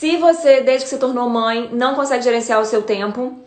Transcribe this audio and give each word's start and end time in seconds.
Se 0.00 0.16
você, 0.16 0.62
desde 0.62 0.84
que 0.84 0.88
se 0.88 0.96
tornou 0.96 1.28
mãe, 1.28 1.68
não 1.74 1.94
consegue 1.94 2.24
gerenciar 2.24 2.58
o 2.58 2.64
seu 2.64 2.80
tempo, 2.80 3.38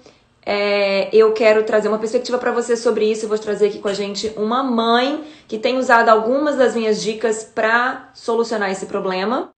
é, 0.46 1.10
eu 1.12 1.34
quero 1.34 1.64
trazer 1.64 1.88
uma 1.88 1.98
perspectiva 1.98 2.38
para 2.38 2.52
você 2.52 2.78
sobre 2.78 3.12
isso. 3.12 3.26
Eu 3.26 3.30
vou 3.30 3.40
trazer 3.40 3.70
aqui 3.70 3.80
com 3.80 3.88
a 3.88 3.94
gente 3.94 4.32
uma 4.38 4.62
mãe 4.62 5.24
que 5.48 5.58
tem 5.58 5.80
usado 5.80 6.10
algumas 6.10 6.56
das 6.56 6.76
minhas 6.76 7.02
dicas 7.02 7.44
para 7.44 8.12
solucionar 8.14 8.70
esse 8.70 8.86
problema. 8.86 9.50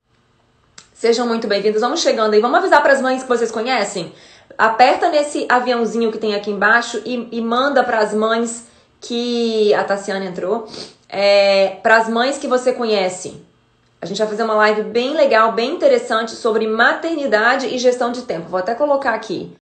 Sejam 0.93 1.27
muito 1.27 1.49
bem-vindos. 1.49 1.81
Vamos 1.81 1.99
chegando 1.99 2.33
aí. 2.33 2.39
Vamos 2.39 2.59
avisar 2.59 2.81
para 2.81 2.93
as 2.93 3.01
mães 3.01 3.23
que 3.23 3.27
vocês 3.27 3.51
conhecem. 3.51 4.13
Aperta 4.57 5.09
nesse 5.09 5.45
aviãozinho 5.49 6.13
que 6.13 6.17
tem 6.17 6.33
aqui 6.33 6.49
embaixo 6.49 7.01
e, 7.03 7.27
e 7.29 7.41
manda 7.41 7.83
para 7.83 7.99
as 7.99 8.13
mães 8.13 8.67
que 9.01 9.73
a 9.73 9.83
Tassiana 9.83 10.23
entrou. 10.23 10.65
É, 11.09 11.75
para 11.83 11.97
as 11.97 12.07
mães 12.07 12.37
que 12.37 12.47
você 12.47 12.71
conhece. 12.71 13.43
A 14.01 14.05
gente 14.05 14.17
vai 14.17 14.27
fazer 14.27 14.43
uma 14.43 14.55
live 14.55 14.83
bem 14.83 15.13
legal, 15.13 15.53
bem 15.53 15.73
interessante 15.73 16.31
sobre 16.31 16.67
maternidade 16.67 17.67
e 17.67 17.77
gestão 17.77 18.11
de 18.11 18.21
tempo. 18.23 18.49
Vou 18.49 18.59
até 18.59 18.75
colocar 18.75 19.13
aqui. 19.13 19.55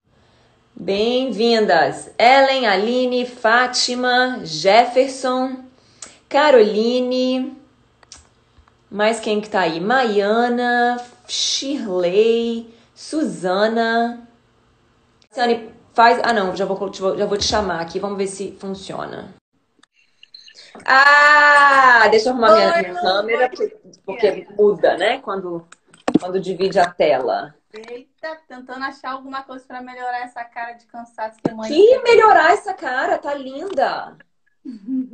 Bem-vindas! 0.76 2.12
Ellen, 2.18 2.68
Aline, 2.68 3.26
Fátima, 3.26 4.40
Jefferson, 4.44 5.64
Caroline, 6.28 7.56
mais 8.94 9.20
quem 9.20 9.42
que 9.42 9.50
tá 9.50 9.62
aí? 9.62 9.80
Maiana, 9.80 10.98
Shirley, 11.28 12.72
Suzana. 12.94 14.28
Ciane, 15.32 15.70
faz. 15.94 16.20
Ah, 16.24 16.32
não, 16.32 16.56
já 16.56 16.64
vou, 16.66 16.92
já 16.94 17.26
vou 17.26 17.38
te 17.38 17.44
chamar 17.44 17.82
aqui, 17.82 18.00
vamos 18.00 18.18
ver 18.20 18.28
se 18.28 18.52
funciona. 18.60 19.34
Ah, 20.86 22.08
deixa 22.10 22.30
eu 22.30 22.34
arrumar 22.34 22.56
minha, 22.56 22.82
minha 22.82 23.02
câmera, 23.02 23.52
porque, 24.06 24.48
muda, 24.58 24.98
né? 24.98 25.20
Quando, 25.20 25.68
quando 26.20 26.40
divide 26.40 26.80
a 26.80 26.90
tela. 26.90 27.56
Eita, 27.72 28.38
tentando 28.48 28.84
achar 28.86 29.12
alguma 29.12 29.44
coisa 29.44 29.66
para 29.66 29.82
melhorar 29.82 30.20
essa 30.20 30.44
cara 30.44 30.74
de 30.74 30.86
cansaço 30.86 31.40
que 31.42 31.52
mãe. 31.52 31.70
Que 31.72 32.00
melhorar 32.00 32.54
essa 32.54 32.74
cara? 32.74 33.18
Tá 33.18 33.34
linda! 33.34 34.18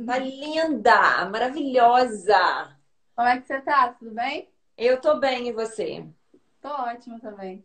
tá 0.06 0.18
linda! 0.18 1.24
Maravilhosa! 1.30 2.76
Como 3.16 3.28
é 3.28 3.40
que 3.40 3.46
você 3.46 3.60
tá? 3.60 3.94
Tudo 3.98 4.12
bem? 4.12 4.48
Eu 4.76 5.00
tô 5.00 5.16
bem, 5.16 5.48
e 5.48 5.52
você? 5.52 6.06
Tô 6.60 6.68
ótima 6.68 7.18
também. 7.20 7.64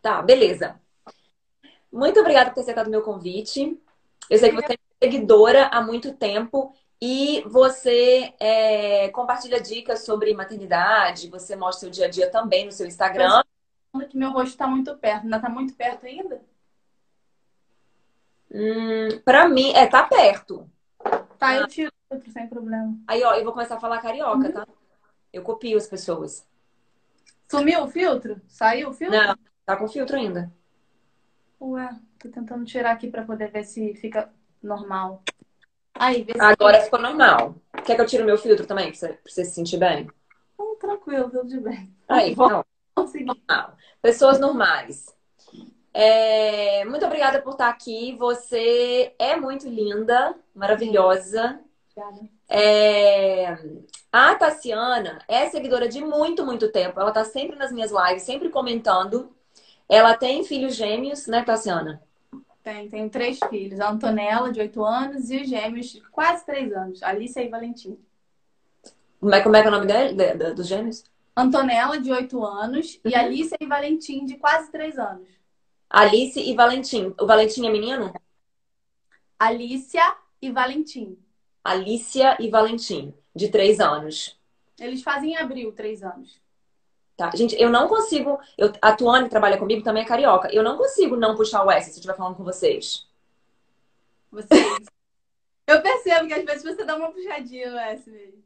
Tá, 0.00 0.22
beleza. 0.22 0.80
Muito 1.92 2.20
obrigada 2.20 2.50
por 2.50 2.54
ter 2.54 2.60
aceitado 2.60 2.86
o 2.86 2.90
meu 2.90 3.02
convite. 3.02 3.78
Eu 4.28 4.38
sei 4.38 4.50
que 4.50 4.56
você 4.56 4.78
seguidora 5.02 5.66
há 5.68 5.80
muito 5.80 6.12
tempo 6.14 6.74
e 7.00 7.42
você 7.46 8.34
é, 8.40 9.08
compartilha 9.10 9.60
dicas 9.60 10.04
sobre 10.04 10.34
maternidade, 10.34 11.28
você 11.28 11.54
mostra 11.54 11.88
o 11.88 11.92
dia 11.92 12.06
a 12.06 12.10
dia 12.10 12.30
também 12.30 12.66
no 12.66 12.72
seu 12.72 12.86
Instagram 12.86 13.42
que 14.06 14.16
meu 14.16 14.30
rosto 14.30 14.50
está 14.50 14.66
muito 14.66 14.96
perto. 14.96 15.24
Ainda 15.24 15.36
está 15.36 15.48
muito 15.48 15.74
perto 15.74 16.06
ainda? 16.06 16.40
Hum, 18.52 19.20
pra 19.24 19.48
mim, 19.48 19.72
é, 19.72 19.86
tá 19.86 20.04
perto. 20.04 20.70
Tá, 21.38 21.54
eu 21.54 21.66
tiro 21.66 21.92
outro 22.10 22.30
sem 22.30 22.46
problema. 22.46 22.98
Aí, 23.06 23.22
ó, 23.22 23.34
eu 23.34 23.44
vou 23.44 23.52
começar 23.52 23.76
a 23.76 23.80
falar 23.80 24.00
carioca, 24.00 24.46
uhum. 24.46 24.52
tá? 24.52 24.66
Eu 25.32 25.42
copio 25.42 25.76
as 25.76 25.86
pessoas. 25.86 26.46
Sumiu 27.50 27.84
o 27.84 27.88
filtro? 27.88 28.40
Saiu 28.46 28.90
o 28.90 28.92
filtro? 28.92 29.18
Não, 29.18 29.36
tá 29.64 29.76
com 29.76 29.88
filtro 29.88 30.16
ainda. 30.16 30.52
Ué, 31.60 31.88
tô 32.18 32.28
tentando 32.28 32.64
tirar 32.64 32.92
aqui 32.92 33.10
pra 33.10 33.24
poder 33.24 33.50
ver 33.50 33.64
se 33.64 33.94
fica 33.94 34.32
normal. 34.62 35.22
Aí, 35.94 36.26
Agora 36.38 36.80
ficou 36.80 37.00
normal. 37.00 37.56
Quer 37.84 37.96
que 37.96 38.00
eu 38.00 38.06
tire 38.06 38.22
o 38.22 38.26
meu 38.26 38.38
filtro 38.38 38.66
também, 38.66 38.88
pra 38.88 38.94
você, 38.94 39.08
pra 39.08 39.32
você 39.32 39.44
se 39.44 39.52
sentir 39.52 39.78
bem? 39.78 40.08
Hum, 40.58 40.76
tranquilo, 40.78 41.30
tudo 41.30 41.48
de 41.48 41.60
bem. 41.60 41.92
Aí, 42.08 42.34
não. 42.36 42.64
Normal. 42.96 43.76
Pessoas 44.00 44.38
normais. 44.38 45.06
É, 45.92 46.84
muito 46.84 47.04
obrigada 47.04 47.40
por 47.42 47.52
estar 47.52 47.68
aqui. 47.68 48.14
Você 48.18 49.14
é 49.18 49.36
muito 49.36 49.68
linda, 49.68 50.34
maravilhosa. 50.54 51.60
É, 52.48 53.58
a 54.12 54.34
Tassiana 54.36 55.18
é 55.28 55.48
seguidora 55.48 55.88
de 55.88 56.00
muito, 56.00 56.44
muito 56.46 56.70
tempo. 56.70 57.00
Ela 57.00 57.10
tá 57.10 57.24
sempre 57.24 57.56
nas 57.56 57.72
minhas 57.72 57.90
lives, 57.90 58.22
sempre 58.22 58.48
comentando. 58.48 59.34
Ela 59.88 60.14
tem 60.14 60.44
filhos 60.44 60.74
gêmeos, 60.76 61.26
né, 61.26 61.42
Tassiana? 61.42 62.02
Tem, 62.68 62.86
tenho 62.86 63.08
três 63.08 63.38
filhos. 63.48 63.80
A 63.80 63.90
Antonella, 63.90 64.52
de 64.52 64.60
8 64.60 64.84
anos, 64.84 65.30
e 65.30 65.40
os 65.40 65.48
gêmeos, 65.48 65.86
de 65.86 66.02
quase 66.02 66.44
3 66.44 66.70
anos. 66.74 67.02
Alice 67.02 67.40
e 67.40 67.48
Valentim. 67.48 67.98
Como 69.18 69.34
é, 69.34 69.40
como 69.40 69.56
é, 69.56 69.62
que 69.62 69.68
é 69.68 69.70
o 69.70 69.72
nome 69.72 69.86
dele, 69.86 70.52
dos 70.52 70.66
gêmeos? 70.66 71.02
Antonella, 71.34 71.98
de 71.98 72.12
8 72.12 72.44
anos, 72.44 72.96
uhum. 72.96 73.10
e 73.10 73.14
Alice 73.14 73.56
e 73.58 73.66
Valentim, 73.66 74.26
de 74.26 74.36
quase 74.36 74.70
3 74.70 74.98
anos. 74.98 75.26
Alice 75.88 76.38
e 76.38 76.54
Valentim. 76.54 77.14
O 77.18 77.26
Valentim 77.26 77.66
é 77.66 77.70
menino? 77.70 78.12
Alicia 79.38 80.16
e 80.42 80.50
Valentim. 80.50 81.18
Alicia 81.64 82.36
e 82.38 82.50
Valentim, 82.50 83.14
de 83.34 83.48
3 83.48 83.80
anos. 83.80 84.38
Eles 84.78 85.02
fazem 85.02 85.30
em 85.30 85.36
abril 85.38 85.72
3 85.72 86.02
anos. 86.02 86.38
Tá. 87.18 87.32
Gente, 87.34 87.60
eu 87.60 87.68
não 87.68 87.88
consigo. 87.88 88.38
Eu, 88.56 88.72
a 88.80 88.92
Tuane, 88.92 89.24
que 89.24 89.30
trabalha 89.30 89.58
comigo, 89.58 89.82
também 89.82 90.04
é 90.04 90.06
carioca. 90.06 90.48
Eu 90.54 90.62
não 90.62 90.76
consigo 90.76 91.16
não 91.16 91.34
puxar 91.34 91.64
o 91.64 91.70
S 91.70 91.86
se 91.86 91.90
eu 91.90 91.94
estiver 91.96 92.16
falando 92.16 92.36
com 92.36 92.44
vocês. 92.44 93.08
Vocês. 94.30 94.86
eu 95.66 95.82
percebo 95.82 96.28
que 96.28 96.34
às 96.34 96.44
vezes 96.44 96.62
você 96.62 96.84
dá 96.84 96.94
uma 96.94 97.10
puxadinha 97.10 97.72
no 97.72 97.76
S 97.76 98.08
mesmo. 98.08 98.44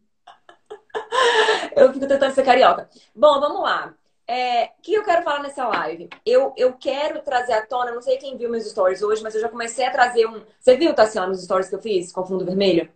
eu 1.77 1.93
fico 1.93 2.09
tentando 2.09 2.35
ser 2.35 2.47
carioca. 2.47 2.89
Bom, 3.15 3.39
vamos 3.41 3.61
lá. 3.61 3.95
É, 4.27 4.65
o 4.65 4.71
que 4.81 4.95
eu 4.95 5.05
quero 5.05 5.23
falar 5.23 5.43
nessa 5.43 5.69
live? 5.69 6.09
Eu, 6.25 6.55
eu 6.57 6.73
quero 6.73 7.21
trazer 7.21 7.53
à 7.53 7.67
tona, 7.67 7.93
não 7.93 8.01
sei 8.01 8.17
quem 8.17 8.39
viu 8.39 8.49
meus 8.49 8.65
stories 8.65 9.03
hoje, 9.03 9.23
mas 9.23 9.35
eu 9.35 9.43
já 9.43 9.51
comecei 9.51 9.85
a 9.85 9.91
trazer 9.91 10.27
um. 10.27 10.43
Você 10.59 10.79
viu, 10.79 10.95
Tassiano, 10.95 11.31
os 11.31 11.45
stories 11.45 11.69
que 11.69 11.75
eu 11.75 11.83
fiz 11.83 12.11
com 12.11 12.25
fundo 12.25 12.47
vermelho? 12.47 12.91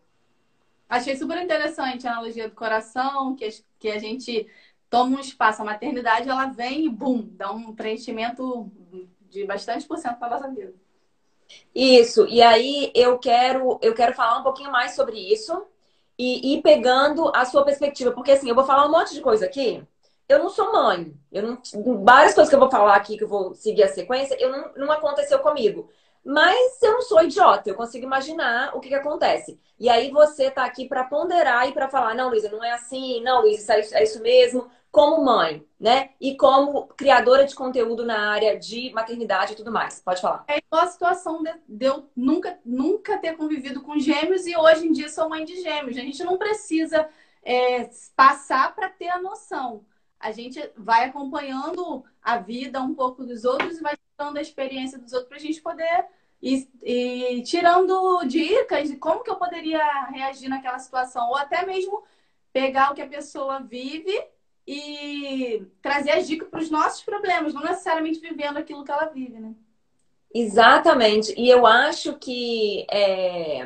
Achei 0.89 1.17
super 1.17 1.37
interessante 1.43 2.07
a 2.07 2.13
analogia 2.13 2.49
do 2.49 2.55
coração, 2.55 3.35
que, 3.35 3.49
que 3.79 3.91
a 3.91 3.99
gente 3.99 4.49
toma 4.89 5.17
um 5.17 5.21
espaço, 5.21 5.63
a 5.63 5.65
maternidade 5.65 6.29
ela 6.29 6.47
vem 6.47 6.87
e 6.87 6.89
bum, 6.89 7.29
dá 7.33 7.51
um 7.51 7.75
preenchimento 7.75 8.71
de 9.29 9.45
bastante 9.45 9.87
por 9.87 9.99
cento 9.99 10.19
para 10.19 10.31
nossa 10.31 10.49
vida. 10.49 10.75
Isso, 11.75 12.27
e 12.27 12.43
aí 12.43 12.91
eu 12.95 13.19
quero, 13.19 13.79
eu 13.83 13.95
quero 13.95 14.15
falar 14.15 14.39
um 14.39 14.43
pouquinho 14.43 14.73
mais 14.73 14.95
sobre 14.95 15.19
isso 15.19 15.67
e 16.19 16.55
ir 16.55 16.63
pegando 16.63 17.31
a 17.35 17.45
sua 17.45 17.65
perspectiva. 17.65 18.13
Porque 18.13 18.33
assim, 18.33 18.49
eu 18.49 18.55
vou 18.55 18.65
falar 18.65 18.87
um 18.87 18.91
monte 18.91 19.15
de 19.15 19.21
coisa 19.21 19.45
aqui. 19.45 19.83
Eu 20.29 20.39
não 20.41 20.49
sou 20.49 20.73
mãe. 20.73 21.15
Eu 21.31 21.43
não, 21.43 21.59
várias 22.03 22.35
coisas 22.35 22.49
que 22.49 22.55
eu 22.55 22.61
vou 22.61 22.71
falar 22.71 22.97
aqui, 22.97 23.17
que 23.17 23.25
eu 23.25 23.29
vou 23.29 23.55
seguir 23.55 23.85
a 23.85 23.89
sequência, 23.89 24.37
eu 24.41 24.51
não, 24.51 24.73
não 24.77 24.93
aconteceu 24.93 25.39
comigo. 25.39 25.89
Mas 26.27 26.83
eu 26.83 26.93
não 26.95 27.03
sou 27.03 27.23
idiota, 27.23 27.71
eu 27.71 27.77
consigo 27.77 28.05
imaginar 28.05 28.77
o 28.77 28.81
que, 28.81 28.89
que 28.89 28.95
acontece. 28.97 29.61
E 29.79 29.89
aí 29.89 30.11
você 30.11 30.51
tá 30.51 30.65
aqui 30.65 30.89
para 30.89 31.05
ponderar 31.05 31.69
e 31.69 31.73
para 31.73 31.89
falar, 31.89 32.17
não, 32.17 32.31
Luísa, 32.31 32.51
não 32.51 32.65
é 32.65 32.73
assim, 32.73 33.23
não, 33.23 33.43
Luísa, 33.43 33.75
é, 33.75 33.81
é 33.93 34.03
isso 34.03 34.21
mesmo, 34.21 34.69
como 34.91 35.25
mãe, 35.25 35.65
né? 35.79 36.11
E 36.21 36.37
como 36.37 36.89
criadora 36.89 37.45
de 37.45 37.55
conteúdo 37.55 38.05
na 38.05 38.33
área 38.33 38.59
de 38.59 38.91
maternidade 38.93 39.53
e 39.53 39.57
tudo 39.57 39.71
mais. 39.71 40.01
Pode 40.01 40.21
falar. 40.21 40.45
É 40.49 40.59
igual 40.59 40.83
a 40.83 40.89
situação 40.89 41.45
de, 41.45 41.53
de 41.69 41.87
eu 41.87 42.11
nunca, 42.17 42.59
nunca 42.65 43.19
ter 43.19 43.37
convivido 43.37 43.81
com 43.83 43.97
gêmeos 43.97 44.47
e 44.49 44.57
hoje 44.57 44.89
em 44.89 44.93
dia 44.93 45.09
sou 45.09 45.29
mãe 45.29 45.45
de 45.45 45.63
gêmeos. 45.63 45.97
A 45.97 46.01
gente 46.01 46.25
não 46.25 46.37
precisa 46.37 47.09
é, 47.45 47.89
passar 48.17 48.75
para 48.75 48.89
ter 48.89 49.09
a 49.09 49.23
noção. 49.23 49.85
A 50.19 50.33
gente 50.33 50.61
vai 50.77 51.05
acompanhando 51.05 52.05
a 52.23 52.39
vida 52.39 52.81
um 52.81 52.95
pouco 52.95 53.25
dos 53.25 53.45
outros 53.45 53.79
e 53.79 53.83
vai 53.83 53.95
dando 54.19 54.39
a 54.39 54.43
experiência 54.43 54.99
dos 54.99 55.13
outros 55.13 55.29
para 55.29 55.39
a 55.39 55.41
gente 55.41 55.61
poder 55.61 56.07
e, 56.43 56.69
e 56.83 57.43
tirando 57.43 58.25
dicas 58.27 58.89
de 58.89 58.97
como 58.97 59.23
que 59.23 59.31
eu 59.31 59.37
poderia 59.37 60.05
reagir 60.05 60.49
naquela 60.49 60.79
situação, 60.79 61.29
ou 61.29 61.37
até 61.37 61.65
mesmo 61.65 62.03
pegar 62.53 62.91
o 62.91 62.95
que 62.95 63.03
a 63.03 63.09
pessoa 63.09 63.61
vive 63.61 64.13
e 64.67 65.65
trazer 65.81 66.13
as 66.13 66.27
dicas 66.27 66.49
para 66.49 66.61
os 66.61 66.71
nossos 66.71 67.03
problemas, 67.03 67.55
não 67.55 67.63
necessariamente 67.63 68.19
vivendo 68.19 68.57
aquilo 68.57 68.85
que 68.85 68.91
ela 68.91 69.07
vive, 69.07 69.39
né? 69.39 69.55
Exatamente. 70.35 71.35
E 71.39 71.49
eu 71.49 71.67
acho 71.67 72.15
que 72.15 72.87
é... 72.91 73.65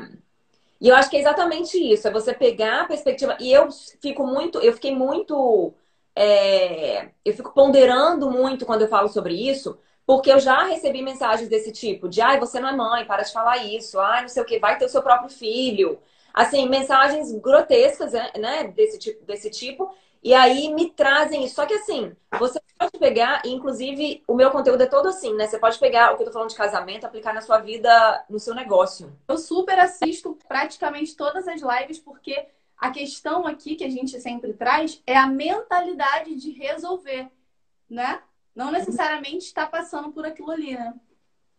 e 0.80 0.88
eu 0.88 0.94
acho 0.94 1.08
que 1.10 1.16
é 1.16 1.20
exatamente 1.20 1.76
isso, 1.76 2.06
é 2.06 2.10
você 2.10 2.34
pegar 2.34 2.82
a 2.82 2.86
perspectiva. 2.86 3.36
E 3.40 3.50
eu 3.50 3.68
fico 4.00 4.26
muito, 4.26 4.58
eu 4.58 4.72
fiquei 4.72 4.94
muito, 4.94 5.72
é... 6.14 7.10
eu 7.24 7.32
fico 7.34 7.52
ponderando 7.52 8.30
muito 8.30 8.66
quando 8.66 8.82
eu 8.82 8.88
falo 8.88 9.08
sobre 9.08 9.34
isso, 9.34 9.78
porque 10.06 10.32
eu 10.32 10.40
já 10.40 10.64
recebi 10.64 11.02
mensagens 11.02 11.48
desse 11.48 11.72
tipo, 11.72 12.08
de 12.08 12.20
ai, 12.20 12.40
você 12.40 12.58
não 12.60 12.68
é 12.68 12.76
mãe, 12.76 13.04
para 13.06 13.22
de 13.22 13.32
falar 13.32 13.58
isso, 13.58 13.98
ai, 13.98 14.22
não 14.22 14.28
sei 14.28 14.42
o 14.42 14.46
que, 14.46 14.58
vai 14.58 14.78
ter 14.78 14.84
o 14.86 14.88
seu 14.88 15.02
próprio 15.02 15.30
filho. 15.30 16.00
Assim, 16.32 16.68
mensagens 16.68 17.32
grotescas, 17.32 18.12
né, 18.12 18.30
né, 18.36 18.68
desse 18.68 18.98
tipo, 18.98 19.24
desse 19.24 19.50
tipo. 19.50 19.92
E 20.22 20.34
aí 20.34 20.72
me 20.72 20.90
trazem 20.90 21.44
isso. 21.44 21.54
Só 21.54 21.66
que 21.66 21.74
assim, 21.74 22.14
você 22.38 22.60
pode 22.78 22.98
pegar, 22.98 23.42
inclusive, 23.44 24.22
o 24.28 24.34
meu 24.34 24.50
conteúdo 24.50 24.82
é 24.82 24.86
todo 24.86 25.08
assim, 25.08 25.34
né? 25.34 25.46
Você 25.46 25.58
pode 25.58 25.78
pegar 25.78 26.12
o 26.12 26.16
que 26.16 26.22
eu 26.22 26.26
tô 26.26 26.32
falando 26.32 26.50
de 26.50 26.56
casamento, 26.56 27.04
aplicar 27.06 27.32
na 27.32 27.40
sua 27.40 27.58
vida, 27.58 28.24
no 28.28 28.38
seu 28.38 28.54
negócio. 28.54 29.16
Eu 29.28 29.38
super 29.38 29.78
assisto 29.78 30.36
praticamente 30.46 31.16
todas 31.16 31.48
as 31.48 31.60
lives, 31.62 31.98
porque 31.98 32.46
a 32.80 32.90
questão 32.90 33.46
aqui 33.46 33.76
que 33.76 33.84
a 33.84 33.90
gente 33.90 34.18
sempre 34.20 34.54
traz 34.54 35.02
é 35.06 35.16
a 35.16 35.26
mentalidade 35.26 36.34
de 36.34 36.50
resolver. 36.52 37.28
né? 37.88 38.22
Não 38.54 38.70
necessariamente 38.70 39.46
está 39.46 39.66
passando 39.66 40.12
por 40.12 40.24
aquilo 40.24 40.50
ali, 40.50 40.74
né? 40.74 40.94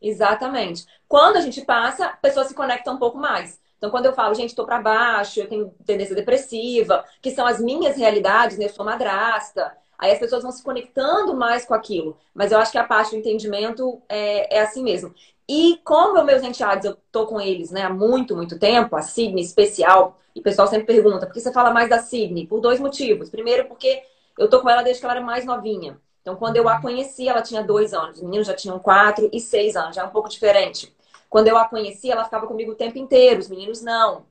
Exatamente. 0.01 0.85
Quando 1.07 1.37
a 1.37 1.41
gente 1.41 1.61
passa, 1.61 2.07
a 2.07 2.17
pessoa 2.17 2.45
se 2.45 2.55
conecta 2.55 2.91
um 2.91 2.97
pouco 2.97 3.17
mais. 3.17 3.59
Então, 3.77 3.91
quando 3.91 4.05
eu 4.05 4.13
falo, 4.13 4.33
gente, 4.33 4.49
estou 4.49 4.65
para 4.65 4.81
baixo, 4.81 5.39
eu 5.39 5.49
tenho 5.49 5.69
tendência 5.85 6.15
depressiva, 6.15 7.05
que 7.21 7.31
são 7.31 7.45
as 7.45 7.59
minhas 7.59 7.97
realidades, 7.97 8.57
né? 8.57 8.65
Eu 8.65 8.69
sou 8.69 8.85
madrasta. 8.85 9.75
Aí 9.97 10.11
as 10.11 10.19
pessoas 10.19 10.43
vão 10.43 10.51
se 10.51 10.63
conectando 10.63 11.35
mais 11.35 11.65
com 11.65 11.73
aquilo. 11.73 12.17
Mas 12.33 12.51
eu 12.51 12.59
acho 12.59 12.71
que 12.71 12.77
a 12.77 12.83
parte 12.83 13.11
do 13.11 13.17
entendimento 13.17 14.01
é, 14.09 14.57
é 14.57 14.61
assim 14.61 14.83
mesmo. 14.83 15.13
E 15.47 15.79
como 15.83 16.23
meus 16.23 16.43
enteados, 16.43 16.85
eu 16.85 16.97
tô 17.11 17.25
com 17.27 17.39
eles 17.41 17.71
né, 17.71 17.83
há 17.83 17.89
muito, 17.89 18.35
muito 18.35 18.57
tempo, 18.57 18.95
a 18.95 19.01
Sidney 19.01 19.43
especial, 19.43 20.17
e 20.35 20.39
o 20.39 20.43
pessoal 20.43 20.67
sempre 20.67 20.85
pergunta, 20.85 21.25
por 21.25 21.33
que 21.33 21.41
você 21.41 21.51
fala 21.51 21.71
mais 21.71 21.89
da 21.89 21.99
Sidney? 21.99 22.47
Por 22.47 22.61
dois 22.61 22.79
motivos. 22.79 23.29
Primeiro, 23.29 23.67
porque 23.67 24.01
eu 24.37 24.49
tô 24.49 24.61
com 24.61 24.69
ela 24.69 24.81
desde 24.81 25.01
que 25.01 25.05
ela 25.05 25.15
era 25.15 25.25
mais 25.25 25.45
novinha. 25.45 25.99
Então, 26.21 26.35
quando 26.35 26.55
eu 26.57 26.69
a 26.69 26.79
conheci, 26.79 27.27
ela 27.27 27.41
tinha 27.41 27.63
dois 27.63 27.93
anos. 27.93 28.17
Os 28.17 28.23
meninos 28.23 28.47
já 28.47 28.53
tinham 28.53 28.79
quatro 28.79 29.29
e 29.33 29.39
seis 29.39 29.75
anos, 29.75 29.95
já 29.95 30.03
é 30.03 30.05
um 30.05 30.11
pouco 30.11 30.29
diferente. 30.29 30.93
Quando 31.29 31.47
eu 31.47 31.57
a 31.57 31.67
conheci, 31.67 32.11
ela 32.11 32.23
ficava 32.23 32.47
comigo 32.47 32.71
o 32.71 32.75
tempo 32.75 32.97
inteiro, 32.97 33.39
os 33.39 33.49
meninos 33.49 33.81
não. 33.81 34.25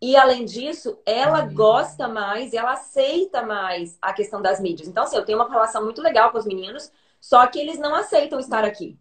E 0.00 0.16
além 0.16 0.44
disso, 0.44 0.98
ela 1.06 1.42
gosta 1.42 2.06
mais 2.06 2.52
e 2.52 2.56
ela 2.56 2.72
aceita 2.72 3.42
mais 3.42 3.98
a 4.00 4.12
questão 4.12 4.42
das 4.42 4.60
mídias. 4.60 4.88
Então, 4.88 5.04
assim, 5.04 5.16
eu 5.16 5.24
tenho 5.24 5.38
uma 5.38 5.48
relação 5.48 5.84
muito 5.84 6.02
legal 6.02 6.30
com 6.30 6.38
os 6.38 6.46
meninos, 6.46 6.90
só 7.20 7.46
que 7.46 7.58
eles 7.58 7.78
não 7.78 7.94
aceitam 7.94 8.38
estar 8.38 8.64
aqui. 8.64 8.98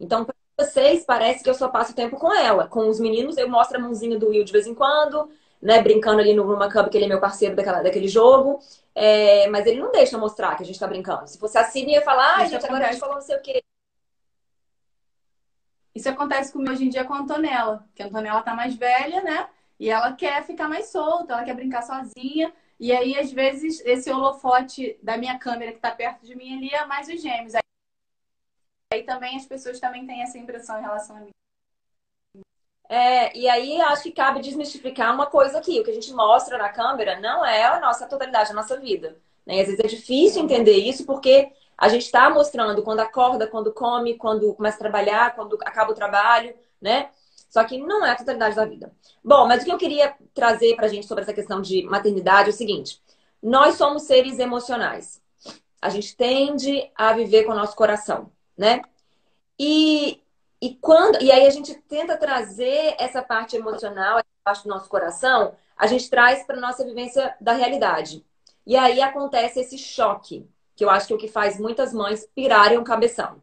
Então, 0.00 0.24
para 0.24 0.34
vocês, 0.58 1.04
parece 1.04 1.44
que 1.44 1.48
eu 1.48 1.54
só 1.54 1.68
passo 1.68 1.94
tempo 1.94 2.16
com 2.16 2.34
ela. 2.34 2.66
Com 2.66 2.88
os 2.88 2.98
meninos, 2.98 3.36
eu 3.36 3.48
mostro 3.48 3.78
a 3.78 3.80
mãozinha 3.80 4.18
do 4.18 4.28
Will 4.28 4.44
de 4.44 4.52
vez 4.52 4.66
em 4.66 4.74
quando, 4.74 5.30
né? 5.62 5.80
Brincando 5.80 6.20
ali 6.20 6.34
no 6.34 6.42
Ruma 6.42 6.70
Cup, 6.70 6.88
que 6.90 6.98
ele 6.98 7.04
é 7.04 7.08
meu 7.08 7.20
parceiro 7.20 7.54
daquela, 7.54 7.82
daquele 7.82 8.08
jogo. 8.08 8.60
É, 8.94 9.46
mas 9.48 9.64
ele 9.66 9.80
não 9.80 9.92
deixa 9.92 10.18
mostrar 10.18 10.56
que 10.56 10.64
a 10.64 10.66
gente 10.66 10.78
tá 10.78 10.86
brincando. 10.86 11.28
Se 11.28 11.38
fosse 11.38 11.56
assim, 11.56 11.86
ia 11.88 12.02
falar, 12.02 12.38
ah, 12.38 12.44
gente, 12.44 12.66
agora 12.66 12.88
a 12.88 12.90
gente 12.90 13.00
falou 13.00 13.14
não 13.14 13.22
sei 13.22 13.36
o 13.36 13.40
quê. 13.40 13.62
Isso 15.94 16.08
acontece 16.08 16.52
comigo 16.52 16.72
hoje 16.72 16.84
em 16.84 16.88
dia 16.88 17.04
com 17.04 17.14
a 17.14 17.18
Antonella, 17.18 17.84
que 17.94 18.02
a 18.02 18.06
Antonella 18.06 18.42
tá 18.42 18.54
mais 18.54 18.74
velha, 18.74 19.22
né? 19.22 19.48
E 19.78 19.90
ela 19.90 20.12
quer 20.12 20.44
ficar 20.44 20.68
mais 20.68 20.90
solta, 20.90 21.32
ela 21.32 21.44
quer 21.44 21.54
brincar 21.54 21.82
sozinha. 21.82 22.52
E 22.80 22.92
aí, 22.92 23.16
às 23.18 23.32
vezes, 23.32 23.80
esse 23.84 24.10
holofote 24.10 24.98
da 25.02 25.16
minha 25.16 25.38
câmera 25.38 25.72
que 25.72 25.78
tá 25.80 25.90
perto 25.90 26.24
de 26.24 26.34
mim 26.36 26.56
ali 26.56 26.70
é 26.74 26.84
mais 26.86 27.08
os 27.08 27.20
gêmeos. 27.20 27.54
Aí, 27.54 27.62
aí 28.92 29.02
também 29.02 29.36
as 29.36 29.46
pessoas 29.46 29.78
também 29.78 30.06
têm 30.06 30.22
essa 30.22 30.38
impressão 30.38 30.78
em 30.78 30.82
relação 30.82 31.16
a 31.16 31.20
mim. 31.20 31.30
É, 32.88 33.36
e 33.36 33.46
aí 33.46 33.80
acho 33.82 34.04
que 34.04 34.12
cabe 34.12 34.40
desmistificar 34.40 35.14
uma 35.14 35.26
coisa 35.26 35.58
aqui. 35.58 35.78
O 35.78 35.84
que 35.84 35.90
a 35.90 35.94
gente 35.94 36.12
mostra 36.12 36.56
na 36.56 36.70
câmera 36.70 37.20
não 37.20 37.44
é 37.44 37.64
a 37.64 37.78
nossa 37.78 38.06
totalidade, 38.06 38.50
a 38.50 38.54
nossa 38.54 38.78
vida. 38.78 39.16
Né? 39.46 39.60
Às 39.60 39.66
vezes 39.66 39.80
é 39.80 39.86
difícil 39.86 40.42
entender 40.42 40.76
isso 40.76 41.04
porque 41.04 41.52
a 41.76 41.88
gente 41.88 42.06
está 42.06 42.30
mostrando 42.30 42.82
quando 42.82 43.00
acorda, 43.00 43.46
quando 43.46 43.72
come, 43.72 44.16
quando 44.16 44.54
começa 44.54 44.76
a 44.76 44.80
trabalhar, 44.80 45.34
quando 45.34 45.58
acaba 45.62 45.92
o 45.92 45.94
trabalho, 45.94 46.54
né? 46.80 47.10
Só 47.48 47.62
que 47.64 47.78
não 47.78 48.04
é 48.04 48.10
a 48.10 48.16
totalidade 48.16 48.56
da 48.56 48.64
vida. 48.64 48.92
Bom, 49.22 49.46
mas 49.46 49.62
o 49.62 49.64
que 49.64 49.72
eu 49.72 49.78
queria 49.78 50.14
trazer 50.34 50.74
para 50.76 50.86
a 50.86 50.88
gente 50.88 51.06
sobre 51.06 51.22
essa 51.22 51.32
questão 51.32 51.62
de 51.62 51.82
maternidade 51.84 52.48
é 52.48 52.52
o 52.52 52.56
seguinte: 52.56 53.00
nós 53.42 53.76
somos 53.76 54.02
seres 54.02 54.38
emocionais. 54.38 55.22
A 55.80 55.88
gente 55.88 56.16
tende 56.16 56.90
a 56.96 57.12
viver 57.12 57.44
com 57.44 57.52
o 57.52 57.54
nosso 57.54 57.76
coração, 57.76 58.32
né? 58.58 58.82
E, 59.58 60.20
e 60.60 60.74
quando 60.74 61.22
e 61.22 61.30
aí 61.30 61.46
a 61.46 61.50
gente 61.50 61.74
tenta 61.74 62.16
trazer 62.16 62.96
essa 62.98 63.22
parte 63.22 63.56
emocional, 63.56 64.18
essa 64.18 64.26
parte 64.44 64.64
do 64.64 64.68
nosso 64.68 64.88
coração, 64.88 65.54
a 65.76 65.86
gente 65.86 66.10
traz 66.10 66.44
para 66.44 66.60
nossa 66.60 66.84
vivência 66.84 67.36
da 67.40 67.52
realidade. 67.52 68.24
E 68.66 68.76
aí 68.76 69.00
acontece 69.00 69.60
esse 69.60 69.78
choque, 69.78 70.46
que 70.76 70.84
eu 70.84 70.90
acho 70.90 71.06
que 71.06 71.12
é 71.12 71.16
o 71.16 71.18
que 71.18 71.28
faz 71.28 71.58
muitas 71.58 71.94
mães 71.94 72.28
pirarem 72.34 72.78
o 72.78 72.84
cabeção. 72.84 73.40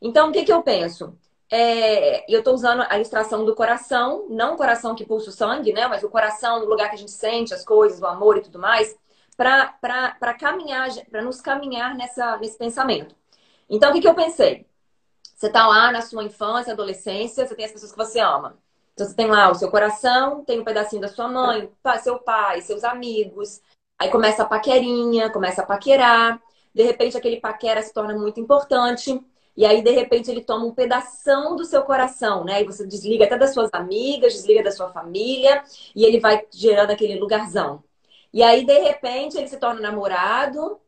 Então, 0.00 0.30
o 0.30 0.32
que, 0.32 0.44
que 0.44 0.52
eu 0.52 0.62
penso? 0.62 1.16
É, 1.50 2.24
eu 2.32 2.40
estou 2.40 2.54
usando 2.54 2.84
a 2.88 2.96
ilustração 2.96 3.44
do 3.44 3.54
coração, 3.54 4.26
não 4.28 4.54
o 4.54 4.56
coração 4.56 4.94
que 4.94 5.04
pulsa 5.04 5.30
o 5.30 5.32
sangue, 5.32 5.72
né? 5.72 5.86
Mas 5.86 6.02
o 6.02 6.08
coração, 6.08 6.62
o 6.62 6.68
lugar 6.68 6.88
que 6.88 6.96
a 6.96 6.98
gente 6.98 7.12
sente 7.12 7.54
as 7.54 7.64
coisas, 7.64 8.00
o 8.00 8.06
amor 8.06 8.38
e 8.38 8.42
tudo 8.42 8.58
mais, 8.58 8.96
para 9.36 10.34
caminhar, 10.38 10.88
para 11.10 11.22
nos 11.22 11.40
caminhar 11.40 11.94
nessa, 11.94 12.36
nesse 12.38 12.58
pensamento. 12.58 13.14
Então, 13.68 13.90
o 13.90 13.92
que, 13.92 14.00
que 14.00 14.08
eu 14.08 14.14
pensei? 14.14 14.66
Você 15.34 15.46
está 15.48 15.66
lá 15.66 15.90
na 15.92 16.00
sua 16.00 16.24
infância, 16.24 16.72
adolescência, 16.72 17.46
você 17.46 17.54
tem 17.54 17.64
as 17.64 17.72
pessoas 17.72 17.92
que 17.92 17.98
você 17.98 18.20
ama. 18.20 18.58
Então, 18.92 19.06
você 19.06 19.14
tem 19.14 19.26
lá 19.26 19.50
o 19.50 19.54
seu 19.54 19.70
coração, 19.70 20.44
tem 20.44 20.60
um 20.60 20.64
pedacinho 20.64 21.02
da 21.02 21.08
sua 21.08 21.28
mãe, 21.28 21.68
seu 22.02 22.18
pai, 22.18 22.60
seus 22.60 22.84
amigos. 22.84 23.60
Aí 23.98 24.08
começa 24.10 24.42
a 24.42 24.46
paquerinha, 24.46 25.30
começa 25.30 25.62
a 25.62 25.66
paquerar. 25.66 26.40
De 26.72 26.82
repente, 26.82 27.16
aquele 27.16 27.40
paquera 27.40 27.82
se 27.82 27.92
torna 27.92 28.16
muito 28.16 28.40
importante. 28.40 29.20
E 29.56 29.64
aí, 29.64 29.82
de 29.82 29.90
repente, 29.90 30.30
ele 30.30 30.42
toma 30.42 30.66
um 30.66 30.74
pedação 30.74 31.54
do 31.56 31.64
seu 31.64 31.82
coração, 31.82 32.44
né? 32.44 32.62
E 32.62 32.64
você 32.64 32.86
desliga 32.86 33.24
até 33.24 33.38
das 33.38 33.52
suas 33.54 33.70
amigas, 33.72 34.32
desliga 34.32 34.62
da 34.64 34.72
sua 34.72 34.90
família, 34.90 35.62
e 35.94 36.04
ele 36.04 36.18
vai 36.20 36.44
gerando 36.52 36.90
aquele 36.90 37.18
lugarzão. 37.18 37.82
E 38.32 38.42
aí, 38.42 38.64
de 38.66 38.78
repente, 38.80 39.36
ele 39.38 39.48
se 39.48 39.58
torna 39.58 39.80
namorado, 39.80 40.80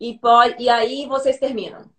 e, 0.00 0.18
pode... 0.18 0.62
e 0.62 0.68
aí 0.68 1.06
vocês 1.06 1.38
terminam. 1.38 1.93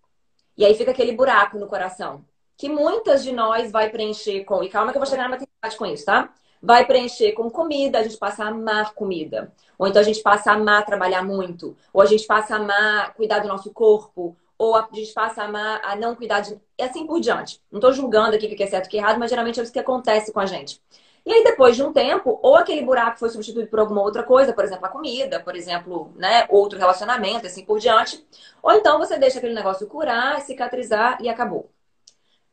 E 0.56 0.64
aí 0.64 0.74
fica 0.74 0.90
aquele 0.90 1.12
buraco 1.12 1.58
no 1.58 1.66
coração. 1.66 2.24
Que 2.56 2.68
muitas 2.68 3.22
de 3.22 3.32
nós 3.32 3.70
vai 3.70 3.90
preencher 3.90 4.44
com. 4.44 4.62
E 4.62 4.68
calma 4.68 4.90
que 4.90 4.98
eu 4.98 5.02
vou 5.02 5.08
chegar 5.08 5.24
na 5.24 5.30
maternidade 5.30 5.76
com 5.76 5.86
isso, 5.86 6.04
tá? 6.06 6.32
Vai 6.62 6.86
preencher 6.86 7.32
com 7.32 7.50
comida, 7.50 7.98
a 7.98 8.02
gente 8.02 8.16
passa 8.16 8.44
a 8.44 8.48
amar 8.48 8.94
comida. 8.94 9.52
Ou 9.78 9.86
então 9.86 10.00
a 10.00 10.04
gente 10.04 10.22
passa 10.22 10.50
a 10.50 10.54
amar 10.54 10.86
trabalhar 10.86 11.22
muito. 11.22 11.76
Ou 11.92 12.00
a 12.00 12.06
gente 12.06 12.26
passa 12.26 12.54
a 12.54 12.58
amar 12.58 13.14
cuidar 13.14 13.40
do 13.40 13.48
nosso 13.48 13.70
corpo. 13.72 14.34
Ou 14.58 14.74
a 14.74 14.88
gente 14.92 15.12
passa 15.12 15.42
a 15.42 15.44
amar 15.44 15.80
a 15.84 15.94
não 15.94 16.14
cuidar 16.14 16.40
de. 16.40 16.58
E 16.78 16.82
assim 16.82 17.06
por 17.06 17.20
diante. 17.20 17.60
Não 17.70 17.78
estou 17.78 17.92
julgando 17.92 18.34
aqui 18.34 18.46
o 18.46 18.56
que 18.56 18.62
é 18.62 18.66
certo 18.66 18.86
e 18.86 18.88
o 18.88 18.90
que 18.90 18.96
é 18.96 19.00
errado, 19.00 19.18
mas 19.18 19.30
geralmente 19.30 19.60
é 19.60 19.62
isso 19.62 19.72
que 19.72 19.78
acontece 19.78 20.32
com 20.32 20.40
a 20.40 20.46
gente. 20.46 20.80
E 21.26 21.32
aí, 21.32 21.42
depois 21.42 21.74
de 21.74 21.82
um 21.82 21.92
tempo, 21.92 22.38
ou 22.40 22.54
aquele 22.54 22.82
buraco 22.82 23.18
foi 23.18 23.28
substituído 23.28 23.68
por 23.68 23.80
alguma 23.80 24.00
outra 24.00 24.22
coisa, 24.22 24.52
por 24.52 24.64
exemplo, 24.64 24.86
a 24.86 24.88
comida, 24.88 25.40
por 25.40 25.56
exemplo, 25.56 26.12
né, 26.14 26.46
outro 26.48 26.78
relacionamento, 26.78 27.48
assim 27.48 27.64
por 27.64 27.80
diante. 27.80 28.24
Ou 28.62 28.70
então 28.72 28.96
você 28.96 29.18
deixa 29.18 29.38
aquele 29.38 29.52
negócio 29.52 29.88
curar, 29.88 30.40
cicatrizar 30.42 31.18
e 31.20 31.28
acabou. 31.28 31.68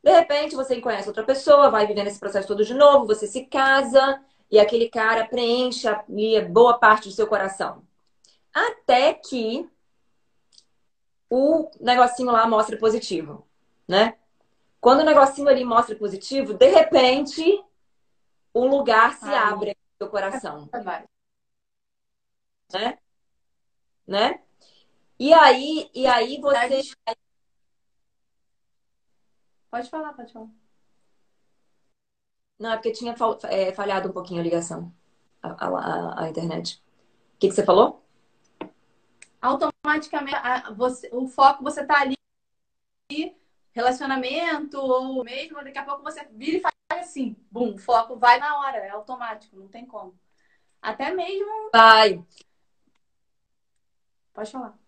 De 0.02 0.10
repente, 0.10 0.56
você 0.56 0.80
conhece 0.80 1.06
outra 1.06 1.22
pessoa, 1.22 1.70
vai 1.70 1.86
vivendo 1.86 2.08
esse 2.08 2.18
processo 2.18 2.48
todo 2.48 2.64
de 2.64 2.74
novo, 2.74 3.06
você 3.06 3.28
se 3.28 3.44
casa 3.44 4.20
e 4.50 4.58
aquele 4.58 4.88
cara 4.88 5.24
preenche 5.24 5.86
a 5.86 6.04
boa 6.50 6.76
parte 6.76 7.08
do 7.08 7.14
seu 7.14 7.28
coração. 7.28 7.80
Até 8.52 9.14
que 9.14 9.68
o 11.30 11.70
negocinho 11.80 12.32
lá 12.32 12.44
mostra 12.48 12.76
positivo, 12.76 13.46
né? 13.86 14.16
Quando 14.80 15.00
o 15.00 15.04
negocinho 15.04 15.48
ali 15.48 15.64
mostra 15.64 15.94
positivo, 15.94 16.54
de 16.54 16.68
repente 16.68 17.64
um 18.54 18.66
lugar 18.66 19.14
se 19.14 19.24
Ai. 19.24 19.34
abre 19.34 19.70
no 19.70 19.96
seu 19.98 20.10
coração. 20.10 20.68
Né? 22.72 22.98
Né? 24.06 24.42
E 25.18 25.32
aí, 25.32 25.90
e 25.94 26.06
aí 26.06 26.40
você. 26.40 26.82
Pode 29.70 29.90
falar, 29.90 30.12
pode 30.12 30.32
falar. 30.32 30.48
Não, 32.58 32.72
é 32.72 32.76
porque 32.76 32.92
tinha 32.92 33.14
é, 33.44 33.72
falhado 33.72 34.08
um 34.08 34.12
pouquinho 34.12 34.40
a 34.40 34.44
ligação, 34.44 34.94
a, 35.42 35.48
a, 35.48 36.24
a 36.24 36.28
internet. 36.28 36.82
O 37.34 37.38
que, 37.38 37.48
que 37.48 37.54
você 37.54 37.64
falou? 37.64 38.04
Automaticamente, 39.42 40.36
a, 40.36 40.70
você, 40.72 41.10
o 41.12 41.26
foco, 41.26 41.64
você 41.64 41.84
tá 41.84 42.00
ali, 42.00 42.16
relacionamento, 43.72 44.78
ou 44.78 45.24
mesmo 45.24 45.62
daqui 45.64 45.78
a 45.78 45.84
pouco 45.84 46.02
você 46.02 46.24
vira 46.30 46.58
e 46.58 46.60
faz 46.60 46.74
assim, 47.00 47.36
bum, 47.50 47.74
o 47.74 47.78
foco 47.78 48.16
vai 48.16 48.38
na 48.38 48.58
hora, 48.60 48.78
é 48.78 48.90
automático, 48.90 49.56
não 49.56 49.68
tem 49.68 49.86
como. 49.86 50.18
Até 50.82 51.10
mesmo. 51.12 51.70
Vai. 51.72 52.22
Pode 54.32 54.50
falar. 54.50 54.78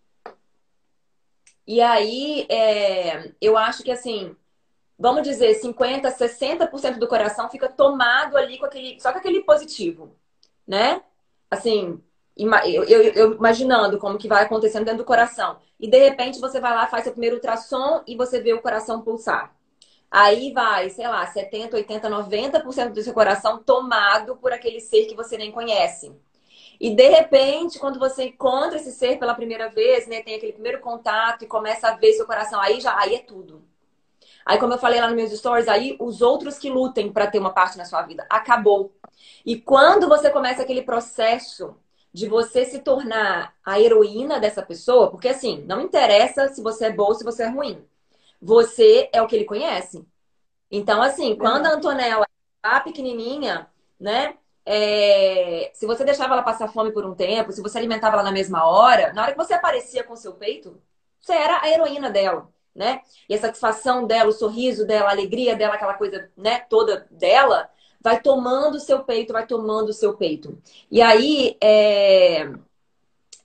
E 1.66 1.80
aí, 1.80 2.46
é, 2.48 3.32
eu 3.40 3.56
acho 3.56 3.82
que 3.82 3.90
assim, 3.90 4.36
vamos 4.98 5.22
dizer, 5.22 5.54
50, 5.54 6.10
60% 6.10 6.98
do 6.98 7.08
coração 7.08 7.48
fica 7.50 7.68
tomado 7.68 8.36
ali 8.36 8.58
com 8.58 8.66
aquele, 8.66 9.00
só 9.00 9.12
com 9.12 9.18
aquele 9.18 9.42
positivo, 9.42 10.16
né? 10.66 11.02
Assim, 11.50 12.02
eu, 12.36 12.84
eu, 12.84 13.02
eu, 13.14 13.34
imaginando 13.34 13.98
como 13.98 14.18
que 14.18 14.28
vai 14.28 14.44
acontecendo 14.44 14.84
dentro 14.84 14.98
do 14.98 15.04
coração. 15.04 15.58
E 15.80 15.88
de 15.88 15.98
repente 15.98 16.38
você 16.38 16.60
vai 16.60 16.74
lá, 16.74 16.86
faz 16.86 17.04
seu 17.04 17.12
primeiro 17.12 17.36
ultrassom 17.36 18.02
e 18.06 18.14
você 18.14 18.40
vê 18.40 18.52
o 18.52 18.60
coração 18.60 19.00
pulsar. 19.02 19.55
Aí 20.10 20.52
vai, 20.52 20.88
sei 20.90 21.06
lá, 21.08 21.26
70, 21.26 21.76
80, 21.76 22.08
90% 22.08 22.92
do 22.92 23.02
seu 23.02 23.12
coração 23.12 23.62
tomado 23.62 24.36
por 24.36 24.52
aquele 24.52 24.80
ser 24.80 25.06
que 25.06 25.14
você 25.14 25.36
nem 25.36 25.50
conhece. 25.52 26.12
E 26.80 26.94
de 26.94 27.08
repente, 27.08 27.78
quando 27.78 27.98
você 27.98 28.24
encontra 28.24 28.76
esse 28.76 28.92
ser 28.92 29.18
pela 29.18 29.34
primeira 29.34 29.68
vez, 29.68 30.06
né, 30.06 30.22
tem 30.22 30.34
aquele 30.34 30.52
primeiro 30.52 30.80
contato 30.80 31.42
e 31.42 31.46
começa 31.46 31.88
a 31.88 31.96
ver 31.96 32.12
seu 32.12 32.26
coração, 32.26 32.60
aí 32.60 32.80
já 32.80 32.98
aí 32.98 33.14
é 33.14 33.18
tudo. 33.18 33.62
Aí, 34.44 34.58
como 34.58 34.74
eu 34.74 34.78
falei 34.78 35.00
lá 35.00 35.08
nos 35.08 35.16
meus 35.16 35.32
stories, 35.32 35.66
aí 35.66 35.96
os 35.98 36.22
outros 36.22 36.56
que 36.58 36.70
lutem 36.70 37.12
para 37.12 37.26
ter 37.26 37.38
uma 37.38 37.52
parte 37.52 37.76
na 37.76 37.84
sua 37.84 38.02
vida, 38.02 38.24
acabou. 38.30 38.92
E 39.44 39.60
quando 39.60 40.08
você 40.08 40.30
começa 40.30 40.62
aquele 40.62 40.82
processo 40.82 41.74
de 42.12 42.28
você 42.28 42.64
se 42.64 42.78
tornar 42.78 43.54
a 43.64 43.80
heroína 43.80 44.38
dessa 44.38 44.62
pessoa, 44.62 45.10
porque 45.10 45.28
assim, 45.28 45.64
não 45.66 45.80
interessa 45.80 46.48
se 46.48 46.62
você 46.62 46.86
é 46.86 46.92
boa 46.92 47.10
ou 47.10 47.14
se 47.14 47.24
você 47.24 47.42
é 47.42 47.48
ruim. 47.48 47.84
Você 48.40 49.08
é 49.12 49.22
o 49.22 49.26
que 49.26 49.36
ele 49.36 49.44
conhece. 49.44 50.06
Então, 50.70 51.00
assim, 51.02 51.36
quando 51.36 51.66
a 51.66 51.74
Antonella 51.74 52.26
tá 52.60 52.80
pequenininha, 52.80 53.68
né? 53.98 54.36
É... 54.64 55.70
se 55.74 55.86
você 55.86 56.04
deixava 56.04 56.34
ela 56.34 56.42
passar 56.42 56.68
fome 56.68 56.90
por 56.92 57.04
um 57.04 57.14
tempo, 57.14 57.52
se 57.52 57.62
você 57.62 57.78
alimentava 57.78 58.16
ela 58.16 58.24
na 58.24 58.32
mesma 58.32 58.66
hora, 58.66 59.12
na 59.12 59.22
hora 59.22 59.32
que 59.32 59.38
você 59.38 59.54
aparecia 59.54 60.02
com 60.02 60.16
seu 60.16 60.34
peito, 60.34 60.80
você 61.20 61.32
era 61.34 61.62
a 61.62 61.70
heroína 61.70 62.10
dela, 62.10 62.48
né? 62.74 63.00
E 63.28 63.34
a 63.34 63.38
satisfação 63.38 64.06
dela, 64.06 64.30
o 64.30 64.32
sorriso 64.32 64.86
dela, 64.86 65.08
a 65.08 65.12
alegria 65.12 65.54
dela, 65.56 65.74
aquela 65.74 65.94
coisa, 65.94 66.30
né, 66.36 66.60
toda 66.68 67.06
dela, 67.10 67.70
vai 68.00 68.20
tomando 68.20 68.76
o 68.76 68.80
seu 68.80 69.04
peito, 69.04 69.32
vai 69.32 69.46
tomando 69.46 69.90
o 69.90 69.92
seu 69.92 70.16
peito. 70.16 70.60
E 70.90 71.00
aí, 71.00 71.56
é... 71.60 72.50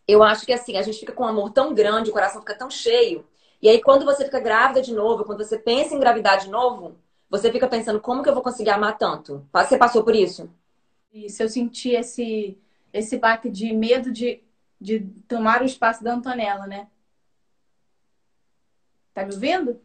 eu 0.07 0.24
acho 0.24 0.45
que 0.45 0.53
assim, 0.53 0.77
a 0.77 0.81
gente 0.81 1.00
fica 1.00 1.13
com 1.13 1.24
um 1.24 1.27
amor 1.27 1.51
tão 1.51 1.74
grande, 1.74 2.10
o 2.10 2.13
coração 2.13 2.41
fica 2.41 2.55
tão 2.55 2.69
cheio. 2.69 3.25
E 3.62 3.70
aí, 3.70 3.82
quando 3.82 4.06
você 4.06 4.25
fica 4.25 4.39
grávida 4.39 4.82
de 4.82 4.94
novo, 4.94 5.24
quando 5.24 5.44
você 5.44 5.58
pensa 5.58 5.94
em 5.94 5.98
engravidar 5.98 6.39
de 6.39 6.50
novo, 6.50 6.98
você 7.30 7.51
fica 7.51 7.68
pensando, 7.68 8.01
como 8.01 8.24
que 8.24 8.30
eu 8.30 8.34
vou 8.34 8.44
conseguir 8.44 8.72
amar 8.72 8.98
tanto? 8.98 9.48
Você 9.53 9.77
passou 9.77 10.03
por 10.03 10.15
isso? 10.15 10.50
Isso, 11.13 11.44
eu 11.44 11.50
senti 11.50 11.91
esse, 11.91 12.58
esse 12.91 13.18
baque 13.18 13.50
de 13.50 13.72
medo 13.74 14.12
de, 14.12 14.41
de 14.80 15.01
tomar 15.27 15.62
o 15.62 15.65
espaço 15.65 16.03
da 16.03 16.13
Antonella, 16.13 16.65
né? 16.65 16.88
Tá 19.13 19.25
me 19.25 19.34
ouvindo? 19.34 19.80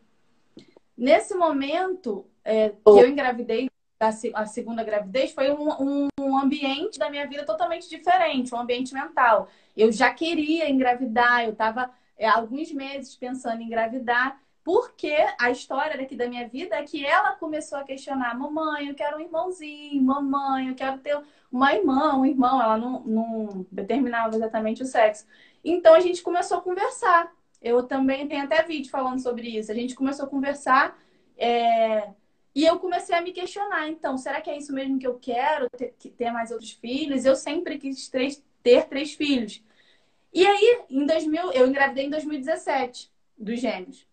Nesse 0.97 1.35
momento 1.35 2.27
é, 2.45 2.71
que 2.71 2.77
eu 2.85 3.07
engravidei, 3.07 3.69
a, 3.99 4.47
segunda 4.47 4.85
gravidez 4.85 5.33
foi 5.33 5.51
um, 5.51 6.09
um, 6.21 6.39
ambiente 6.39 6.99
da 6.99 7.11
minha 7.11 7.27
vida 7.27 7.45
totalmente 7.45 7.89
diferente, 7.89 8.55
um 8.55 8.61
ambiente 8.61 8.95
mental. 8.95 9.49
Eu 9.77 9.91
já 9.91 10.13
queria 10.13 10.71
engravidar, 10.71 11.45
eu 11.45 11.53
estava 11.53 11.91
é, 12.17 12.27
alguns 12.27 12.73
meses 12.73 13.17
pensando 13.17 13.61
em 13.63 13.67
engravidar, 13.67 14.41
porque 14.65 15.15
a 15.41 15.51
história 15.51 15.97
daqui 15.97 16.17
da 16.17 16.29
minha 16.29 16.49
vida 16.49 16.77
é 16.77 16.83
que 16.83 17.05
ela 17.05 17.33
começou 17.37 17.79
a 17.79 17.85
questionar: 17.85 18.37
mamãe, 18.37 18.89
eu 18.89 18.95
quero 18.95 19.19
um 19.19 19.21
irmãozinho, 19.21 20.03
mamãe, 20.03 20.69
eu 20.69 20.75
quero 20.75 20.99
ter 20.99 21.19
uma 21.53 21.73
irmã, 21.75 22.17
um 22.17 22.27
irmão. 22.27 22.61
Ela 22.61 22.77
não, 22.77 23.01
não 23.01 23.67
determinava 23.71 24.35
exatamente 24.35 24.83
o 24.83 24.87
sexo. 24.87 25.27
Então 25.65 25.95
a 25.95 26.01
gente 26.01 26.23
começou 26.23 26.59
a 26.59 26.63
conversar. 26.63 27.33
Eu 27.63 27.85
também 27.85 28.27
tenho 28.29 28.45
até 28.45 28.63
vídeo 28.63 28.91
falando 28.91 29.21
sobre 29.21 29.49
isso. 29.49 29.71
A 29.71 29.75
gente 29.75 29.95
começou 29.95 30.27
a 30.27 30.29
conversar. 30.29 30.99
É 31.39 32.09
e 32.57 32.65
eu 32.65 32.79
comecei 32.79 33.15
a 33.15 33.21
me 33.21 33.33
questionar, 33.33 33.87
então, 33.87 34.17
será 34.17 34.41
que 34.41 34.49
é 34.49 34.57
isso 34.57 34.73
mesmo 34.73 34.99
que 34.99 35.07
eu 35.07 35.19
quero? 35.19 35.69
Ter, 35.69 35.95
ter 36.17 36.31
mais 36.31 36.51
outros 36.51 36.71
filhos? 36.71 37.27
Eu 37.27 37.37
sempre 37.37 37.77
quis 37.77 38.09
três, 38.09 38.43
ter 38.63 38.87
três 38.87 39.13
filhos. 39.13 39.63
E 40.37 40.47
aí, 40.47 40.85
em 40.91 41.07
2000, 41.07 41.53
eu 41.53 41.67
engravidei 41.67 42.05
em 42.05 42.11
2017 42.11 43.11
dos 43.39 43.59
gêmeos. 43.59 44.07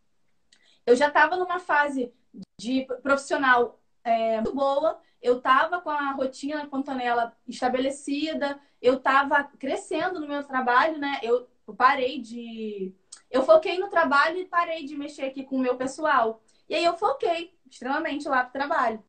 Eu 0.85 0.95
já 0.95 1.09
estava 1.09 1.35
numa 1.35 1.59
fase 1.59 2.13
de 2.57 2.87
profissional 3.01 3.77
é, 4.05 4.35
muito 4.35 4.55
boa. 4.55 5.01
Eu 5.21 5.39
estava 5.39 5.81
com 5.81 5.89
a 5.89 6.13
rotina 6.13 6.61
a 6.71 6.77
Antonella 6.77 7.35
estabelecida. 7.45 8.57
Eu 8.81 8.93
estava 8.93 9.43
crescendo 9.59 10.21
no 10.21 10.25
meu 10.29 10.41
trabalho, 10.45 10.97
né? 10.97 11.19
Eu 11.21 11.45
parei 11.75 12.21
de... 12.21 12.95
Eu 13.29 13.43
foquei 13.43 13.77
no 13.77 13.89
trabalho 13.89 14.37
e 14.37 14.45
parei 14.45 14.85
de 14.85 14.95
mexer 14.95 15.23
aqui 15.23 15.43
com 15.43 15.57
o 15.57 15.59
meu 15.59 15.75
pessoal. 15.75 16.41
E 16.69 16.75
aí 16.75 16.85
eu 16.85 16.95
foquei 16.95 17.53
extremamente 17.69 18.29
lá 18.29 18.45
pro 18.45 18.53
trabalho. 18.53 19.03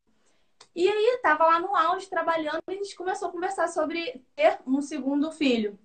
E 0.75 0.89
aí, 0.89 1.21
tava 1.23 1.45
lá 1.45 1.61
no 1.61 1.77
auge 1.77 2.11
trabalhando 2.11 2.61
e 2.69 2.73
a 2.73 2.75
gente 2.75 2.97
começou 2.97 3.29
a 3.29 3.31
conversar 3.31 3.69
sobre 3.69 4.21
ter 4.35 4.59
um 4.67 4.81
segundo 4.81 5.31
filho. 5.31 5.79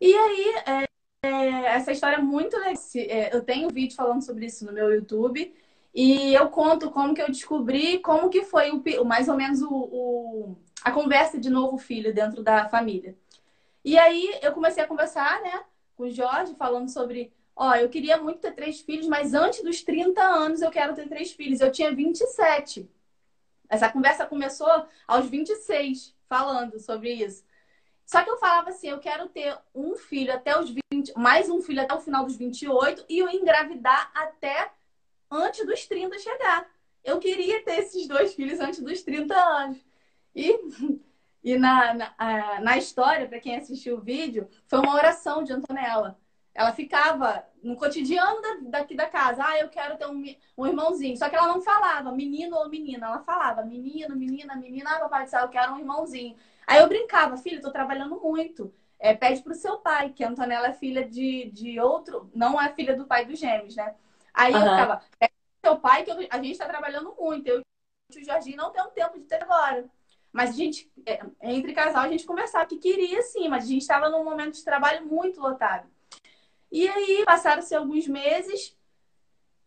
E 0.00 0.14
aí, 0.14 0.54
é, 0.66 1.28
é, 1.28 1.64
essa 1.76 1.92
história 1.92 2.16
é 2.16 2.20
muito 2.20 2.56
legal. 2.56 2.74
É, 2.96 3.34
eu 3.34 3.42
tenho 3.42 3.68
um 3.68 3.72
vídeo 3.72 3.94
falando 3.94 4.22
sobre 4.22 4.46
isso 4.46 4.64
no 4.64 4.72
meu 4.72 4.90
YouTube. 4.92 5.54
E 5.94 6.34
eu 6.34 6.48
conto 6.50 6.90
como 6.90 7.14
que 7.14 7.22
eu 7.22 7.26
descobri, 7.26 7.98
como 8.00 8.30
que 8.30 8.44
foi 8.44 8.70
o, 8.70 9.04
mais 9.04 9.28
ou 9.28 9.36
menos 9.36 9.60
o, 9.62 9.68
o, 9.70 10.56
a 10.84 10.92
conversa 10.92 11.38
de 11.38 11.50
novo 11.50 11.78
filho 11.78 12.14
dentro 12.14 12.42
da 12.42 12.68
família. 12.68 13.16
E 13.84 13.98
aí 13.98 14.38
eu 14.42 14.52
comecei 14.52 14.82
a 14.82 14.86
conversar, 14.86 15.42
né, 15.42 15.64
com 15.96 16.04
o 16.04 16.10
Jorge, 16.10 16.54
falando 16.54 16.88
sobre 16.88 17.32
Ó, 17.62 17.74
eu 17.74 17.90
queria 17.90 18.16
muito 18.16 18.40
ter 18.40 18.52
três 18.52 18.80
filhos, 18.80 19.06
mas 19.06 19.34
antes 19.34 19.62
dos 19.62 19.82
30 19.82 20.22
anos 20.22 20.62
eu 20.62 20.70
quero 20.70 20.94
ter 20.94 21.06
três 21.06 21.30
filhos. 21.32 21.60
Eu 21.60 21.70
tinha 21.70 21.94
27. 21.94 22.90
Essa 23.68 23.90
conversa 23.90 24.24
começou 24.24 24.86
aos 25.06 25.28
26, 25.28 26.16
falando 26.26 26.80
sobre 26.80 27.12
isso. 27.12 27.44
Só 28.10 28.24
que 28.24 28.30
eu 28.30 28.38
falava 28.38 28.70
assim, 28.70 28.88
eu 28.88 28.98
quero 28.98 29.28
ter 29.28 29.56
um 29.72 29.94
filho 29.94 30.34
até 30.34 30.58
os 30.58 30.68
20, 30.68 31.12
mais 31.16 31.48
um 31.48 31.62
filho 31.62 31.80
até 31.80 31.94
o 31.94 32.00
final 32.00 32.24
dos 32.24 32.36
28 32.36 33.04
e 33.08 33.20
eu 33.20 33.28
engravidar 33.28 34.10
até 34.12 34.72
antes 35.30 35.64
dos 35.64 35.86
30 35.86 36.18
chegar. 36.18 36.68
Eu 37.04 37.20
queria 37.20 37.64
ter 37.64 37.78
esses 37.78 38.08
dois 38.08 38.34
filhos 38.34 38.58
antes 38.58 38.80
dos 38.80 39.00
30 39.04 39.32
anos. 39.32 39.78
E, 40.34 40.58
e 41.44 41.56
na, 41.56 41.94
na, 41.94 42.60
na 42.60 42.76
história, 42.76 43.28
para 43.28 43.38
quem 43.38 43.54
assistiu 43.54 43.98
o 43.98 44.00
vídeo, 44.00 44.48
foi 44.66 44.80
uma 44.80 44.96
oração 44.96 45.44
de 45.44 45.52
Antonella. 45.52 46.18
Ela 46.52 46.72
ficava 46.72 47.46
no 47.62 47.76
cotidiano 47.76 48.42
da, 48.42 48.80
daqui 48.80 48.96
da 48.96 49.06
casa. 49.06 49.44
Ah, 49.46 49.58
eu 49.60 49.68
quero 49.68 49.96
ter 49.96 50.08
um, 50.08 50.20
um 50.58 50.66
irmãozinho. 50.66 51.16
Só 51.16 51.28
que 51.28 51.36
ela 51.36 51.46
não 51.46 51.62
falava 51.62 52.10
menino 52.10 52.56
ou 52.56 52.68
menina. 52.68 53.06
Ela 53.06 53.20
falava 53.20 53.62
menino, 53.62 54.16
menina, 54.16 54.56
menina. 54.56 54.90
Ah, 54.90 54.98
papai 54.98 55.24
do 55.24 55.30
céu, 55.30 55.42
eu 55.42 55.48
quero 55.48 55.74
um 55.74 55.78
irmãozinho. 55.78 56.36
Aí 56.70 56.78
eu 56.78 56.88
brincava, 56.88 57.36
filho, 57.36 57.60
tô 57.60 57.72
trabalhando 57.72 58.20
muito. 58.20 58.72
É, 58.96 59.12
pede 59.12 59.42
pro 59.42 59.56
seu 59.56 59.78
pai, 59.78 60.10
que 60.10 60.22
a 60.22 60.28
Antonella 60.28 60.68
é 60.68 60.72
filha 60.72 61.04
de, 61.04 61.50
de 61.50 61.80
outro, 61.80 62.30
não 62.32 62.60
é 62.60 62.72
filha 62.72 62.94
do 62.94 63.06
pai 63.06 63.24
dos 63.24 63.40
gêmeos, 63.40 63.74
né? 63.74 63.92
Aí 64.32 64.54
uhum. 64.54 64.60
eu 64.60 64.70
ficava, 64.70 65.02
pede 65.18 65.32
pro 65.60 65.70
seu 65.70 65.80
pai, 65.80 66.04
que 66.04 66.12
eu, 66.12 66.28
a 66.30 66.40
gente 66.40 66.58
tá 66.58 66.68
trabalhando 66.68 67.12
muito. 67.18 67.44
Eu 67.48 67.60
e 68.14 68.20
o 68.20 68.24
Jorginho 68.24 68.56
não 68.56 68.70
tem 68.70 68.84
um 68.84 68.90
tempo 68.90 69.18
de 69.18 69.24
ter 69.24 69.42
agora. 69.42 69.84
Mas 70.32 70.50
a 70.50 70.52
gente, 70.52 70.88
é, 71.04 71.20
entre 71.42 71.72
casal, 71.72 72.04
a 72.04 72.08
gente 72.08 72.24
conversava 72.24 72.66
que 72.66 72.78
queria 72.78 73.20
sim, 73.22 73.48
mas 73.48 73.64
a 73.64 73.66
gente 73.66 73.82
estava 73.82 74.08
num 74.08 74.22
momento 74.22 74.54
de 74.54 74.64
trabalho 74.64 75.04
muito 75.04 75.40
lotado. 75.40 75.88
E 76.70 76.88
aí, 76.88 77.24
passaram-se 77.26 77.74
alguns 77.74 78.06
meses, 78.06 78.78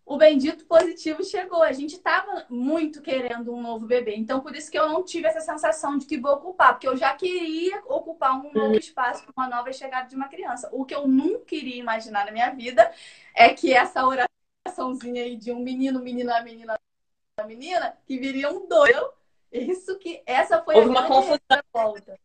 o 0.06 0.18
bendito 0.18 0.66
positivo 0.66 1.24
chegou. 1.24 1.64
A 1.64 1.72
gente 1.72 1.96
estava 1.96 2.46
muito 2.50 3.02
querendo 3.02 3.54
um 3.54 3.62
novo 3.62 3.86
bebê. 3.86 4.16
Então, 4.16 4.42
por 4.42 4.56
isso 4.56 4.70
que 4.70 4.78
eu 4.78 4.90
não 4.90 5.04
tive 5.04 5.28
essa 5.28 5.40
sensação 5.40 5.98
de 5.98 6.06
que 6.06 6.18
vou 6.18 6.34
ocupar, 6.34 6.74
porque 6.74 6.88
eu 6.88 6.98
já 6.98 7.14
queria 7.16 7.82
ocupar 7.86 8.38
um 8.38 8.52
novo 8.52 8.76
espaço 8.76 9.26
com 9.26 9.32
uma 9.36 9.48
nova 9.48 9.72
chegada 9.72 10.08
de 10.08 10.16
uma 10.16 10.28
criança. 10.28 10.70
O 10.74 10.86
que 10.86 10.94
eu 10.94 11.08
nunca 11.08 11.46
queria 11.46 11.78
imaginar 11.78 12.26
na 12.26 12.32
minha 12.32 12.50
vida 12.50 12.92
é 13.34 13.50
que 13.54 13.74
essa 13.74 14.06
oraçãozinha 14.06 15.24
aí 15.24 15.38
de 15.38 15.52
um 15.52 15.60
menino, 15.60 16.00
menina, 16.00 16.42
menina, 16.42 16.80
menina, 17.46 17.98
que 18.06 18.18
viriam 18.18 18.68
dois. 18.68 18.96
Isso 19.52 19.98
que 20.00 20.22
essa 20.26 20.62
foi 20.64 20.76
Houve 20.76 20.88
a 20.90 20.92
uma 20.92 21.08
confusão. 21.08 21.40
Volta. 21.72 22.20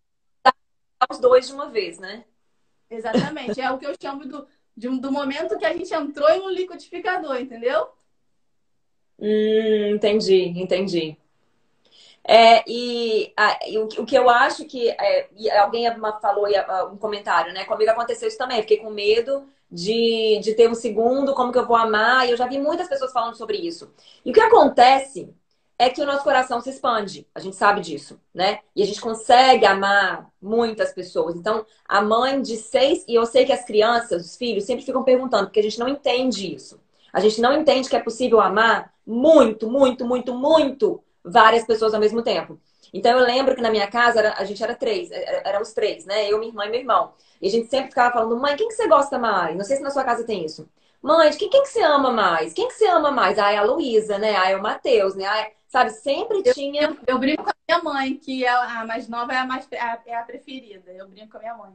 Os 1.09 1.19
dois 1.19 1.47
de 1.47 1.53
uma 1.53 1.69
vez, 1.69 1.99
né? 1.99 2.25
Exatamente. 2.91 3.61
É 3.61 3.71
o 3.71 3.79
que 3.79 3.87
eu 3.87 3.95
chamo 4.01 4.27
do 4.27 4.49
de, 4.79 4.89
do 5.01 5.11
momento 5.11 5.59
que 5.59 5.67
a 5.67 5.73
gente 5.73 5.93
entrou 5.93 6.31
em 6.31 6.41
um 6.41 6.51
liquidificador, 6.51 7.37
entendeu? 7.37 7.89
Hum, 9.19 9.95
entendi, 9.95 10.55
entendi. 10.57 11.17
É, 12.23 12.63
e, 12.69 13.33
a, 13.37 13.59
o, 13.79 14.03
o, 14.03 14.07
que 14.07 14.17
eu 14.17 14.31
acho 14.31 14.65
que 14.67 14.89
é, 14.91 15.59
alguém 15.59 15.87
falou 16.21 16.47
um 16.93 16.97
comentário, 16.97 17.53
né? 17.53 17.65
Comigo 17.65 17.91
aconteceu 17.91 18.29
isso 18.29 18.39
também. 18.39 18.61
Fiquei 18.61 18.77
com 18.77 18.91
medo 18.91 19.49
de, 19.71 20.39
de 20.43 20.55
ter 20.55 20.69
um 20.71 20.75
segundo, 20.75 21.35
como 21.35 21.51
que 21.51 21.59
eu 21.59 21.67
vou 21.67 21.77
amar? 21.77 22.27
E 22.27 22.31
eu 22.31 22.37
já 22.37 22.47
vi 22.47 22.59
muitas 22.59 22.89
pessoas 22.89 23.13
falando 23.13 23.35
sobre 23.35 23.57
isso. 23.57 23.93
E 24.25 24.31
o 24.31 24.35
que 24.35 24.41
acontece 24.41 25.35
é 25.79 25.89
que 25.89 26.03
o 26.03 26.07
nosso 26.07 26.25
coração 26.25 26.61
se 26.61 26.71
expande. 26.71 27.27
A 27.35 27.41
gente 27.41 27.55
sabe 27.55 27.81
disso, 27.81 28.21
né? 28.35 28.61
E 28.75 28.83
a 28.83 28.87
gente 28.87 29.01
consegue 29.01 29.65
amar 29.65 30.29
muitas 30.43 30.93
pessoas. 30.93 31.37
Então, 31.37 31.65
a 31.89 32.03
mãe 32.03 32.43
de 32.43 32.57
seis, 32.57 33.05
e 33.07 33.15
eu 33.15 33.25
sei 33.25 33.45
que 33.45 33.53
as 33.53 33.65
crianças, 33.65 34.27
os 34.27 34.37
filhos, 34.37 34.65
sempre 34.65 34.85
ficam 34.85 35.05
perguntando, 35.05 35.47
porque 35.47 35.61
a 35.61 35.63
gente 35.63 35.79
não 35.79 35.89
entende 35.89 36.53
isso. 36.53 36.81
A 37.13 37.21
gente 37.21 37.41
não 37.41 37.53
entende 37.53 37.89
que 37.89 37.97
é 37.97 38.01
possível 38.01 38.41
amar 38.41 38.93
muito, 39.07 39.71
muito, 39.71 40.05
muito, 40.05 40.35
muito 40.35 41.03
várias 41.25 41.65
pessoas 41.65 41.95
ao 41.95 42.01
mesmo 42.01 42.23
tempo. 42.23 42.61
Então, 42.93 43.19
eu 43.19 43.25
lembro 43.25 43.55
que 43.55 43.61
na 43.61 43.71
minha 43.71 43.87
casa 43.87 44.35
a 44.37 44.45
gente 44.45 44.63
era 44.63 44.75
três, 44.75 45.11
eram 45.13 45.61
os 45.63 45.73
três, 45.73 46.05
né? 46.07 46.31
Eu, 46.31 46.39
minha 46.39 46.51
irmã 46.51 46.67
e 46.67 46.71
meu 46.71 46.81
irmão. 46.81 47.13
E 47.41 47.47
a 47.47 47.51
gente 47.51 47.69
sempre 47.69 47.91
ficava 47.91 48.13
falando, 48.13 48.37
mãe, 48.41 48.57
quem 48.57 48.69
que 48.69 48.75
você 48.75 48.89
gosta 48.89 49.19
mais? 49.19 49.57
Não 49.57 49.65
sei 49.65 49.77
se 49.77 49.83
na 49.83 49.91
sua 49.91 50.05
casa 50.05 50.25
tem 50.25 50.45
isso. 50.45 50.69
Mãe, 51.01 51.31
quem, 51.37 51.49
quem 51.49 51.63
que 51.63 51.69
você 51.69 51.81
ama 51.83 52.11
mais? 52.11 52.53
Quem 52.53 52.67
que 52.67 52.75
você 52.75 52.87
ama 52.87 53.11
mais? 53.11 53.39
Ah, 53.39 53.53
é 53.53 53.57
a 53.57 53.63
Luísa, 53.63 54.19
né? 54.19 54.37
Ah, 54.37 54.51
é 54.51 54.57
o 54.57 54.63
Matheus, 54.63 55.15
né? 55.15 55.25
Ah, 55.27 55.39
é... 55.41 55.53
Sabe, 55.69 55.91
sempre 55.91 56.43
eu, 56.45 56.55
tinha. 56.55 56.83
Eu, 56.83 56.97
eu, 57.07 57.19
brinco 57.19 57.45
com 57.45 57.51
a 57.51 57.55
minha 57.69 57.83
mãe, 57.83 58.17
que 58.17 58.47
a, 58.47 58.81
a 58.81 58.87
mais 58.87 59.07
nova 59.07 59.33
é 59.33 59.37
a, 59.37 59.45
mais, 59.45 59.69
a, 59.71 59.99
é 60.07 60.15
a 60.15 60.23
preferida. 60.23 60.91
Eu 60.91 61.07
brinco 61.07 61.33
com 61.33 61.37
a 61.37 61.41
minha 61.41 61.55
mãe. 61.55 61.73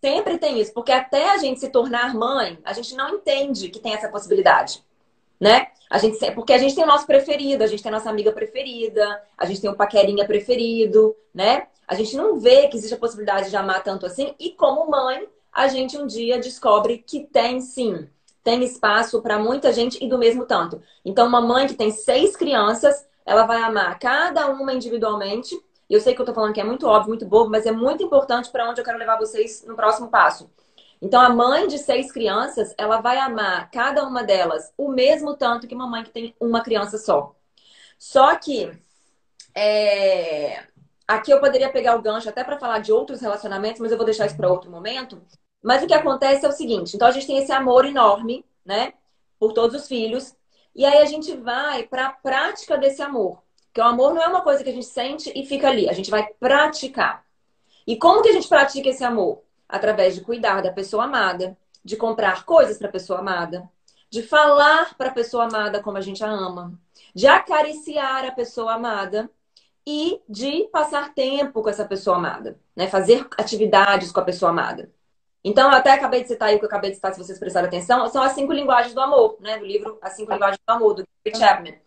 Sempre 0.00 0.38
tem 0.38 0.60
isso, 0.60 0.72
porque 0.72 0.92
até 0.92 1.30
a 1.30 1.38
gente 1.38 1.58
se 1.58 1.70
tornar 1.70 2.14
mãe, 2.14 2.58
a 2.64 2.72
gente 2.72 2.94
não 2.94 3.16
entende 3.16 3.68
que 3.68 3.80
tem 3.80 3.94
essa 3.94 4.08
possibilidade. 4.08 4.84
né? 5.40 5.68
A 5.90 5.98
gente, 5.98 6.18
porque 6.32 6.52
a 6.52 6.58
gente 6.58 6.74
tem 6.74 6.84
o 6.84 6.86
nosso 6.86 7.06
preferido, 7.06 7.64
a 7.64 7.66
gente 7.66 7.82
tem 7.82 7.90
a 7.90 7.94
nossa 7.94 8.10
amiga 8.10 8.32
preferida, 8.32 9.22
a 9.36 9.46
gente 9.46 9.60
tem 9.60 9.70
o 9.70 9.76
paquerinha 9.76 10.26
preferido, 10.26 11.16
né? 11.32 11.68
A 11.86 11.94
gente 11.94 12.16
não 12.16 12.38
vê 12.38 12.68
que 12.68 12.76
existe 12.76 12.94
a 12.94 12.98
possibilidade 12.98 13.48
de 13.48 13.56
amar 13.56 13.82
tanto 13.82 14.04
assim. 14.04 14.34
E 14.38 14.50
como 14.50 14.90
mãe, 14.90 15.26
a 15.52 15.66
gente 15.68 15.96
um 15.96 16.06
dia 16.06 16.38
descobre 16.38 16.98
que 16.98 17.24
tem 17.24 17.60
sim, 17.60 18.08
tem 18.48 18.64
espaço 18.64 19.20
para 19.20 19.38
muita 19.38 19.70
gente 19.74 20.02
e 20.02 20.08
do 20.08 20.16
mesmo 20.16 20.46
tanto. 20.46 20.80
Então, 21.04 21.26
uma 21.26 21.38
mãe 21.38 21.66
que 21.66 21.74
tem 21.74 21.90
seis 21.90 22.34
crianças, 22.34 23.06
ela 23.26 23.44
vai 23.44 23.60
amar 23.60 23.98
cada 23.98 24.46
uma 24.48 24.72
individualmente. 24.72 25.54
Eu 25.88 26.00
sei 26.00 26.14
que 26.14 26.22
eu 26.22 26.24
tô 26.24 26.32
falando 26.32 26.54
que 26.54 26.60
é 26.60 26.64
muito 26.64 26.86
óbvio, 26.86 27.10
muito 27.10 27.26
bobo, 27.26 27.50
mas 27.50 27.66
é 27.66 27.72
muito 27.72 28.02
importante 28.02 28.50
para 28.50 28.66
onde 28.66 28.80
eu 28.80 28.84
quero 28.86 28.96
levar 28.96 29.18
vocês 29.18 29.66
no 29.66 29.76
próximo 29.76 30.08
passo. 30.08 30.50
Então, 31.02 31.20
a 31.20 31.28
mãe 31.28 31.68
de 31.68 31.76
seis 31.76 32.10
crianças, 32.10 32.74
ela 32.78 33.02
vai 33.02 33.18
amar 33.18 33.70
cada 33.70 34.02
uma 34.02 34.24
delas 34.24 34.72
o 34.78 34.88
mesmo 34.90 35.36
tanto 35.36 35.68
que 35.68 35.74
uma 35.74 35.86
mãe 35.86 36.02
que 36.02 36.10
tem 36.10 36.34
uma 36.40 36.62
criança 36.62 36.96
só. 36.96 37.36
Só 37.98 38.34
que 38.36 38.72
é... 39.54 40.64
aqui 41.06 41.30
eu 41.30 41.38
poderia 41.38 41.70
pegar 41.70 41.96
o 41.96 42.02
gancho 42.02 42.30
até 42.30 42.42
para 42.42 42.58
falar 42.58 42.78
de 42.78 42.92
outros 42.92 43.20
relacionamentos, 43.20 43.78
mas 43.78 43.90
eu 43.90 43.98
vou 43.98 44.06
deixar 44.06 44.24
isso 44.24 44.38
para 44.38 44.50
outro 44.50 44.70
momento. 44.70 45.20
Mas 45.62 45.82
o 45.82 45.86
que 45.86 45.94
acontece 45.94 46.44
é 46.44 46.48
o 46.48 46.52
seguinte: 46.52 46.94
então 46.94 47.08
a 47.08 47.10
gente 47.12 47.26
tem 47.26 47.38
esse 47.38 47.52
amor 47.52 47.84
enorme, 47.84 48.44
né, 48.64 48.94
por 49.38 49.52
todos 49.52 49.82
os 49.82 49.88
filhos, 49.88 50.34
e 50.74 50.84
aí 50.84 50.98
a 50.98 51.06
gente 51.06 51.36
vai 51.36 51.84
para 51.84 52.06
a 52.06 52.12
prática 52.12 52.76
desse 52.76 53.02
amor. 53.02 53.42
Que 53.72 53.80
o 53.80 53.84
amor 53.84 54.14
não 54.14 54.22
é 54.22 54.26
uma 54.26 54.42
coisa 54.42 54.64
que 54.64 54.70
a 54.70 54.72
gente 54.72 54.86
sente 54.86 55.32
e 55.34 55.46
fica 55.46 55.68
ali, 55.68 55.88
a 55.88 55.92
gente 55.92 56.10
vai 56.10 56.26
praticar. 56.40 57.24
E 57.86 57.96
como 57.96 58.22
que 58.22 58.28
a 58.28 58.32
gente 58.32 58.48
pratica 58.48 58.88
esse 58.88 59.04
amor? 59.04 59.42
através 59.68 60.14
de 60.14 60.22
cuidar 60.22 60.62
da 60.62 60.72
pessoa 60.72 61.04
amada, 61.04 61.56
de 61.84 61.96
comprar 61.96 62.44
coisas 62.44 62.78
para 62.78 62.88
a 62.88 62.92
pessoa 62.92 63.18
amada, 63.18 63.68
de 64.10 64.22
falar 64.22 64.96
para 64.96 65.10
a 65.10 65.12
pessoa 65.12 65.44
amada 65.44 65.82
como 65.82 65.98
a 65.98 66.00
gente 66.00 66.24
a 66.24 66.30
ama, 66.30 66.72
de 67.14 67.26
acariciar 67.26 68.24
a 68.24 68.32
pessoa 68.32 68.74
amada 68.74 69.30
e 69.86 70.20
de 70.28 70.68
passar 70.72 71.12
tempo 71.14 71.62
com 71.62 71.68
essa 71.68 71.84
pessoa 71.84 72.16
amada, 72.16 72.58
né? 72.74 72.88
Fazer 72.88 73.26
atividades 73.36 74.10
com 74.10 74.20
a 74.20 74.24
pessoa 74.24 74.50
amada. 74.50 74.90
Então, 75.48 75.70
eu 75.70 75.78
até 75.78 75.92
acabei 75.92 76.20
de 76.20 76.28
citar 76.28 76.50
aí 76.50 76.56
o 76.56 76.58
que 76.58 76.66
eu 76.66 76.68
acabei 76.68 76.90
de 76.90 76.96
citar, 76.96 77.14
se 77.14 77.18
vocês 77.18 77.38
prestarem 77.38 77.68
atenção, 77.68 78.06
são 78.10 78.22
as 78.22 78.32
cinco 78.32 78.52
linguagens 78.52 78.92
do 78.92 79.00
amor, 79.00 79.38
né? 79.40 79.56
Do 79.56 79.64
livro 79.64 79.98
As 80.02 80.12
Cinco 80.12 80.30
Linguagens 80.30 80.58
do 80.58 80.70
Amor, 80.70 80.92
do 80.92 81.04
Gary 81.24 81.38
Chapman. 81.38 81.78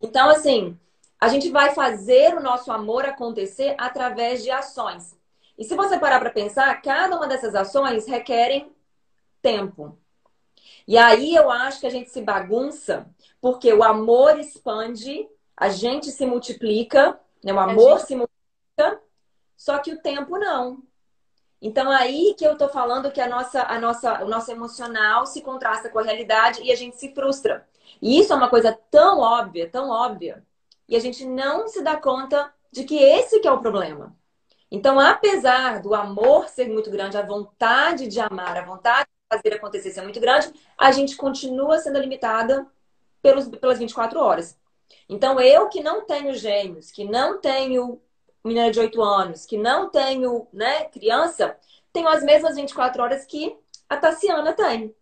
Então, 0.00 0.30
assim, 0.30 0.78
a 1.20 1.26
gente 1.26 1.50
vai 1.50 1.74
fazer 1.74 2.36
o 2.36 2.40
nosso 2.40 2.70
amor 2.70 3.04
acontecer 3.04 3.74
através 3.76 4.44
de 4.44 4.52
ações. 4.52 5.18
E 5.58 5.64
se 5.64 5.74
você 5.74 5.98
parar 5.98 6.20
para 6.20 6.30
pensar, 6.30 6.80
cada 6.80 7.16
uma 7.16 7.26
dessas 7.26 7.56
ações 7.56 8.06
requerem 8.06 8.70
tempo. 9.42 9.98
E 10.86 10.96
aí 10.96 11.34
eu 11.34 11.50
acho 11.50 11.80
que 11.80 11.88
a 11.88 11.90
gente 11.90 12.10
se 12.10 12.22
bagunça, 12.22 13.04
porque 13.40 13.72
o 13.72 13.82
amor 13.82 14.38
expande, 14.38 15.28
a 15.56 15.68
gente 15.70 16.12
se 16.12 16.24
multiplica, 16.24 17.18
né? 17.42 17.52
o 17.52 17.58
amor 17.58 17.98
gente... 17.98 18.06
se 18.06 18.14
multiplica, 18.14 19.02
só 19.56 19.78
que 19.78 19.92
o 19.92 20.00
tempo 20.00 20.38
não. 20.38 20.80
Então 21.60 21.90
aí 21.90 22.34
que 22.38 22.44
eu 22.44 22.56
tô 22.56 22.68
falando 22.68 23.10
que 23.10 23.20
a 23.20 23.28
nossa, 23.28 23.62
a 23.62 23.78
nossa, 23.80 24.24
o 24.24 24.28
nosso 24.28 24.50
emocional 24.50 25.26
se 25.26 25.42
contrasta 25.42 25.88
com 25.88 25.98
a 25.98 26.02
realidade 26.02 26.62
e 26.62 26.70
a 26.70 26.76
gente 26.76 26.96
se 26.96 27.12
frustra. 27.14 27.66
E 28.00 28.20
isso 28.20 28.32
é 28.32 28.36
uma 28.36 28.48
coisa 28.48 28.78
tão 28.90 29.18
óbvia, 29.18 29.68
tão 29.68 29.90
óbvia, 29.90 30.44
e 30.88 30.96
a 30.96 31.00
gente 31.00 31.24
não 31.26 31.68
se 31.68 31.82
dá 31.82 31.96
conta 31.96 32.52
de 32.70 32.84
que 32.84 32.96
esse 32.96 33.40
que 33.40 33.48
é 33.48 33.52
o 33.52 33.60
problema. 33.60 34.16
Então, 34.70 35.00
apesar 35.00 35.80
do 35.80 35.94
amor 35.94 36.48
ser 36.48 36.68
muito 36.68 36.90
grande, 36.90 37.16
a 37.16 37.22
vontade 37.22 38.06
de 38.06 38.20
amar, 38.20 38.56
a 38.56 38.64
vontade 38.64 39.08
de 39.08 39.36
fazer 39.36 39.54
acontecer 39.56 39.90
ser 39.90 40.02
muito 40.02 40.20
grande, 40.20 40.52
a 40.76 40.92
gente 40.92 41.16
continua 41.16 41.78
sendo 41.78 41.98
limitada 41.98 42.66
pelos, 43.22 43.48
pelas 43.48 43.78
24 43.78 44.20
horas. 44.20 44.58
Então, 45.08 45.40
eu 45.40 45.68
que 45.68 45.82
não 45.82 46.04
tenho 46.04 46.34
gêmeos, 46.34 46.90
que 46.90 47.04
não 47.04 47.40
tenho 47.40 48.00
menina 48.44 48.70
de 48.70 48.80
8 48.80 49.02
anos, 49.02 49.44
que 49.44 49.56
não 49.56 49.90
tenho 49.90 50.46
né, 50.52 50.84
criança, 50.84 51.56
tenho 51.92 52.08
as 52.08 52.22
mesmas 52.22 52.56
24 52.56 53.02
horas 53.02 53.24
que 53.24 53.56
a 53.88 53.96
Tassiana 53.96 54.52
tem. 54.52 54.94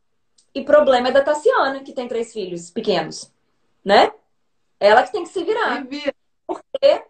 E 0.54 0.64
problema 0.64 1.08
é 1.08 1.12
da 1.12 1.22
Tassiana, 1.22 1.82
que 1.82 1.92
tem 1.92 2.08
três 2.08 2.32
filhos 2.32 2.70
pequenos, 2.70 3.30
né? 3.84 4.12
Ela 4.80 5.02
que 5.02 5.12
tem 5.12 5.22
que 5.22 5.28
se 5.28 5.44
virar. 5.44 5.86
Porque 6.46 7.04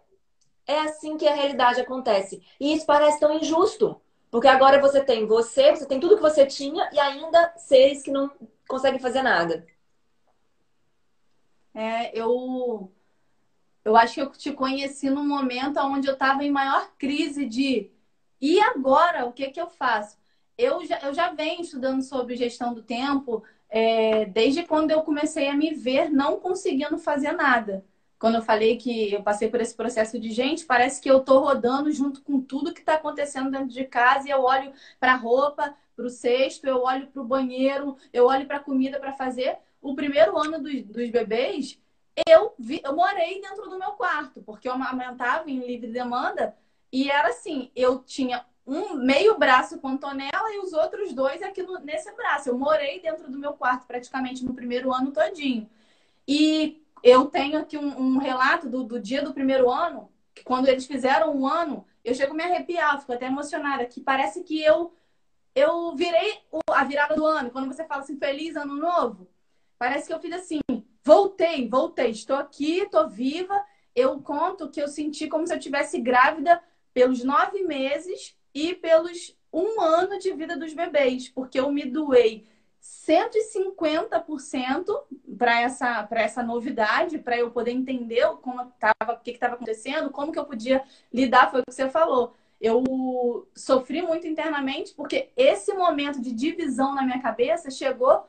é 0.65 0.79
assim 0.81 1.17
que 1.17 1.27
a 1.27 1.33
realidade 1.33 1.79
acontece. 1.79 2.43
E 2.59 2.73
isso 2.73 2.85
parece 2.85 3.19
tão 3.19 3.33
injusto. 3.33 4.01
Porque 4.29 4.47
agora 4.47 4.81
você 4.81 5.01
tem 5.01 5.25
você, 5.25 5.71
você 5.71 5.85
tem 5.85 5.99
tudo 5.99 6.17
que 6.17 6.21
você 6.21 6.45
tinha 6.45 6.89
e 6.91 6.99
ainda 6.99 7.53
seres 7.57 8.03
que 8.03 8.11
não 8.11 8.29
conseguem 8.67 8.99
fazer 8.99 9.21
nada. 9.21 9.65
É, 11.73 12.17
eu 12.17 12.91
eu 13.87 13.97
acho 13.97 14.15
que 14.15 14.21
eu 14.21 14.29
te 14.31 14.51
conheci 14.53 15.09
num 15.09 15.27
momento 15.27 15.79
onde 15.79 16.07
eu 16.07 16.13
estava 16.13 16.43
em 16.43 16.51
maior 16.51 16.91
crise 16.97 17.45
de 17.45 17.89
e 18.41 18.59
agora 18.59 19.25
o 19.25 19.33
que 19.33 19.49
que 19.49 19.61
eu 19.61 19.67
faço? 19.67 20.17
Eu 20.57 20.85
já, 20.85 20.99
eu 21.01 21.13
já 21.13 21.33
venho 21.33 21.61
estudando 21.61 22.01
sobre 22.03 22.35
gestão 22.35 22.73
do 22.73 22.83
tempo 22.83 23.43
é, 23.69 24.25
desde 24.25 24.63
quando 24.63 24.91
eu 24.91 25.01
comecei 25.03 25.47
a 25.49 25.55
me 25.55 25.73
ver 25.73 26.09
não 26.09 26.39
conseguindo 26.39 26.97
fazer 26.97 27.31
nada 27.33 27.85
quando 28.19 28.35
eu 28.35 28.41
falei 28.41 28.77
que 28.77 29.13
eu 29.13 29.21
passei 29.23 29.49
por 29.49 29.61
esse 29.61 29.75
processo 29.75 30.19
de 30.19 30.31
gente, 30.31 30.65
parece 30.65 30.99
que 31.01 31.09
eu 31.09 31.19
tô 31.19 31.39
rodando 31.39 31.91
junto 31.91 32.21
com 32.23 32.41
tudo 32.41 32.73
que 32.73 32.79
está 32.79 32.95
acontecendo 32.95 33.51
dentro 33.51 33.67
de 33.67 33.83
casa 33.85 34.27
e 34.27 34.31
eu 34.31 34.41
olho 34.41 34.73
para 34.99 35.13
a 35.13 35.15
roupa, 35.15 35.75
para 35.95 36.05
o 36.05 36.09
cesto, 36.09 36.65
eu 36.67 36.81
olho 36.81 37.07
para 37.07 37.21
o 37.21 37.25
banheiro, 37.25 37.95
eu 38.11 38.25
olho 38.25 38.47
para 38.47 38.57
a 38.57 38.63
comida 38.63 38.99
para 38.99 39.13
fazer. 39.13 39.57
O 39.81 39.95
primeiro 39.95 40.37
ano 40.37 40.61
dos, 40.61 40.83
dos 40.83 41.09
bebês, 41.11 41.79
eu, 42.25 42.53
vi, 42.57 42.81
eu 42.83 42.95
morei 42.95 43.41
dentro 43.41 43.69
do 43.69 43.77
meu 43.77 43.91
quarto, 43.91 44.41
porque 44.41 44.67
eu 44.67 44.73
amamentava 44.73 45.49
em 45.49 45.59
livre 45.59 45.91
demanda 45.91 46.55
e 46.91 47.11
era 47.11 47.29
assim, 47.29 47.71
eu 47.75 47.99
tinha 47.99 48.45
um 48.65 48.95
meio 48.95 49.37
braço 49.37 49.79
com 49.79 49.95
tonela 49.95 50.53
e 50.53 50.59
os 50.59 50.73
outros 50.73 51.13
dois 51.13 51.41
aqui 51.41 51.63
no, 51.63 51.79
nesse 51.79 52.11
braço. 52.13 52.49
Eu 52.49 52.57
morei 52.57 52.99
dentro 52.99 53.31
do 53.31 53.37
meu 53.37 53.53
quarto 53.53 53.85
praticamente 53.85 54.43
no 54.43 54.53
primeiro 54.53 54.93
ano 54.93 55.11
todinho. 55.11 55.69
E 56.27 56.83
eu 57.03 57.25
tenho 57.25 57.59
aqui 57.59 57.77
um, 57.77 57.97
um 57.97 58.17
relato 58.17 58.69
do, 58.69 58.83
do, 58.83 58.99
dia 58.99 59.21
do 59.21 59.33
primeiro 59.33 59.71
ano, 59.71 60.11
que 60.35 60.43
quando 60.43 60.67
eles 60.67 60.85
fizeram 60.85 61.33
um 61.35 61.47
ano, 61.47 61.85
eu 62.03 62.13
chego 62.13 62.33
a 62.33 62.35
me 62.35 62.43
arrepiar, 62.43 62.99
fico 62.99 63.13
até 63.13 63.27
emocionada, 63.27 63.85
que 63.85 64.01
parece 64.01 64.43
que 64.43 64.61
eu 64.61 64.93
eu 65.55 65.95
virei 65.95 66.39
a 66.69 66.83
virada 66.83 67.15
do 67.15 67.25
ano. 67.25 67.49
Quando 67.49 67.67
você 67.67 67.83
fala 67.85 68.03
assim, 68.03 68.19
feliz 68.19 68.55
ano 68.55 68.75
novo, 68.75 69.27
parece 69.79 70.05
que 70.07 70.13
eu 70.13 70.19
fiz 70.19 70.31
assim, 70.33 70.59
voltei, 71.07 71.69
voltei, 71.69 72.09
estou 72.09 72.35
aqui, 72.35 72.79
estou 72.79 73.07
viva. 73.07 73.63
Eu 73.95 74.19
conto 74.19 74.69
que 74.69 74.81
eu 74.81 74.89
senti 74.89 75.29
como 75.29 75.47
se 75.47 75.53
eu 75.53 75.59
tivesse 75.59 76.01
grávida 76.01 76.61
pelos 76.93 77.23
nove 77.23 77.63
meses 77.63 78.35
e 78.53 78.75
pelos 78.75 79.33
um 79.53 79.79
ano 79.79 80.19
de 80.19 80.33
vida 80.33 80.57
dos 80.57 80.73
bebês, 80.73 81.29
porque 81.29 81.57
eu 81.57 81.71
me 81.71 81.85
doei 81.85 82.45
150% 82.81 84.83
para 85.37 85.61
essa, 85.61 86.03
para 86.03 86.21
essa 86.21 86.43
novidade, 86.43 87.19
para 87.19 87.37
eu 87.37 87.51
poder 87.51 87.71
entender 87.71 88.27
como 88.41 88.69
tava, 88.77 89.13
o 89.13 89.21
que 89.21 89.31
estava 89.31 89.55
acontecendo, 89.55 90.09
como 90.09 90.33
que 90.33 90.39
eu 90.39 90.45
podia 90.45 90.83
lidar, 91.11 91.49
foi 91.49 91.61
o 91.61 91.65
que 91.65 91.73
você 91.73 91.89
falou. 91.89 92.33
Eu 92.59 93.47
sofri 93.55 94.01
muito 94.01 94.27
internamente 94.27 94.93
porque 94.93 95.29
esse 95.37 95.73
momento 95.73 96.21
de 96.21 96.33
divisão 96.33 96.93
na 96.93 97.03
minha 97.03 97.21
cabeça 97.21 97.71
chegou 97.71 98.25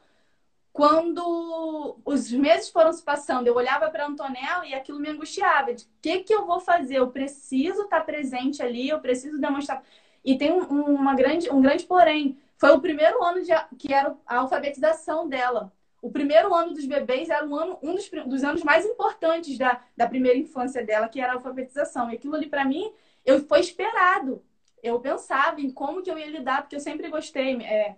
quando 0.79 1.99
os 2.05 2.31
meses 2.31 2.69
foram 2.69 2.93
se 2.93 3.03
passando. 3.03 3.49
Eu 3.49 3.57
olhava 3.57 3.91
para 3.91 4.07
Antonella 4.07 4.65
e 4.65 4.73
aquilo 4.73 5.01
me 5.01 5.09
angustiava. 5.09 5.75
De 5.75 5.85
que, 6.01 6.21
que 6.21 6.33
eu 6.33 6.47
vou 6.47 6.61
fazer? 6.61 6.99
Eu 6.99 7.11
preciso 7.11 7.83
estar 7.83 8.03
presente 8.03 8.63
ali, 8.63 8.89
eu 8.89 9.01
preciso 9.01 9.41
demonstrar. 9.41 9.83
E 10.25 10.39
tem 10.39 10.53
um, 10.53 10.63
uma 10.95 11.17
grande, 11.17 11.51
um 11.51 11.61
grande 11.61 11.85
porém 11.85 12.39
foi 12.57 12.71
o 12.71 12.81
primeiro 12.81 13.21
ano 13.25 13.43
de, 13.43 13.51
que 13.77 13.93
era 13.93 14.17
a 14.25 14.37
alfabetização 14.37 15.29
dela. 15.29 15.73
O 16.01 16.13
primeiro 16.13 16.55
ano 16.55 16.73
dos 16.73 16.87
bebês 16.87 17.29
era 17.29 17.45
um, 17.45 17.57
ano, 17.57 17.77
um 17.83 17.97
dos, 17.97 18.09
dos 18.09 18.45
anos 18.45 18.63
mais 18.63 18.87
importantes 18.87 19.59
da, 19.59 19.83
da 19.97 20.07
primeira 20.07 20.39
infância 20.39 20.87
dela, 20.87 21.09
que 21.09 21.21
era 21.21 21.33
a 21.33 21.35
alfabetização. 21.35 22.09
E 22.09 22.15
aquilo 22.15 22.37
ali, 22.37 22.47
para 22.47 22.65
mim, 22.65 22.93
eu, 23.27 23.45
foi 23.49 23.59
esperado. 23.59 24.45
Eu 24.81 25.01
pensava 25.01 25.61
em 25.61 25.73
como 25.73 26.03
que 26.03 26.11
eu 26.11 26.17
ia 26.17 26.31
lidar, 26.31 26.63
porque 26.63 26.77
eu 26.77 26.81
sempre 26.81 27.09
gostei 27.09 27.57
é, 27.65 27.97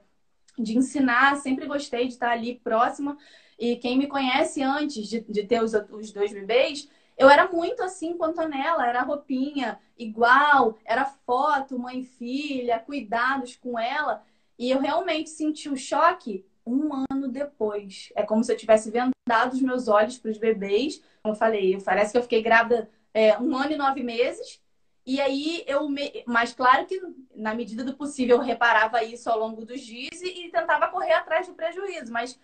de 0.62 0.77
ensinar, 0.77 1.37
sempre 1.37 1.66
gostei 1.66 2.07
de 2.07 2.12
estar 2.12 2.31
ali 2.31 2.57
próxima. 2.62 3.16
E 3.59 3.77
quem 3.77 3.99
me 3.99 4.07
conhece 4.07 4.62
antes 4.62 5.07
de, 5.07 5.20
de 5.20 5.44
ter 5.44 5.62
os, 5.62 5.73
os 5.90 6.12
dois 6.12 6.33
bebês, 6.33 6.88
eu 7.18 7.29
era 7.29 7.46
muito 7.49 7.83
assim 7.83 8.16
quanto 8.16 8.40
a 8.40 8.49
nela, 8.49 8.87
era 8.88 9.03
roupinha 9.03 9.79
igual, 9.99 10.79
era 10.85 11.05
foto, 11.05 11.79
mãe 11.79 12.01
e 12.01 12.05
filha, 12.05 12.79
cuidados 12.79 13.57
com 13.57 13.79
ela. 13.79 14.23
E 14.59 14.70
eu 14.70 14.81
realmente 14.81 15.29
senti 15.29 15.68
o 15.68 15.77
choque 15.77 16.44
um 16.66 16.90
ano 17.11 17.29
depois. 17.29 18.11
É 18.14 18.23
como 18.23 18.42
se 18.42 18.53
eu 18.53 18.57
tivesse 18.57 18.90
vendado 18.90 19.53
os 19.53 19.61
meus 19.61 19.88
olhos 19.88 20.18
para 20.18 20.31
os 20.31 20.38
bebês. 20.38 21.03
Como 21.23 21.35
eu 21.35 21.38
falei, 21.38 21.79
parece 21.83 22.12
que 22.12 22.18
eu 22.18 22.23
fiquei 22.23 22.42
grávida 22.42 22.88
é, 23.12 23.38
um 23.38 23.55
ano 23.57 23.73
e 23.73 23.77
nove 23.77 24.03
meses. 24.03 24.61
E 25.06 25.20
aí 25.20 25.64
eu 25.66 25.88
me... 25.88 26.22
Mas 26.26 26.52
claro 26.52 26.86
que 26.86 27.00
na 27.34 27.54
medida 27.54 27.82
do 27.82 27.96
possível 27.96 28.36
eu 28.36 28.42
reparava 28.42 29.02
isso 29.02 29.30
ao 29.30 29.38
longo 29.38 29.64
dos 29.64 29.80
dias 29.80 30.20
e, 30.20 30.46
e 30.46 30.50
tentava 30.50 30.88
correr 30.88 31.12
atrás 31.12 31.46
do 31.46 31.54
prejuízo. 31.54 32.12
Mas 32.12 32.38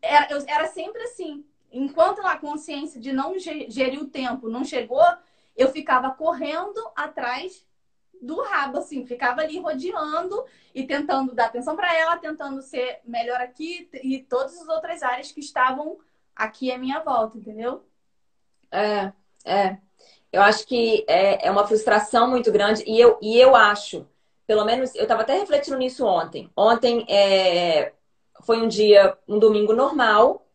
era, 0.00 0.26
eu, 0.32 0.44
era 0.46 0.66
sempre 0.68 1.02
assim. 1.02 1.44
enquanto 1.70 2.20
a 2.26 2.36
consciência 2.36 3.00
de 3.00 3.12
não 3.12 3.38
gerir 3.38 4.00
o 4.00 4.08
tempo 4.08 4.48
não 4.48 4.64
chegou, 4.64 5.04
eu 5.56 5.68
ficava 5.70 6.10
correndo 6.10 6.80
atrás 6.94 7.66
do 8.20 8.40
rabo, 8.40 8.78
assim, 8.78 9.04
ficava 9.04 9.40
ali 9.40 9.58
rodeando 9.58 10.44
e 10.72 10.86
tentando 10.86 11.34
dar 11.34 11.46
atenção 11.46 11.74
para 11.74 11.92
ela, 11.94 12.16
tentando 12.16 12.62
ser 12.62 13.00
melhor 13.04 13.40
aqui 13.40 13.88
e 13.94 14.22
todas 14.22 14.56
as 14.60 14.68
outras 14.68 15.02
áreas 15.02 15.32
que 15.32 15.40
estavam 15.40 15.98
aqui 16.34 16.70
à 16.70 16.78
minha 16.78 17.00
volta, 17.00 17.36
entendeu? 17.36 17.84
É, 18.70 19.12
é. 19.44 19.78
Eu 20.32 20.42
acho 20.42 20.66
que 20.66 21.04
é, 21.08 21.46
é 21.46 21.50
uma 21.50 21.66
frustração 21.66 22.28
muito 22.30 22.50
grande 22.50 22.82
e 22.86 22.98
eu, 22.98 23.18
e 23.20 23.38
eu 23.38 23.54
acho, 23.54 24.06
pelo 24.46 24.64
menos, 24.64 24.94
eu 24.94 25.02
estava 25.02 25.22
até 25.22 25.38
refletindo 25.38 25.76
nisso 25.78 26.06
ontem. 26.06 26.50
Ontem 26.56 27.04
é, 27.08 27.92
foi 28.42 28.60
um 28.62 28.68
dia, 28.68 29.16
um 29.28 29.38
domingo 29.38 29.74
normal, 29.74 30.46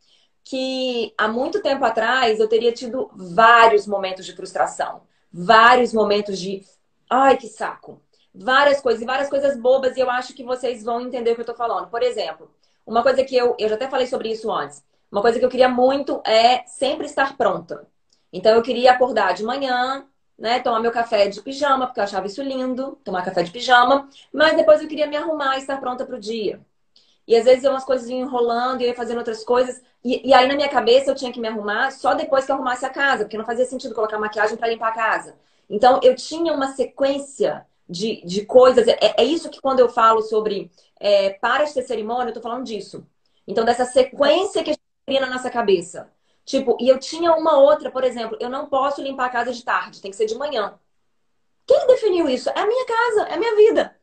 que 0.43 1.13
há 1.17 1.27
muito 1.27 1.61
tempo 1.61 1.83
atrás 1.85 2.39
eu 2.39 2.47
teria 2.47 2.71
tido 2.71 3.11
vários 3.13 3.85
momentos 3.85 4.25
de 4.25 4.35
frustração, 4.35 5.01
vários 5.31 5.93
momentos 5.93 6.39
de 6.39 6.63
ai 7.09 7.37
que 7.37 7.47
saco, 7.47 8.01
várias 8.33 8.81
coisas, 8.81 9.01
e 9.01 9.05
várias 9.05 9.29
coisas 9.29 9.57
bobas, 9.59 9.97
e 9.97 9.99
eu 9.99 10.09
acho 10.09 10.33
que 10.33 10.43
vocês 10.43 10.83
vão 10.83 11.01
entender 11.01 11.31
o 11.31 11.35
que 11.35 11.41
eu 11.41 11.45
tô 11.45 11.53
falando. 11.55 11.89
Por 11.89 12.01
exemplo, 12.01 12.49
uma 12.85 13.03
coisa 13.03 13.23
que 13.23 13.35
eu, 13.35 13.55
eu 13.59 13.69
já 13.69 13.75
até 13.75 13.89
falei 13.89 14.07
sobre 14.07 14.31
isso 14.31 14.51
antes, 14.51 14.83
uma 15.11 15.21
coisa 15.21 15.37
que 15.39 15.45
eu 15.45 15.49
queria 15.49 15.69
muito 15.69 16.21
é 16.25 16.65
sempre 16.65 17.05
estar 17.05 17.37
pronta. 17.37 17.87
Então 18.31 18.53
eu 18.55 18.61
queria 18.61 18.91
acordar 18.91 19.33
de 19.33 19.43
manhã, 19.43 20.05
né, 20.37 20.59
tomar 20.59 20.79
meu 20.79 20.91
café 20.91 21.27
de 21.27 21.41
pijama, 21.41 21.87
porque 21.87 21.99
eu 21.99 22.03
achava 22.03 22.27
isso 22.27 22.41
lindo, 22.43 22.99
tomar 23.03 23.23
café 23.23 23.43
de 23.43 23.51
pijama, 23.51 24.09
mas 24.31 24.55
depois 24.55 24.81
eu 24.81 24.87
queria 24.87 25.07
me 25.07 25.17
arrumar 25.17 25.55
e 25.55 25.59
estar 25.59 25.79
pronta 25.79 26.05
para 26.05 26.15
o 26.15 26.19
dia. 26.19 26.59
E 27.27 27.35
às 27.35 27.45
vezes 27.45 27.63
eu 27.63 27.71
umas 27.71 27.83
coisas 27.83 28.09
enrolando 28.09 28.81
e 28.81 28.85
ia 28.85 28.95
fazendo 28.95 29.17
outras 29.17 29.43
coisas. 29.43 29.81
E, 30.03 30.29
e, 30.29 30.33
aí 30.33 30.47
na 30.47 30.55
minha 30.55 30.69
cabeça 30.69 31.11
eu 31.11 31.15
tinha 31.15 31.31
que 31.31 31.39
me 31.39 31.47
arrumar 31.47 31.91
só 31.91 32.13
depois 32.13 32.45
que 32.45 32.51
eu 32.51 32.55
arrumasse 32.55 32.85
a 32.85 32.89
casa, 32.89 33.25
porque 33.25 33.37
não 33.37 33.45
fazia 33.45 33.65
sentido 33.65 33.95
colocar 33.95 34.17
maquiagem 34.19 34.57
para 34.57 34.69
limpar 34.69 34.89
a 34.89 34.91
casa. 34.93 35.35
Então 35.69 35.99
eu 36.03 36.15
tinha 36.15 36.53
uma 36.53 36.69
sequência 36.73 37.65
de, 37.89 38.23
de 38.25 38.45
coisas. 38.45 38.87
É, 38.87 38.97
é 39.17 39.23
isso 39.23 39.49
que 39.49 39.61
quando 39.61 39.79
eu 39.79 39.89
falo 39.89 40.21
sobre 40.21 40.71
é, 40.99 41.31
para 41.31 41.65
de 41.65 41.73
ter 41.73 41.83
cerimônia, 41.83 42.29
eu 42.29 42.33
tô 42.33 42.41
falando 42.41 42.63
disso. 42.65 43.05
Então, 43.47 43.63
dessa 43.63 43.85
sequência 43.85 44.63
que 44.63 44.71
a 44.71 44.73
gente 44.73 44.81
cria 45.05 45.21
na 45.21 45.29
nossa 45.29 45.49
cabeça. 45.49 46.11
Tipo, 46.47 46.77
e 46.79 46.87
eu 46.87 46.97
tinha 46.97 47.33
uma 47.33 47.57
outra, 47.59 47.91
por 47.91 48.05
exemplo, 48.05 48.37
eu 48.39 48.49
não 48.49 48.67
posso 48.67 49.01
limpar 49.01 49.25
a 49.25 49.29
casa 49.29 49.51
de 49.51 49.61
tarde, 49.65 50.01
tem 50.01 50.09
que 50.09 50.15
ser 50.15 50.27
de 50.27 50.37
manhã. 50.37 50.79
Quem 51.65 51.85
definiu 51.87 52.29
isso? 52.29 52.49
É 52.49 52.61
a 52.61 52.65
minha 52.65 52.85
casa, 52.85 53.23
é 53.23 53.33
a 53.33 53.37
minha 53.37 53.53
vida. 53.57 53.99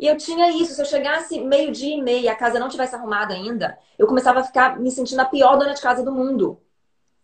E 0.00 0.06
eu 0.06 0.16
tinha 0.16 0.48
isso, 0.48 0.72
se 0.74 0.80
eu 0.80 0.86
chegasse 0.86 1.38
meio-dia 1.38 1.94
e 1.94 2.00
meia 2.00 2.20
e 2.20 2.28
a 2.28 2.34
casa 2.34 2.58
não 2.58 2.70
tivesse 2.70 2.94
arrumada 2.94 3.34
ainda, 3.34 3.78
eu 3.98 4.06
começava 4.06 4.40
a 4.40 4.44
ficar 4.44 4.80
me 4.80 4.90
sentindo 4.90 5.20
a 5.20 5.26
pior 5.26 5.58
dona 5.58 5.74
de 5.74 5.82
casa 5.82 6.02
do 6.02 6.10
mundo. 6.10 6.58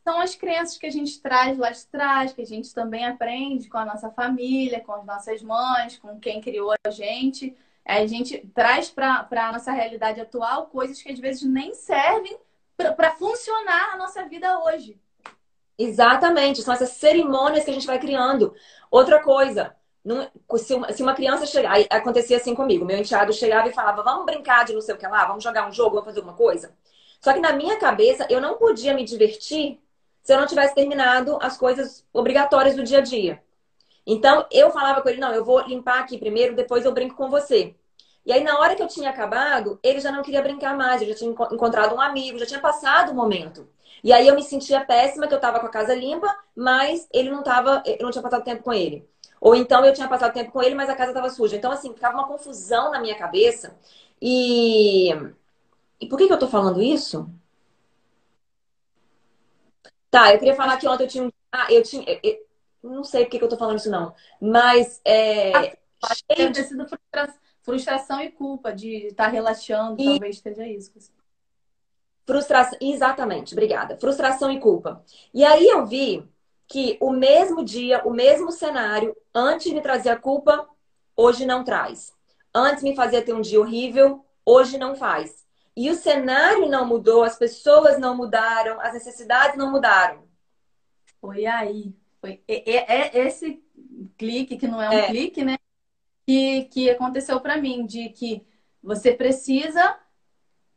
São 0.02 0.20
as 0.20 0.34
crenças 0.34 0.76
que 0.76 0.84
a 0.84 0.92
gente 0.92 1.22
traz 1.22 1.56
lá 1.56 1.70
de 1.70 1.86
trás, 1.86 2.34
que 2.34 2.42
a 2.42 2.46
gente 2.46 2.74
também 2.74 3.06
aprende 3.06 3.66
com 3.70 3.78
a 3.78 3.86
nossa 3.86 4.10
família, 4.10 4.80
com 4.80 4.92
as 4.92 5.06
nossas 5.06 5.42
mães, 5.42 5.96
com 5.96 6.20
quem 6.20 6.42
criou 6.42 6.74
a 6.86 6.90
gente. 6.90 7.56
A 7.82 8.04
gente 8.06 8.46
traz 8.54 8.90
para 8.90 9.26
a 9.30 9.52
nossa 9.52 9.72
realidade 9.72 10.20
atual 10.20 10.66
coisas 10.66 11.00
que 11.00 11.10
às 11.10 11.18
vezes 11.18 11.42
nem 11.44 11.72
servem 11.72 12.38
para 12.76 13.12
funcionar 13.12 13.94
a 13.94 13.96
nossa 13.96 14.24
vida 14.28 14.58
hoje. 14.64 15.00
Exatamente, 15.78 16.62
são 16.62 16.72
essas 16.72 16.90
cerimônias 16.90 17.64
que 17.64 17.70
a 17.70 17.74
gente 17.74 17.86
vai 17.86 17.98
criando. 17.98 18.54
Outra 18.90 19.22
coisa, 19.22 19.74
não, 20.04 20.28
se, 20.56 20.74
uma, 20.74 20.92
se 20.92 21.02
uma 21.02 21.14
criança 21.14 21.46
chegar, 21.46 21.74
acontecia 21.90 22.36
assim 22.36 22.54
comigo, 22.54 22.84
meu 22.84 22.98
enteado 22.98 23.32
chegava 23.32 23.68
e 23.68 23.72
falava, 23.72 24.02
vamos 24.02 24.26
brincar 24.26 24.64
de 24.64 24.72
não 24.72 24.80
sei 24.80 24.94
o 24.94 24.98
que 24.98 25.06
lá, 25.06 25.24
vamos 25.24 25.42
jogar 25.42 25.68
um 25.68 25.72
jogo, 25.72 25.90
vamos 25.90 26.04
fazer 26.04 26.20
alguma 26.20 26.36
coisa. 26.36 26.76
Só 27.20 27.32
que 27.32 27.40
na 27.40 27.52
minha 27.52 27.78
cabeça, 27.78 28.26
eu 28.30 28.40
não 28.40 28.56
podia 28.56 28.94
me 28.94 29.04
divertir 29.04 29.80
se 30.22 30.32
eu 30.32 30.38
não 30.38 30.46
tivesse 30.46 30.74
terminado 30.74 31.38
as 31.40 31.56
coisas 31.56 32.06
obrigatórias 32.12 32.76
do 32.76 32.84
dia 32.84 32.98
a 32.98 33.02
dia. 33.02 33.42
Então, 34.06 34.46
eu 34.50 34.70
falava 34.70 35.00
com 35.00 35.08
ele, 35.08 35.20
não, 35.20 35.32
eu 35.32 35.44
vou 35.44 35.60
limpar 35.62 36.00
aqui 36.00 36.18
primeiro, 36.18 36.54
depois 36.54 36.84
eu 36.84 36.92
brinco 36.92 37.14
com 37.14 37.30
você. 37.30 37.74
E 38.24 38.32
aí, 38.32 38.42
na 38.42 38.58
hora 38.58 38.74
que 38.74 38.82
eu 38.82 38.88
tinha 38.88 39.10
acabado, 39.10 39.78
ele 39.82 40.00
já 40.00 40.10
não 40.10 40.22
queria 40.22 40.42
brincar 40.42 40.76
mais, 40.76 41.02
eu 41.02 41.08
já 41.08 41.14
tinha 41.14 41.30
encontrado 41.30 41.94
um 41.94 42.00
amigo, 42.00 42.38
já 42.38 42.46
tinha 42.46 42.60
passado 42.60 43.12
o 43.12 43.14
momento. 43.14 43.68
E 44.02 44.12
aí 44.12 44.26
eu 44.26 44.34
me 44.34 44.42
sentia 44.42 44.84
péssima 44.84 45.26
que 45.26 45.34
eu 45.34 45.40
tava 45.40 45.60
com 45.60 45.66
a 45.66 45.70
casa 45.70 45.94
limpa, 45.94 46.34
mas 46.56 47.06
ele 47.12 47.30
não 47.30 47.42
tava, 47.42 47.82
eu 47.86 47.98
não 48.02 48.10
tinha 48.10 48.22
passado 48.22 48.44
tempo 48.44 48.62
com 48.62 48.72
ele. 48.72 49.08
Ou 49.40 49.54
então 49.54 49.84
eu 49.84 49.92
tinha 49.92 50.08
passado 50.08 50.32
tempo 50.32 50.52
com 50.52 50.62
ele, 50.62 50.74
mas 50.74 50.88
a 50.88 50.96
casa 50.96 51.10
estava 51.10 51.28
suja. 51.28 51.56
Então, 51.56 51.70
assim, 51.70 51.92
ficava 51.92 52.16
uma 52.16 52.26
confusão 52.26 52.90
na 52.90 53.00
minha 53.00 53.14
cabeça. 53.14 53.76
E. 54.20 55.10
E 56.00 56.08
por 56.08 56.18
que, 56.18 56.26
que 56.26 56.32
eu 56.32 56.38
tô 56.38 56.48
falando 56.48 56.82
isso? 56.82 57.28
Tá, 60.10 60.32
eu 60.32 60.38
queria 60.38 60.54
falar 60.54 60.76
que 60.78 60.88
ontem 60.88 61.04
eu 61.04 61.08
tinha 61.08 61.24
um. 61.24 61.32
Ah, 61.52 61.70
eu 61.70 61.82
tinha. 61.82 62.04
Eu, 62.08 62.20
eu... 62.22 62.46
não 62.82 63.04
sei 63.04 63.24
por 63.24 63.30
que, 63.32 63.38
que 63.38 63.44
eu 63.44 63.48
tô 63.48 63.58
falando 63.58 63.78
isso, 63.78 63.90
não. 63.90 64.14
Mas. 64.40 65.00
É... 65.04 65.76
Deve 66.28 66.52
ter 66.52 66.64
sido 66.64 66.86
frustração 66.86 67.43
e 68.22 68.30
culpa 68.30 68.72
de 68.72 69.06
estar 69.06 69.24
tá 69.24 69.30
relaxando, 69.30 70.00
e... 70.00 70.04
talvez 70.04 70.36
esteja 70.36 70.66
isso. 70.66 70.92
Frustração, 72.26 72.78
exatamente, 72.80 73.54
obrigada. 73.54 73.96
Frustração 73.96 74.50
e 74.50 74.58
culpa. 74.58 75.04
E 75.32 75.44
aí 75.44 75.66
eu 75.66 75.86
vi 75.86 76.26
que 76.66 76.96
o 77.00 77.10
mesmo 77.10 77.64
dia, 77.64 78.02
o 78.04 78.10
mesmo 78.10 78.50
cenário, 78.50 79.14
antes 79.34 79.72
me 79.72 79.80
trazia 79.80 80.16
culpa, 80.16 80.68
hoje 81.16 81.44
não 81.44 81.62
traz. 81.62 82.12
Antes 82.54 82.82
me 82.82 82.94
fazia 82.94 83.22
ter 83.22 83.34
um 83.34 83.40
dia 83.40 83.60
horrível, 83.60 84.24
hoje 84.44 84.78
não 84.78 84.94
faz. 84.94 85.44
E 85.76 85.90
o 85.90 85.94
cenário 85.94 86.68
não 86.68 86.86
mudou, 86.86 87.24
as 87.24 87.36
pessoas 87.36 87.98
não 87.98 88.16
mudaram, 88.16 88.80
as 88.80 88.94
necessidades 88.94 89.56
não 89.56 89.70
mudaram. 89.70 90.24
Foi 91.20 91.46
aí. 91.46 91.94
Foi 92.20 92.42
é, 92.46 92.92
é 92.92 93.26
esse 93.26 93.62
clique, 94.16 94.56
que 94.56 94.68
não 94.68 94.80
é 94.80 94.88
um 94.88 94.92
é. 94.92 95.06
clique, 95.08 95.44
né? 95.44 95.58
Que, 96.26 96.64
que 96.64 96.90
aconteceu 96.90 97.40
para 97.40 97.56
mim, 97.58 97.84
de 97.84 98.08
que 98.08 98.46
você 98.82 99.12
precisa 99.12 99.98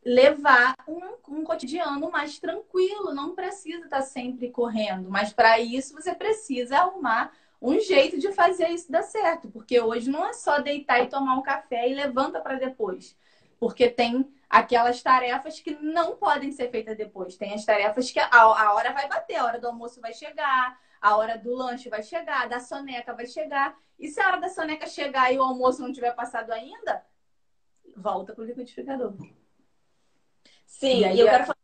levar 0.04 0.74
um, 0.86 1.00
um 1.28 1.44
cotidiano 1.44 2.10
mais 2.10 2.38
tranquilo, 2.38 3.14
não 3.14 3.34
precisa 3.34 3.84
estar 3.84 4.02
sempre 4.02 4.50
correndo, 4.50 5.10
mas 5.10 5.32
para 5.32 5.58
isso 5.58 5.94
você 5.94 6.14
precisa 6.14 6.78
arrumar 6.78 7.32
um 7.60 7.78
jeito 7.80 8.18
de 8.18 8.32
fazer 8.32 8.68
isso 8.68 8.90
dar 8.90 9.02
certo, 9.02 9.50
porque 9.50 9.80
hoje 9.80 10.08
não 10.08 10.24
é 10.24 10.32
só 10.32 10.60
deitar 10.60 11.02
e 11.02 11.08
tomar 11.08 11.36
um 11.36 11.42
café 11.42 11.88
e 11.88 11.94
levanta 11.94 12.40
para 12.40 12.58
depois, 12.58 13.16
porque 13.58 13.90
tem 13.90 14.32
aquelas 14.48 15.02
tarefas 15.02 15.60
que 15.60 15.74
não 15.74 16.16
podem 16.16 16.52
ser 16.52 16.70
feitas 16.70 16.96
depois, 16.96 17.36
tem 17.36 17.52
as 17.52 17.64
tarefas 17.64 18.10
que 18.10 18.20
a, 18.20 18.28
a 18.30 18.74
hora 18.74 18.92
vai 18.92 19.08
bater, 19.08 19.36
a 19.36 19.44
hora 19.44 19.60
do 19.60 19.66
almoço 19.66 20.00
vai 20.00 20.14
chegar, 20.14 20.78
a 21.00 21.16
hora 21.16 21.36
do 21.36 21.54
lanche 21.54 21.88
vai 21.88 22.02
chegar, 22.02 22.48
da 22.48 22.60
soneca 22.60 23.14
vai 23.14 23.26
chegar, 23.26 23.76
e 23.98 24.08
se 24.08 24.20
a 24.20 24.28
hora 24.28 24.40
da 24.40 24.48
soneca 24.48 24.86
chegar 24.86 25.32
e 25.32 25.38
o 25.38 25.42
almoço 25.42 25.82
não 25.82 25.92
tiver 25.92 26.12
passado 26.14 26.50
ainda, 26.50 27.04
volta 27.96 28.32
para 28.32 28.42
o 28.42 28.46
liquidificador. 28.46 29.14
Sim, 30.66 31.04
e, 31.04 31.16
e 31.16 31.20
eu 31.20 31.26
quero 31.26 31.44
falar. 31.44 31.56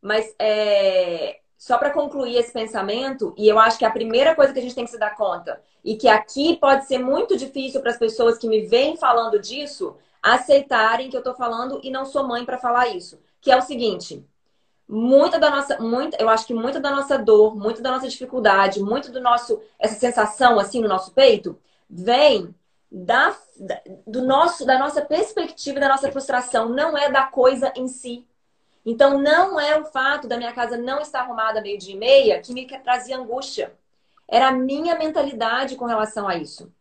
Mas 0.00 0.34
é, 0.38 1.40
só 1.56 1.78
para 1.78 1.90
concluir 1.90 2.36
esse 2.36 2.52
pensamento, 2.52 3.34
e 3.38 3.48
eu 3.48 3.58
acho 3.58 3.78
que 3.78 3.84
a 3.84 3.90
primeira 3.90 4.34
coisa 4.34 4.52
que 4.52 4.58
a 4.58 4.62
gente 4.62 4.74
tem 4.74 4.84
que 4.84 4.90
se 4.90 4.98
dar 4.98 5.16
conta, 5.16 5.62
e 5.82 5.96
que 5.96 6.08
aqui 6.08 6.56
pode 6.56 6.86
ser 6.86 6.98
muito 6.98 7.36
difícil 7.36 7.80
para 7.80 7.90
as 7.90 7.98
pessoas 7.98 8.38
que 8.38 8.46
me 8.46 8.66
vêm 8.66 8.96
falando 8.96 9.38
disso, 9.38 9.96
aceitarem 10.22 11.08
que 11.08 11.16
eu 11.16 11.20
estou 11.20 11.34
falando 11.34 11.80
e 11.82 11.90
não 11.90 12.04
sou 12.04 12.26
mãe 12.26 12.44
para 12.44 12.58
falar 12.58 12.88
isso, 12.88 13.20
que 13.40 13.50
é 13.50 13.56
o 13.56 13.62
seguinte: 13.62 14.24
muita 14.88 15.38
da 15.38 15.50
nossa, 15.50 15.78
muita, 15.80 16.16
eu 16.20 16.28
acho 16.28 16.46
que 16.46 16.54
muita 16.54 16.80
da 16.80 16.90
nossa 16.90 17.18
dor, 17.18 17.56
muita 17.56 17.82
da 17.82 17.90
nossa 17.90 18.08
dificuldade, 18.08 18.80
muito 18.80 19.10
do 19.10 19.20
nosso 19.20 19.60
essa 19.78 19.94
sensação 19.94 20.58
assim 20.58 20.80
no 20.80 20.88
nosso 20.88 21.12
peito 21.12 21.58
vem 21.88 22.54
da, 22.90 23.36
do 24.06 24.22
nosso, 24.22 24.64
da 24.64 24.78
nossa 24.78 25.02
perspectiva, 25.02 25.80
da 25.80 25.88
nossa 25.88 26.10
frustração, 26.12 26.68
não 26.68 26.96
é 26.96 27.10
da 27.10 27.24
coisa 27.24 27.72
em 27.74 27.88
si. 27.88 28.26
Então, 28.86 29.18
não 29.18 29.58
é 29.58 29.76
o 29.78 29.84
fato 29.86 30.28
da 30.28 30.36
minha 30.36 30.52
casa 30.52 30.76
não 30.76 31.00
estar 31.00 31.20
arrumada 31.20 31.60
meio-dia 31.60 31.94
e 31.94 31.98
meia 31.98 32.40
que 32.40 32.52
me 32.52 32.66
trazia 32.66 33.16
angústia. 33.16 33.74
Era 34.28 34.48
a 34.48 34.52
minha 34.52 34.96
mentalidade 34.96 35.74
com 35.76 35.86
relação 35.86 36.28
a 36.28 36.36
isso. 36.36 36.72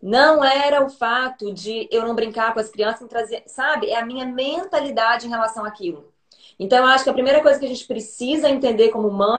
Não 0.00 0.44
era 0.44 0.84
o 0.84 0.88
fato 0.88 1.52
de 1.52 1.88
eu 1.90 2.06
não 2.06 2.14
brincar 2.14 2.54
com 2.54 2.60
as 2.60 2.70
crianças, 2.70 3.08
trazer, 3.08 3.42
sabe? 3.46 3.90
É 3.90 3.98
a 3.98 4.06
minha 4.06 4.24
mentalidade 4.24 5.26
em 5.26 5.30
relação 5.30 5.64
àquilo. 5.64 6.12
Então, 6.58 6.78
eu 6.78 6.86
acho 6.86 7.04
que 7.04 7.10
a 7.10 7.14
primeira 7.14 7.40
coisa 7.40 7.58
que 7.58 7.66
a 7.66 7.68
gente 7.68 7.86
precisa 7.86 8.48
entender 8.48 8.90
como 8.90 9.10
mãe 9.10 9.38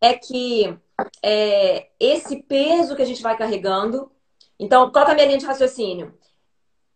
é 0.00 0.14
que 0.14 0.76
é, 1.22 1.88
esse 1.98 2.42
peso 2.42 2.94
que 2.94 3.02
a 3.02 3.06
gente 3.06 3.22
vai 3.22 3.36
carregando 3.36 4.10
então, 4.62 4.92
qual 4.92 5.08
é 5.08 5.10
a 5.10 5.14
minha 5.14 5.26
linha 5.26 5.38
de 5.38 5.44
raciocínio? 5.44 6.16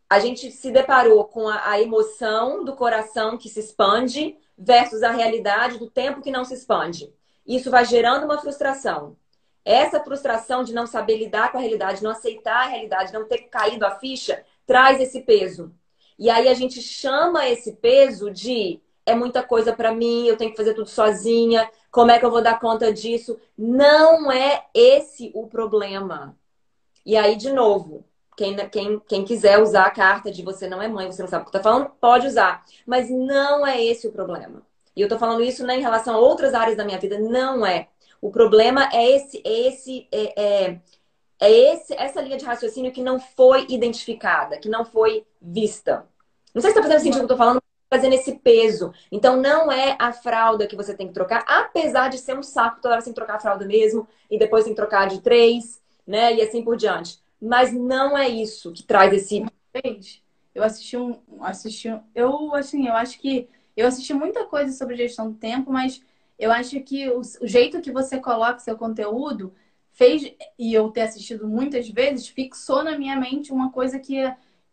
A 0.09 0.21
gente 0.21 0.53
se 0.53 0.71
deparou 0.71 1.25
com 1.25 1.49
a, 1.49 1.71
a 1.71 1.81
emoção 1.81 2.65
do 2.65 2.77
coração 2.77 3.37
que 3.37 3.49
se 3.49 3.59
expande 3.59 4.37
versus 4.57 5.03
a 5.03 5.11
realidade 5.11 5.77
do 5.77 5.91
tempo 5.91 6.23
que 6.23 6.31
não 6.31 6.45
se 6.45 6.55
expande. 6.55 7.13
Isso 7.45 7.69
vai 7.69 7.85
gerando 7.85 8.25
uma 8.25 8.41
frustração. 8.41 9.17
Essa 9.65 9.99
frustração 9.99 10.63
de 10.63 10.73
não 10.73 10.87
saber 10.87 11.17
lidar 11.17 11.51
com 11.51 11.59
a 11.59 11.61
realidade, 11.61 12.05
não 12.05 12.13
aceitar 12.13 12.67
a 12.67 12.69
realidade, 12.69 13.13
não 13.13 13.27
ter 13.27 13.49
caído 13.49 13.85
a 13.85 13.99
ficha, 13.99 14.45
traz 14.65 15.01
esse 15.01 15.23
peso. 15.23 15.75
E 16.17 16.31
aí 16.31 16.47
a 16.47 16.55
gente 16.55 16.81
chama 16.81 17.49
esse 17.49 17.73
peso 17.73 18.31
de 18.31 18.81
é 19.07 19.15
muita 19.15 19.43
coisa 19.43 19.73
para 19.73 19.95
mim, 19.95 20.27
eu 20.27 20.37
tenho 20.37 20.51
que 20.51 20.57
fazer 20.57 20.75
tudo 20.75 20.89
sozinha, 20.89 21.71
como 21.91 22.11
é 22.11 22.19
que 22.19 22.25
eu 22.27 22.31
vou 22.31 22.43
dar 22.43 22.61
conta 22.61 22.93
disso? 22.93 23.39
Não 23.57 24.31
é 24.31 24.67
esse 24.75 25.31
o 25.33 25.47
problema. 25.47 26.37
E 27.05 27.17
aí, 27.17 27.37
de 27.37 27.53
novo, 27.53 28.05
quem, 28.37 28.55
quem, 28.69 29.01
quem 29.09 29.25
quiser 29.25 29.59
usar 29.63 29.85
a 29.85 29.91
carta 29.91 30.31
de 30.31 30.43
você 30.43 30.69
não 30.69 30.83
é 30.83 30.89
mãe, 30.89 31.11
você 31.11 31.23
não 31.23 31.29
sabe 31.29 31.45
o 31.45 31.47
que 31.47 31.53
tá 31.53 31.63
falando, 31.63 31.91
pode 32.01 32.27
usar. 32.27 32.65
Mas 32.85 33.09
não 33.09 33.67
é 33.67 33.83
esse 33.83 34.09
o 34.09 34.13
problema. 34.13 34.63
E 34.95 35.01
eu 35.01 35.09
tô 35.09 35.19
falando 35.19 35.43
isso 35.43 35.65
né, 35.65 35.77
em 35.77 35.83
relação 35.83 36.15
a 36.15 36.19
outras 36.19 36.53
áreas 36.53 36.77
da 36.77 36.85
minha 36.85 36.99
vida. 36.99 37.19
Não 37.19 37.65
é. 37.65 37.89
O 38.21 38.31
problema 38.31 38.89
é 38.93 39.13
esse, 39.13 39.41
é 39.45 39.69
esse, 39.69 40.09
é, 40.11 40.43
é, 40.43 40.81
é 41.39 41.51
esse, 41.51 41.95
essa 41.95 42.21
linha 42.21 42.37
de 42.37 42.45
raciocínio 42.45 42.93
que 42.93 43.03
não 43.03 43.21
foi 43.21 43.67
identificada, 43.69 44.59
que 44.59 44.69
não 44.69 44.85
foi 44.85 45.25
vista. 45.41 46.07
Não 46.55 46.61
sei 46.61 46.71
se 46.71 46.77
tá 46.77 46.83
fazendo 46.83 47.01
sentido 47.01 47.25
o 47.25 47.27
que 47.27 47.33
eu 47.33 47.37
tô 47.37 47.37
falando, 47.37 47.63
fazendo 47.89 48.15
esse 48.15 48.37
peso. 48.37 48.93
Então, 49.11 49.41
não 49.41 49.71
é 49.71 49.97
a 49.99 50.13
fralda 50.13 50.67
que 50.67 50.77
você 50.77 50.95
tem 50.95 51.09
que 51.09 51.15
trocar, 51.15 51.45
apesar 51.47 52.09
de 52.09 52.19
ser 52.19 52.37
um 52.37 52.43
saco, 52.43 52.81
toda 52.81 52.95
hora 52.95 53.03
que 53.03 53.13
trocar 53.13 53.37
a 53.37 53.41
fralda 53.41 53.65
mesmo, 53.65 54.07
e 54.31 54.39
depois 54.39 54.65
que 54.65 54.75
trocar 54.75 55.09
de 55.09 55.21
três, 55.21 55.81
né? 56.07 56.35
E 56.35 56.43
assim 56.43 56.63
por 56.63 56.77
diante. 56.77 57.19
Mas 57.41 57.73
não 57.73 58.17
é 58.17 58.29
isso 58.29 58.73
que 58.73 58.83
traz 58.83 59.13
esse. 59.13 59.45
Gente, 59.85 60.25
eu 60.55 60.63
assisti 60.63 60.97
um. 60.97 61.21
Assisti 61.41 61.91
um, 61.91 62.01
eu, 62.15 62.55
assim, 62.55 62.87
eu 62.87 62.95
acho 62.95 63.19
que. 63.21 63.49
Eu 63.77 63.87
assisti 63.87 64.15
muita 64.15 64.45
coisa 64.47 64.73
sobre 64.73 64.97
gestão 64.97 65.31
do 65.31 65.37
tempo, 65.37 65.71
mas 65.71 66.03
eu 66.39 66.51
acho 66.51 66.81
que 66.81 67.09
o, 67.11 67.21
o 67.21 67.47
jeito 67.47 67.81
que 67.81 67.93
você 67.93 68.19
coloca 68.19 68.59
seu 68.59 68.77
conteúdo 68.77 69.53
fez, 69.93 70.31
e 70.59 70.75
eu 70.75 70.91
ter 70.91 71.03
assistido 71.03 71.47
muitas 71.47 71.89
vezes, 71.89 72.29
fixou 72.29 72.83
na 72.83 72.99
minha 72.99 73.17
mente 73.17 73.53
uma 73.53 73.71
coisa 73.71 73.99
que, 73.99 74.17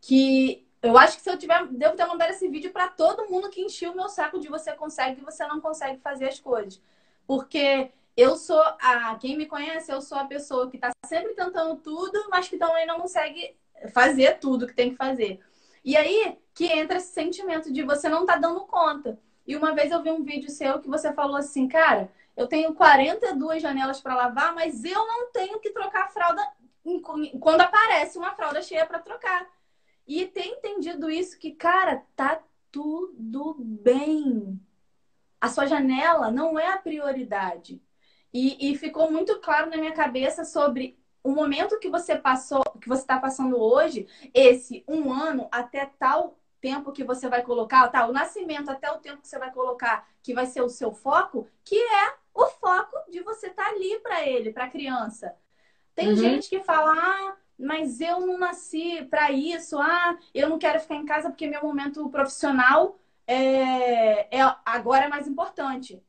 que 0.01 0.62
eu 0.83 0.97
acho 0.97 1.15
que 1.15 1.23
se 1.23 1.29
eu 1.29 1.37
tiver, 1.37 1.65
devo 1.67 1.95
ter 1.95 2.05
mandado 2.05 2.31
esse 2.31 2.47
vídeo 2.49 2.71
para 2.71 2.89
todo 2.89 3.29
mundo 3.29 3.49
que 3.49 3.61
encheu 3.61 3.93
o 3.93 3.95
meu 3.95 4.09
saco 4.09 4.37
de 4.37 4.49
você 4.49 4.73
consegue 4.73 5.21
e 5.21 5.23
você 5.23 5.47
não 5.47 5.61
consegue 5.61 5.99
fazer 6.01 6.27
as 6.27 6.41
coisas. 6.41 6.81
Porque 7.25 7.89
eu 8.17 8.35
sou 8.35 8.61
a. 8.81 9.15
Quem 9.15 9.37
me 9.37 9.45
conhece, 9.45 9.91
eu 9.91 10.01
sou 10.01 10.17
a 10.17 10.25
pessoa 10.25 10.69
que 10.69 10.75
está 10.75 10.91
sempre 11.05 11.33
tentando 11.33 11.77
tudo, 11.77 12.27
mas 12.29 12.49
que 12.49 12.57
também 12.57 12.85
não 12.85 12.99
consegue 12.99 13.55
fazer 13.93 14.39
tudo 14.39 14.67
que 14.67 14.75
tem 14.75 14.91
que 14.91 14.97
fazer. 14.97 15.39
E 15.85 15.95
aí 15.95 16.37
que 16.53 16.65
entra 16.65 16.97
esse 16.97 17.13
sentimento 17.13 17.71
de 17.71 17.81
você 17.81 18.09
não 18.09 18.25
tá 18.25 18.35
dando 18.35 18.65
conta. 18.65 19.17
E 19.47 19.55
uma 19.55 19.73
vez 19.73 19.89
eu 19.89 20.03
vi 20.03 20.11
um 20.11 20.23
vídeo 20.23 20.49
seu 20.49 20.79
que 20.79 20.89
você 20.89 21.13
falou 21.13 21.37
assim, 21.37 21.67
cara, 21.67 22.11
eu 22.35 22.45
tenho 22.45 22.73
42 22.73 23.61
janelas 23.61 24.01
para 24.01 24.15
lavar, 24.15 24.53
mas 24.53 24.83
eu 24.83 25.07
não 25.07 25.31
tenho 25.31 25.59
que 25.59 25.71
trocar 25.71 26.05
a 26.05 26.09
fralda 26.09 26.41
quando 27.39 27.61
aparece 27.61 28.17
uma 28.17 28.35
fralda 28.35 28.61
cheia 28.61 28.85
para 28.85 28.99
trocar. 28.99 29.47
E 30.07 30.25
ter 30.25 30.45
entendido 30.45 31.09
isso 31.09 31.39
que, 31.39 31.51
cara, 31.51 32.03
tá 32.15 32.41
tudo 32.71 33.55
bem. 33.59 34.59
A 35.39 35.49
sua 35.49 35.65
janela 35.65 36.31
não 36.31 36.57
é 36.59 36.67
a 36.67 36.77
prioridade. 36.77 37.81
E, 38.33 38.71
e 38.71 38.77
ficou 38.77 39.11
muito 39.11 39.39
claro 39.39 39.69
na 39.69 39.77
minha 39.77 39.93
cabeça 39.93 40.43
sobre 40.43 40.97
o 41.23 41.31
momento 41.31 41.79
que 41.79 41.89
você 41.89 42.17
passou, 42.17 42.63
que 42.81 42.89
você 42.89 43.01
está 43.01 43.17
passando 43.17 43.57
hoje, 43.57 44.07
esse 44.33 44.83
um 44.87 45.11
ano 45.13 45.47
até 45.51 45.85
tal 45.85 46.37
tempo 46.59 46.91
que 46.91 47.03
você 47.03 47.27
vai 47.29 47.43
colocar, 47.43 47.87
tá? 47.89 48.07
O 48.07 48.13
nascimento 48.13 48.69
até 48.69 48.89
o 48.89 48.99
tempo 48.99 49.21
que 49.21 49.27
você 49.27 49.37
vai 49.37 49.51
colocar, 49.51 50.07
que 50.21 50.33
vai 50.33 50.45
ser 50.45 50.61
o 50.61 50.69
seu 50.69 50.93
foco, 50.93 51.47
que 51.63 51.75
é 51.75 52.15
o 52.33 52.45
foco 52.47 52.97
de 53.11 53.21
você 53.21 53.47
estar 53.47 53.65
tá 53.65 53.69
ali 53.69 53.99
para 53.99 54.25
ele, 54.25 54.51
para 54.51 54.65
a 54.65 54.69
criança. 54.69 55.35
Tem 55.93 56.09
uhum. 56.09 56.15
gente 56.15 56.49
que 56.49 56.61
fala, 56.61 56.93
ah, 56.93 57.37
mas 57.63 58.01
eu 58.01 58.19
não 58.21 58.37
nasci 58.37 59.03
para 59.09 59.31
isso, 59.31 59.79
ah, 59.79 60.17
eu 60.33 60.49
não 60.49 60.59
quero 60.59 60.79
ficar 60.79 60.95
em 60.95 61.05
casa 61.05 61.29
porque 61.29 61.47
meu 61.47 61.61
momento 61.63 62.09
profissional 62.09 62.97
é, 63.25 64.37
é 64.37 64.55
agora 64.65 65.05
é 65.05 65.09
mais 65.09 65.27
importante 65.27 66.01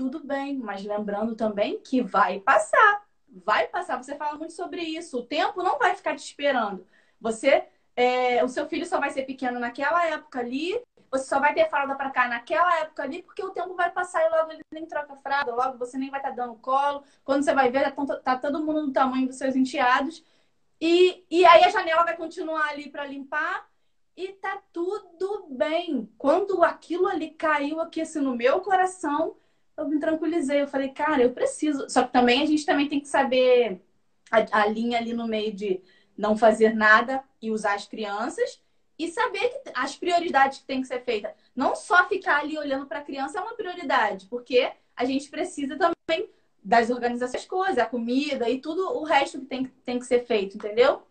tudo 0.00 0.24
bem, 0.24 0.56
mas 0.56 0.82
lembrando 0.82 1.34
também 1.36 1.78
que 1.78 2.00
vai 2.00 2.40
passar. 2.40 3.04
Vai 3.44 3.66
passar. 3.68 4.02
Você 4.02 4.16
fala 4.16 4.38
muito 4.38 4.54
sobre 4.54 4.80
isso. 4.80 5.18
O 5.18 5.26
tempo 5.26 5.62
não 5.62 5.78
vai 5.78 5.94
ficar 5.94 6.16
te 6.16 6.24
esperando. 6.24 6.86
Você, 7.20 7.66
é, 7.94 8.42
o 8.42 8.48
seu 8.48 8.66
filho 8.66 8.86
só 8.86 8.98
vai 8.98 9.10
ser 9.10 9.24
pequeno 9.24 9.60
naquela 9.60 10.06
época 10.06 10.40
ali. 10.40 10.80
Você 11.10 11.24
só 11.24 11.38
vai 11.38 11.52
ter 11.52 11.68
fralda 11.68 11.94
para 11.96 12.08
cá 12.10 12.28
naquela 12.28 12.80
época 12.80 13.02
ali, 13.02 13.22
porque 13.22 13.44
o 13.44 13.50
tempo 13.50 13.74
vai 13.74 13.90
passar 13.90 14.24
e 14.24 14.30
logo 14.30 14.52
ele 14.52 14.62
nem 14.72 14.86
troca 14.86 15.16
fralda, 15.16 15.54
logo 15.54 15.76
você 15.76 15.98
nem 15.98 16.08
vai 16.08 16.20
estar 16.20 16.30
tá 16.30 16.36
dando 16.36 16.54
colo. 16.54 17.02
Quando 17.22 17.44
você 17.44 17.52
vai 17.52 17.70
ver, 17.70 17.92
tá, 17.92 18.16
tá 18.16 18.38
todo 18.38 18.64
mundo 18.64 18.86
no 18.86 18.92
tamanho 18.92 19.26
dos 19.26 19.36
seus 19.36 19.54
enteados. 19.54 20.24
E, 20.80 21.24
e 21.30 21.44
aí 21.44 21.64
a 21.64 21.70
janela 21.70 22.04
vai 22.04 22.16
continuar 22.16 22.68
ali 22.68 22.88
para 22.88 23.04
limpar 23.04 23.68
e 24.16 24.28
tá 24.28 24.62
tudo 24.72 25.46
bem. 25.50 26.10
Quando 26.16 26.62
aquilo 26.62 27.06
ali 27.06 27.30
caiu 27.30 27.80
aqui 27.80 28.00
assim 28.00 28.20
no 28.20 28.34
meu 28.34 28.60
coração, 28.60 29.36
eu 29.76 29.88
me 29.88 29.98
tranquilizei. 29.98 30.62
Eu 30.62 30.68
falei, 30.68 30.88
cara, 30.90 31.22
eu 31.22 31.32
preciso. 31.32 31.88
Só 31.90 32.04
que 32.04 32.12
também 32.12 32.42
a 32.42 32.46
gente 32.46 32.64
também 32.64 32.88
tem 32.88 33.00
que 33.00 33.08
saber 33.08 33.82
a, 34.30 34.62
a 34.62 34.66
linha 34.66 34.98
ali 34.98 35.12
no 35.12 35.26
meio 35.26 35.52
de 35.52 35.82
não 36.16 36.36
fazer 36.36 36.74
nada 36.74 37.22
e 37.40 37.50
usar 37.50 37.74
as 37.74 37.86
crianças 37.86 38.62
e 38.98 39.08
saber 39.08 39.48
que 39.48 39.70
as 39.74 39.96
prioridades 39.96 40.58
que 40.58 40.66
tem 40.66 40.82
que 40.82 40.86
ser 40.86 41.02
feita. 41.02 41.34
Não 41.56 41.74
só 41.74 42.06
ficar 42.06 42.40
ali 42.40 42.58
olhando 42.58 42.86
para 42.86 42.98
a 42.98 43.04
criança 43.04 43.38
é 43.38 43.42
uma 43.42 43.54
prioridade, 43.54 44.26
porque 44.26 44.70
a 44.94 45.04
gente 45.06 45.30
precisa 45.30 45.76
também 45.78 46.28
das 46.62 46.90
organizações, 46.90 47.44
coisas, 47.46 47.78
a 47.78 47.86
comida 47.86 48.48
e 48.48 48.60
tudo 48.60 48.96
o 48.96 49.04
resto 49.04 49.40
que 49.40 49.46
tem, 49.46 49.64
tem 49.84 49.98
que 49.98 50.06
ser 50.06 50.26
feito, 50.26 50.56
entendeu? 50.56 51.02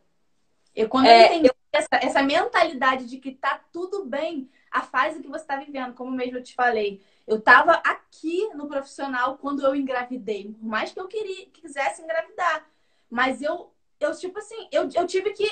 Eu 0.75 0.87
quando 0.87 1.07
é, 1.07 1.21
eu 1.21 1.25
entendi 1.25 1.51
essa, 1.71 1.87
essa 1.93 2.23
mentalidade 2.23 3.07
de 3.07 3.17
que 3.17 3.31
tá 3.31 3.61
tudo 3.71 4.05
bem 4.05 4.49
a 4.71 4.81
fase 4.81 5.19
que 5.19 5.27
você 5.27 5.41
está 5.41 5.57
vivendo, 5.57 5.93
como 5.93 6.11
mesmo 6.11 6.37
eu 6.37 6.43
te 6.43 6.53
falei, 6.53 7.01
eu 7.25 7.37
estava 7.37 7.73
aqui 7.73 8.47
no 8.53 8.67
profissional 8.67 9.37
quando 9.37 9.65
eu 9.65 9.75
engravidei, 9.75 10.53
por 10.53 10.65
mais 10.65 10.91
que 10.91 10.99
eu 10.99 11.07
queria, 11.07 11.47
quisesse 11.47 12.01
engravidar. 12.01 12.67
Mas 13.09 13.41
eu, 13.41 13.71
eu 13.99 14.15
tipo 14.15 14.37
assim, 14.39 14.67
eu, 14.71 14.89
eu 14.93 15.07
tive 15.07 15.31
que 15.31 15.47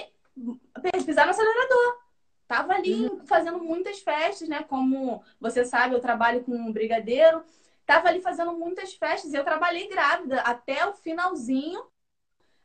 pisar 1.05 1.25
no 1.25 1.31
acelerador. 1.31 1.97
Tava 2.47 2.73
ali 2.73 3.07
uhum. 3.07 3.25
fazendo 3.25 3.59
muitas 3.59 3.99
festas, 3.99 4.47
né? 4.47 4.63
Como 4.63 5.21
você 5.39 5.65
sabe, 5.65 5.93
eu 5.93 5.99
trabalho 5.99 6.43
com 6.43 6.53
um 6.53 6.71
brigadeiro. 6.71 7.43
Tava 7.87 8.09
ali 8.09 8.19
fazendo 8.19 8.51
muitas 8.51 8.93
festas. 8.93 9.33
Eu 9.33 9.45
trabalhei 9.45 9.87
grávida 9.87 10.41
até 10.41 10.85
o 10.85 10.93
finalzinho 10.93 11.85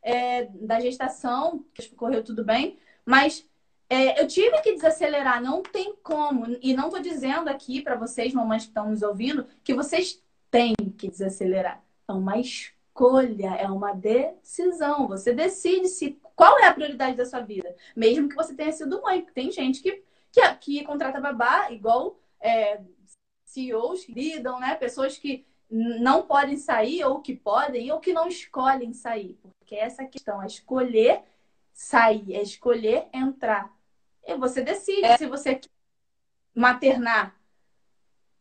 é, 0.02 0.46
da 0.46 0.80
gestação, 0.80 1.64
que 1.72 1.88
correu 1.94 2.24
tudo 2.24 2.44
bem. 2.44 2.76
Mas 3.06 3.48
é, 3.88 4.20
eu 4.20 4.26
tive 4.26 4.60
que 4.62 4.72
desacelerar, 4.72 5.40
não 5.40 5.62
tem 5.62 5.94
como. 6.02 6.58
E 6.60 6.74
não 6.74 6.86
estou 6.86 7.00
dizendo 7.00 7.48
aqui 7.48 7.80
para 7.80 7.94
vocês, 7.94 8.34
mamães 8.34 8.64
que 8.64 8.70
estão 8.70 8.90
nos 8.90 9.00
ouvindo, 9.00 9.46
que 9.62 9.72
vocês 9.72 10.20
têm 10.50 10.74
que 10.98 11.08
desacelerar. 11.08 11.80
É 12.08 12.12
uma 12.12 12.36
escolha, 12.38 13.54
é 13.54 13.68
uma 13.68 13.92
decisão. 13.92 15.06
Você 15.06 15.32
decide 15.32 15.86
se 15.86 16.18
qual 16.34 16.58
é 16.58 16.66
a 16.66 16.74
prioridade 16.74 17.16
da 17.16 17.24
sua 17.24 17.40
vida. 17.40 17.72
Mesmo 17.94 18.28
que 18.28 18.34
você 18.34 18.54
tenha 18.54 18.72
sido 18.72 19.00
mãe. 19.00 19.24
Tem 19.32 19.52
gente 19.52 19.80
que, 19.80 20.02
que, 20.32 20.54
que 20.56 20.84
contrata 20.84 21.20
babá, 21.20 21.70
igual 21.70 22.18
é, 22.40 22.80
CEOs 23.52 24.04
que 24.04 24.12
lidam, 24.12 24.58
né? 24.58 24.74
Pessoas 24.74 25.18
que 25.18 25.44
não 25.70 26.22
podem 26.26 26.56
sair, 26.56 27.04
ou 27.04 27.20
que 27.20 27.34
podem, 27.34 27.90
ou 27.92 28.00
que 28.00 28.12
não 28.12 28.28
escolhem 28.28 28.92
sair. 28.92 29.38
Porque 29.42 29.74
essa 29.74 30.04
questão 30.04 30.42
é 30.42 30.46
escolher 30.46 31.22
sair, 31.72 32.34
é 32.34 32.42
escolher 32.42 33.06
entrar. 33.12 33.74
E 34.26 34.36
você 34.36 34.62
decide 34.62 35.04
é. 35.04 35.16
se 35.16 35.26
você 35.26 35.56
quer 35.56 35.70
maternar 36.54 37.34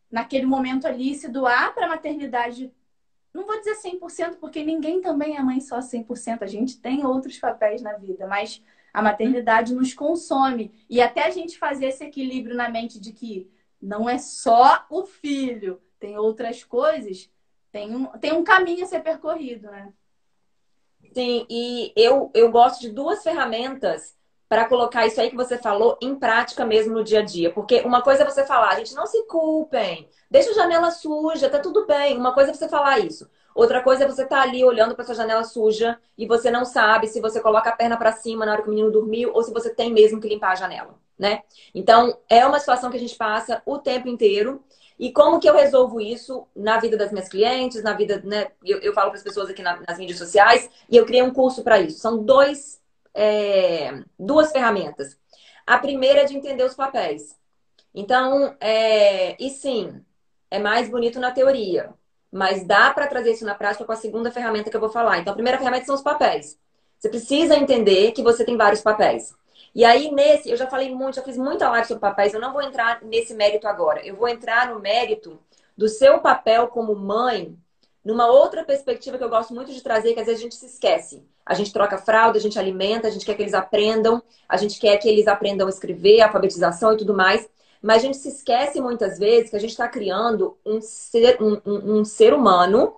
naquele 0.10 0.46
momento 0.46 0.86
ali, 0.86 1.16
se 1.16 1.30
doar 1.30 1.74
para 1.74 1.86
a 1.86 1.90
maternidade. 1.90 2.72
Não 3.34 3.46
vou 3.46 3.58
dizer 3.60 3.78
100%, 3.78 4.36
porque 4.36 4.64
ninguém 4.64 5.02
também 5.02 5.38
é 5.38 5.42
mãe 5.42 5.62
só 5.62 5.80
100%. 5.80 6.42
A 6.42 6.48
gente 6.48 6.82
tem 6.82 7.06
outros 7.06 7.40
papéis 7.40 7.82
na 7.82 7.94
vida, 7.94 8.28
mas 8.28 8.62
a 8.94 9.02
maternidade 9.02 9.74
nos 9.74 9.94
consome. 9.94 10.86
E 10.90 11.02
até 11.02 11.24
a 11.24 11.30
gente 11.30 11.58
fazer 11.58 11.86
esse 11.86 12.04
equilíbrio 12.04 12.56
na 12.56 12.70
mente 12.70 13.00
de 13.00 13.14
que 13.14 13.50
não 13.82 14.08
é 14.10 14.18
só 14.18 14.86
o 14.90 15.06
filho, 15.06 15.82
tem 16.00 16.18
outras 16.18 16.64
coisas, 16.64 17.30
tem 17.72 17.96
um, 17.96 18.06
tem 18.20 18.34
um 18.34 18.44
caminho 18.44 18.84
a 18.84 18.88
ser 18.88 19.02
percorrido, 19.02 19.72
né? 19.72 19.92
Sim, 21.14 21.46
e 21.50 21.92
eu, 21.96 22.30
eu 22.34 22.52
gosto 22.52 22.82
de 22.82 22.90
duas 22.90 23.24
ferramentas 23.24 24.16
para 24.48 24.66
colocar 24.66 25.06
isso 25.06 25.20
aí 25.20 25.30
que 25.30 25.36
você 25.36 25.58
falou 25.58 25.98
em 26.02 26.14
prática 26.14 26.66
mesmo 26.66 26.94
no 26.94 27.04
dia 27.04 27.20
a 27.20 27.24
dia. 27.24 27.52
Porque 27.54 27.80
uma 27.82 28.02
coisa 28.02 28.24
é 28.24 28.26
você 28.26 28.46
falar, 28.46 28.76
gente, 28.76 28.94
não 28.94 29.06
se 29.06 29.26
culpem, 29.26 30.10
deixa 30.30 30.52
a 30.52 30.54
janela 30.54 30.92
suja, 30.92 31.50
tá 31.50 31.58
tudo 31.60 31.88
bem. 31.88 32.18
Uma 32.18 32.34
coisa 32.34 32.52
é 32.52 32.54
você 32.54 32.68
falar 32.68 33.00
isso. 33.00 33.30
Outra 33.56 33.82
coisa 33.82 34.04
é 34.04 34.08
você 34.08 34.24
estar 34.24 34.38
tá 34.38 34.42
ali 34.42 34.64
olhando 34.64 34.94
para 34.94 35.06
sua 35.06 35.16
janela 35.16 35.44
suja 35.44 35.98
e 36.18 36.26
você 36.26 36.52
não 36.52 36.66
sabe 36.66 37.08
se 37.08 37.22
você 37.22 37.40
coloca 37.40 37.70
a 37.70 37.76
perna 37.76 37.98
para 37.98 38.12
cima 38.12 38.46
na 38.46 38.54
hora 38.54 38.62
que 38.62 38.68
o 38.68 38.72
menino 38.72 38.92
dormiu 38.92 39.32
ou 39.34 39.42
se 39.42 39.54
você 39.54 39.74
tem 39.74 39.92
mesmo 39.92 40.20
que 40.20 40.28
limpar 40.28 40.52
a 40.52 40.56
janela, 40.56 41.00
né? 41.22 41.44
Então, 41.74 42.18
é 42.28 42.44
uma 42.44 42.60
situação 42.60 42.90
que 42.90 42.98
a 42.98 43.00
gente 43.00 43.16
passa 43.16 43.62
o 43.64 43.78
tempo 43.78 44.08
inteiro. 44.10 44.64
E 44.98 45.12
como 45.12 45.40
que 45.40 45.48
eu 45.48 45.56
resolvo 45.56 46.02
isso 46.02 46.48
na 46.56 46.80
vida 46.80 46.98
das 46.98 47.12
minhas 47.12 47.30
clientes, 47.30 47.84
na 47.84 47.94
vida, 47.94 48.22
né? 48.26 48.48
Eu, 48.64 48.80
eu 48.80 48.94
falo 48.94 49.12
para 49.12 49.18
as 49.18 49.24
pessoas 49.24 49.50
aqui 49.50 49.62
na, 49.62 49.80
nas 49.88 50.00
mídias 50.00 50.18
sociais 50.18 50.68
e 50.90 50.98
eu 50.98 51.06
criei 51.06 51.22
um 51.22 51.34
curso 51.34 51.64
para 51.64 51.80
isso. 51.80 52.00
São 52.00 52.24
dois 52.24 52.82
é, 53.14 54.04
duas 54.18 54.52
ferramentas. 54.52 55.18
A 55.66 55.78
primeira 55.78 56.22
é 56.22 56.26
de 56.26 56.36
entender 56.36 56.64
os 56.64 56.76
papéis. 56.76 57.38
Então, 57.94 58.56
é... 58.60 59.36
e 59.44 59.50
sim, 59.50 60.04
é 60.50 60.60
mais 60.60 60.90
bonito 60.90 61.20
na 61.20 61.32
teoria, 61.32 61.94
mas 62.32 62.66
dá 62.66 62.92
para 62.92 63.08
trazer 63.08 63.34
isso 63.34 63.46
na 63.46 63.54
prática 63.54 63.86
com 63.86 63.92
a 63.92 63.96
segunda 63.96 64.32
ferramenta 64.32 64.70
que 64.70 64.76
eu 64.76 64.82
vou 64.82 64.90
falar. 64.90 65.20
Então, 65.20 65.32
a 65.32 65.36
primeira 65.36 65.58
ferramenta 65.58 65.86
são 65.86 65.96
os 65.96 66.02
papéis. 66.02 66.58
Você 66.98 67.10
precisa 67.10 67.56
entender 67.56 68.12
que 68.12 68.24
você 68.24 68.46
tem 68.46 68.58
vários 68.58 68.82
papéis. 68.82 69.36
E 69.74 69.86
aí, 69.86 70.12
nesse, 70.12 70.50
eu 70.50 70.58
já 70.58 70.68
falei 70.68 70.94
muito, 70.94 71.16
já 71.16 71.22
fiz 71.22 71.38
muita 71.38 71.70
live 71.70 71.88
sobre 71.88 72.02
papéis, 72.02 72.34
eu 72.34 72.42
não 72.42 72.52
vou 72.52 72.62
entrar 72.62 73.02
nesse 73.04 73.34
mérito 73.34 73.68
agora. 73.68 74.06
Eu 74.06 74.16
vou 74.16 74.28
entrar 74.28 74.70
no 74.70 74.80
mérito 74.80 75.40
do 75.78 75.88
seu 75.88 76.20
papel 76.20 76.68
como 76.68 76.94
mãe, 76.94 77.58
numa 78.04 78.28
outra 78.28 78.64
perspectiva 78.66 79.18
que 79.18 79.24
eu 79.24 79.30
gosto 79.30 79.54
muito 79.54 79.72
de 79.72 79.82
trazer, 79.82 80.14
que 80.14 80.20
às 80.20 80.26
vezes 80.26 80.42
a 80.42 80.44
gente 80.44 80.56
se 80.56 80.66
esquece. 80.66 81.24
A 81.46 81.54
gente 81.54 81.72
troca 81.72 81.98
fralda, 81.98 82.38
a 82.38 82.42
gente 82.42 82.60
alimenta, 82.60 83.08
a 83.08 83.12
gente 83.12 83.26
quer 83.26 83.36
que 83.36 83.42
eles 83.42 83.54
aprendam, 83.54 84.22
a 84.48 84.58
gente 84.58 84.80
quer 84.80 84.98
que 84.98 85.08
eles 85.08 85.28
aprendam 85.28 85.68
a 85.68 85.70
escrever, 85.70 86.22
a 86.22 86.26
alfabetização 86.28 86.94
e 86.94 86.98
tudo 86.98 87.14
mais. 87.14 87.48
Mas 87.82 87.98
a 87.98 88.06
gente 88.06 88.18
se 88.18 88.30
esquece 88.30 88.80
muitas 88.80 89.18
vezes 89.18 89.50
que 89.50 89.56
a 89.56 89.60
gente 89.60 89.72
está 89.72 89.88
criando 89.88 90.58
um 90.66 90.82
ser, 90.82 91.42
um, 91.42 91.60
um, 91.66 92.00
um 92.00 92.06
ser 92.06 92.34
humano 92.34 92.98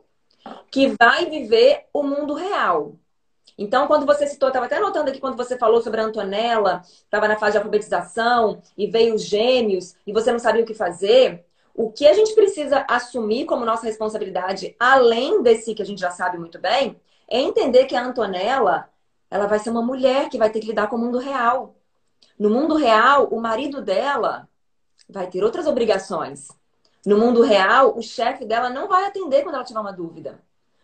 que 0.69 0.93
vai 0.99 1.29
viver 1.29 1.85
o 1.93 2.03
mundo 2.03 2.33
real. 2.33 2.93
Então, 3.57 3.87
quando 3.87 4.05
você 4.05 4.25
citou, 4.27 4.49
estava 4.49 4.65
até 4.65 4.77
anotando 4.77 5.09
aqui 5.09 5.19
quando 5.19 5.37
você 5.37 5.57
falou 5.57 5.81
sobre 5.81 6.01
a 6.01 6.05
Antonella, 6.05 6.81
estava 6.85 7.27
na 7.27 7.37
fase 7.37 7.53
de 7.53 7.57
alfabetização 7.57 8.61
e 8.77 8.87
veio 8.87 9.13
os 9.13 9.23
gêmeos 9.23 9.95
e 10.05 10.11
você 10.11 10.31
não 10.31 10.39
sabia 10.39 10.63
o 10.63 10.65
que 10.65 10.73
fazer. 10.73 11.45
O 11.75 11.91
que 11.91 12.07
a 12.07 12.13
gente 12.13 12.33
precisa 12.33 12.85
assumir 12.87 13.45
como 13.45 13.65
nossa 13.65 13.85
responsabilidade, 13.85 14.75
além 14.79 15.41
desse 15.41 15.73
que 15.73 15.81
a 15.81 15.85
gente 15.85 15.99
já 15.99 16.11
sabe 16.11 16.37
muito 16.37 16.59
bem, 16.59 16.99
é 17.27 17.39
entender 17.39 17.85
que 17.85 17.95
a 17.95 18.05
Antonella, 18.05 18.89
ela 19.29 19.47
vai 19.47 19.59
ser 19.59 19.69
uma 19.69 19.81
mulher 19.81 20.29
que 20.29 20.37
vai 20.37 20.49
ter 20.49 20.59
que 20.59 20.67
lidar 20.67 20.87
com 20.87 20.95
o 20.95 20.99
mundo 20.99 21.17
real. 21.17 21.75
No 22.37 22.49
mundo 22.49 22.75
real, 22.75 23.27
o 23.27 23.39
marido 23.39 23.81
dela 23.81 24.47
vai 25.09 25.27
ter 25.27 25.43
outras 25.43 25.65
obrigações. 25.67 26.47
No 27.05 27.17
mundo 27.17 27.41
real, 27.41 27.97
o 27.97 28.01
chefe 28.01 28.45
dela 28.45 28.69
não 28.69 28.87
vai 28.87 29.05
atender 29.05 29.43
quando 29.43 29.55
ela 29.55 29.63
tiver 29.63 29.79
uma 29.79 29.91
dúvida. 29.91 30.39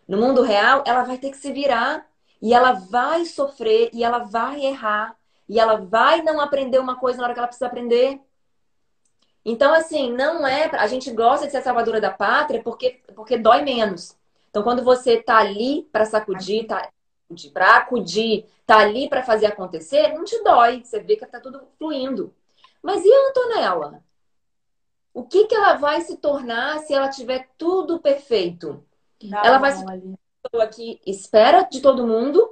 No 0.07 0.17
mundo 0.17 0.41
real, 0.41 0.83
ela 0.85 1.03
vai 1.03 1.17
ter 1.17 1.29
que 1.29 1.37
se 1.37 1.51
virar 1.51 2.05
e 2.41 2.53
ela 2.53 2.73
vai 2.73 3.25
sofrer 3.25 3.89
e 3.93 4.03
ela 4.03 4.19
vai 4.19 4.65
errar 4.65 5.15
e 5.47 5.59
ela 5.59 5.77
vai 5.77 6.21
não 6.21 6.39
aprender 6.39 6.79
uma 6.79 6.95
coisa 6.95 7.17
na 7.17 7.25
hora 7.25 7.33
que 7.33 7.39
ela 7.39 7.47
precisa 7.47 7.67
aprender. 7.67 8.21
Então, 9.43 9.73
assim, 9.73 10.11
não 10.11 10.45
é. 10.45 10.65
A 10.75 10.85
gente 10.85 11.09
gosta 11.11 11.45
de 11.45 11.51
ser 11.51 11.57
a 11.57 11.63
salvadora 11.63 11.99
da 11.99 12.11
pátria 12.11 12.61
porque, 12.61 13.01
porque 13.15 13.37
dói 13.37 13.63
menos. 13.63 14.15
Então, 14.49 14.61
quando 14.63 14.83
você 14.83 15.21
tá 15.21 15.37
ali 15.37 15.87
para 15.91 16.05
sacudir, 16.05 16.67
tá 16.67 16.89
para 17.53 17.77
acudir, 17.77 18.45
tá 18.65 18.79
ali 18.79 19.07
para 19.07 19.23
fazer 19.23 19.47
acontecer, 19.47 20.13
não 20.13 20.23
te 20.23 20.41
dói. 20.43 20.83
Você 20.83 20.99
vê 20.99 21.15
que 21.15 21.25
tá 21.25 21.39
tudo 21.39 21.61
fluindo. 21.77 22.33
Mas 22.81 23.03
e 23.03 23.11
a 23.11 23.29
Antonella? 23.29 24.03
O 25.13 25.23
que, 25.23 25.45
que 25.45 25.55
ela 25.55 25.73
vai 25.73 26.01
se 26.01 26.17
tornar 26.17 26.79
se 26.79 26.93
ela 26.93 27.09
tiver 27.09 27.49
tudo 27.57 27.99
perfeito? 27.99 28.83
Não, 29.23 29.43
ela 29.43 29.57
vai 29.57 29.71
se 29.71 29.83
pessoa 30.43 30.67
que 30.67 30.99
espera 31.05 31.63
de 31.63 31.81
todo 31.81 32.07
mundo 32.07 32.49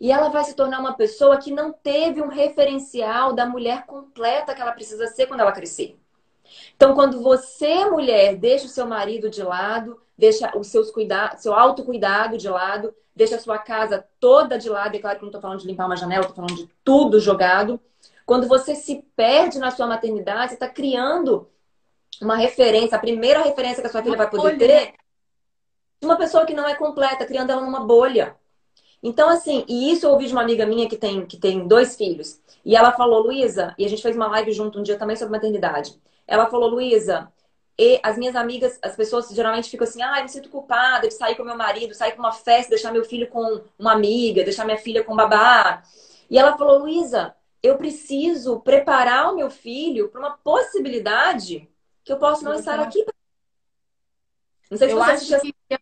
e 0.00 0.10
ela 0.10 0.28
vai 0.28 0.44
se 0.44 0.54
tornar 0.54 0.80
uma 0.80 0.94
pessoa 0.94 1.36
que 1.36 1.52
não 1.52 1.72
teve 1.72 2.20
um 2.20 2.28
referencial 2.28 3.32
da 3.32 3.46
mulher 3.46 3.86
completa 3.86 4.54
que 4.54 4.60
ela 4.60 4.72
precisa 4.72 5.06
ser 5.06 5.26
quando 5.26 5.40
ela 5.40 5.52
crescer. 5.52 5.96
Então, 6.76 6.94
quando 6.94 7.22
você, 7.22 7.84
mulher, 7.86 8.36
deixa 8.36 8.66
o 8.66 8.68
seu 8.68 8.86
marido 8.86 9.30
de 9.30 9.42
lado, 9.42 10.00
deixa 10.18 10.56
os 10.58 10.66
seus 10.66 10.90
cuidados, 10.90 11.42
seu 11.42 11.54
autocuidado 11.54 12.36
de 12.36 12.48
lado, 12.48 12.92
deixa 13.14 13.36
a 13.36 13.38
sua 13.38 13.58
casa 13.58 14.04
toda 14.18 14.58
de 14.58 14.68
lado, 14.68 14.96
e 14.96 14.98
claro 14.98 15.16
que 15.16 15.22
não 15.22 15.28
estou 15.28 15.40
falando 15.40 15.60
de 15.60 15.66
limpar 15.66 15.86
uma 15.86 15.96
janela, 15.96 16.22
estou 16.22 16.34
falando 16.34 16.56
de 16.56 16.68
tudo 16.84 17.20
jogado. 17.20 17.80
Quando 18.26 18.48
você 18.48 18.74
se 18.74 19.06
perde 19.16 19.58
na 19.58 19.70
sua 19.70 19.86
maternidade, 19.86 20.48
você 20.48 20.54
está 20.54 20.68
criando 20.68 21.48
uma 22.20 22.36
referência, 22.36 22.96
a 22.96 23.00
primeira 23.00 23.42
referência 23.42 23.80
que 23.80 23.86
a 23.86 23.90
sua 23.90 24.02
filha 24.02 24.16
vai 24.16 24.28
poder 24.28 24.58
ter, 24.58 24.94
uma 26.06 26.16
pessoa 26.16 26.46
que 26.46 26.54
não 26.54 26.66
é 26.68 26.74
completa, 26.74 27.26
criando 27.26 27.50
ela 27.50 27.62
numa 27.62 27.80
bolha. 27.80 28.36
Então, 29.02 29.28
assim, 29.28 29.64
e 29.68 29.90
isso 29.92 30.06
eu 30.06 30.10
ouvi 30.10 30.26
de 30.26 30.32
uma 30.32 30.42
amiga 30.42 30.64
minha 30.64 30.88
que 30.88 30.96
tem, 30.96 31.26
que 31.26 31.36
tem 31.36 31.66
dois 31.66 31.96
filhos. 31.96 32.40
E 32.64 32.76
ela 32.76 32.92
falou, 32.92 33.22
Luísa, 33.22 33.74
e 33.76 33.84
a 33.84 33.88
gente 33.88 34.02
fez 34.02 34.14
uma 34.14 34.28
live 34.28 34.52
junto 34.52 34.78
um 34.78 34.82
dia 34.82 34.96
também 34.96 35.16
sobre 35.16 35.32
maternidade. 35.32 36.00
Ela 36.26 36.46
falou, 36.46 36.68
Luísa, 36.68 37.32
e 37.76 37.98
as 38.02 38.16
minhas 38.16 38.36
amigas, 38.36 38.78
as 38.80 38.94
pessoas 38.94 39.28
geralmente 39.30 39.68
ficam 39.68 39.84
assim, 39.84 40.02
ah, 40.02 40.18
eu 40.18 40.22
me 40.22 40.28
sinto 40.28 40.48
culpada 40.48 41.08
de 41.08 41.14
sair 41.14 41.34
com 41.34 41.42
meu 41.42 41.56
marido, 41.56 41.94
sair 41.94 42.12
com 42.12 42.20
uma 42.20 42.32
festa, 42.32 42.70
deixar 42.70 42.92
meu 42.92 43.04
filho 43.04 43.28
com 43.28 43.62
uma 43.78 43.92
amiga, 43.92 44.44
deixar 44.44 44.64
minha 44.64 44.78
filha 44.78 45.02
com 45.02 45.16
babá. 45.16 45.82
E 46.30 46.38
ela 46.38 46.56
falou, 46.56 46.78
Luísa, 46.78 47.34
eu 47.62 47.76
preciso 47.76 48.60
preparar 48.60 49.32
o 49.32 49.36
meu 49.36 49.50
filho 49.50 50.08
para 50.08 50.20
uma 50.20 50.38
possibilidade 50.38 51.68
que 52.04 52.12
eu 52.12 52.18
posso 52.18 52.44
não 52.44 52.54
estar 52.54 52.78
aqui. 52.78 53.04
Não 54.70 54.78
sei 54.78 54.88
se 54.88 54.94
eu 54.94 54.98
você 54.98 55.10
acho 55.10 55.52
que, 55.68 55.78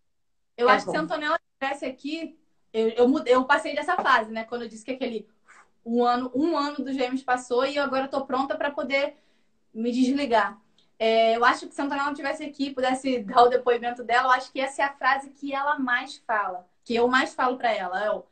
Eu 0.60 0.68
é 0.68 0.72
acho 0.72 0.86
bom. 0.86 0.92
que 0.92 0.98
se 0.98 1.00
a 1.00 1.04
Antonella 1.04 1.40
estivesse 1.52 1.86
aqui, 1.86 2.38
eu, 2.72 2.88
eu, 2.90 3.24
eu 3.24 3.44
passei 3.44 3.74
dessa 3.74 3.96
fase, 3.96 4.30
né? 4.30 4.44
Quando 4.44 4.62
eu 4.62 4.68
disse 4.68 4.84
que 4.84 4.90
aquele 4.90 5.26
um 5.84 6.04
ano, 6.04 6.30
um 6.34 6.56
ano 6.56 6.76
dos 6.84 6.94
gêmeos 6.94 7.22
passou 7.22 7.64
e 7.64 7.76
eu 7.76 7.82
agora 7.82 8.04
estou 8.04 8.26
pronta 8.26 8.56
para 8.56 8.70
poder 8.70 9.16
me 9.72 9.90
desligar. 9.90 10.60
É, 10.98 11.34
eu 11.34 11.44
acho 11.44 11.66
que 11.66 11.74
se 11.74 11.80
a 11.80 11.84
Antonella 11.84 12.10
estivesse 12.10 12.44
aqui 12.44 12.70
pudesse 12.70 13.20
dar 13.24 13.44
o 13.44 13.48
depoimento 13.48 14.04
dela, 14.04 14.28
eu 14.28 14.32
acho 14.32 14.52
que 14.52 14.60
essa 14.60 14.82
é 14.82 14.84
a 14.84 14.92
frase 14.92 15.30
que 15.30 15.54
ela 15.54 15.78
mais 15.78 16.18
fala, 16.18 16.68
que 16.84 16.94
eu 16.94 17.08
mais 17.08 17.34
falo 17.34 17.56
para 17.56 17.72
ela. 17.72 18.04
Eu, 18.04 18.26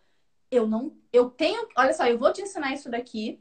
eu 0.50 0.66
não, 0.66 0.94
eu 1.12 1.30
tenho, 1.30 1.66
olha 1.76 1.94
só, 1.94 2.06
eu 2.06 2.18
vou 2.18 2.32
te 2.32 2.42
ensinar 2.42 2.74
isso 2.74 2.90
daqui, 2.90 3.40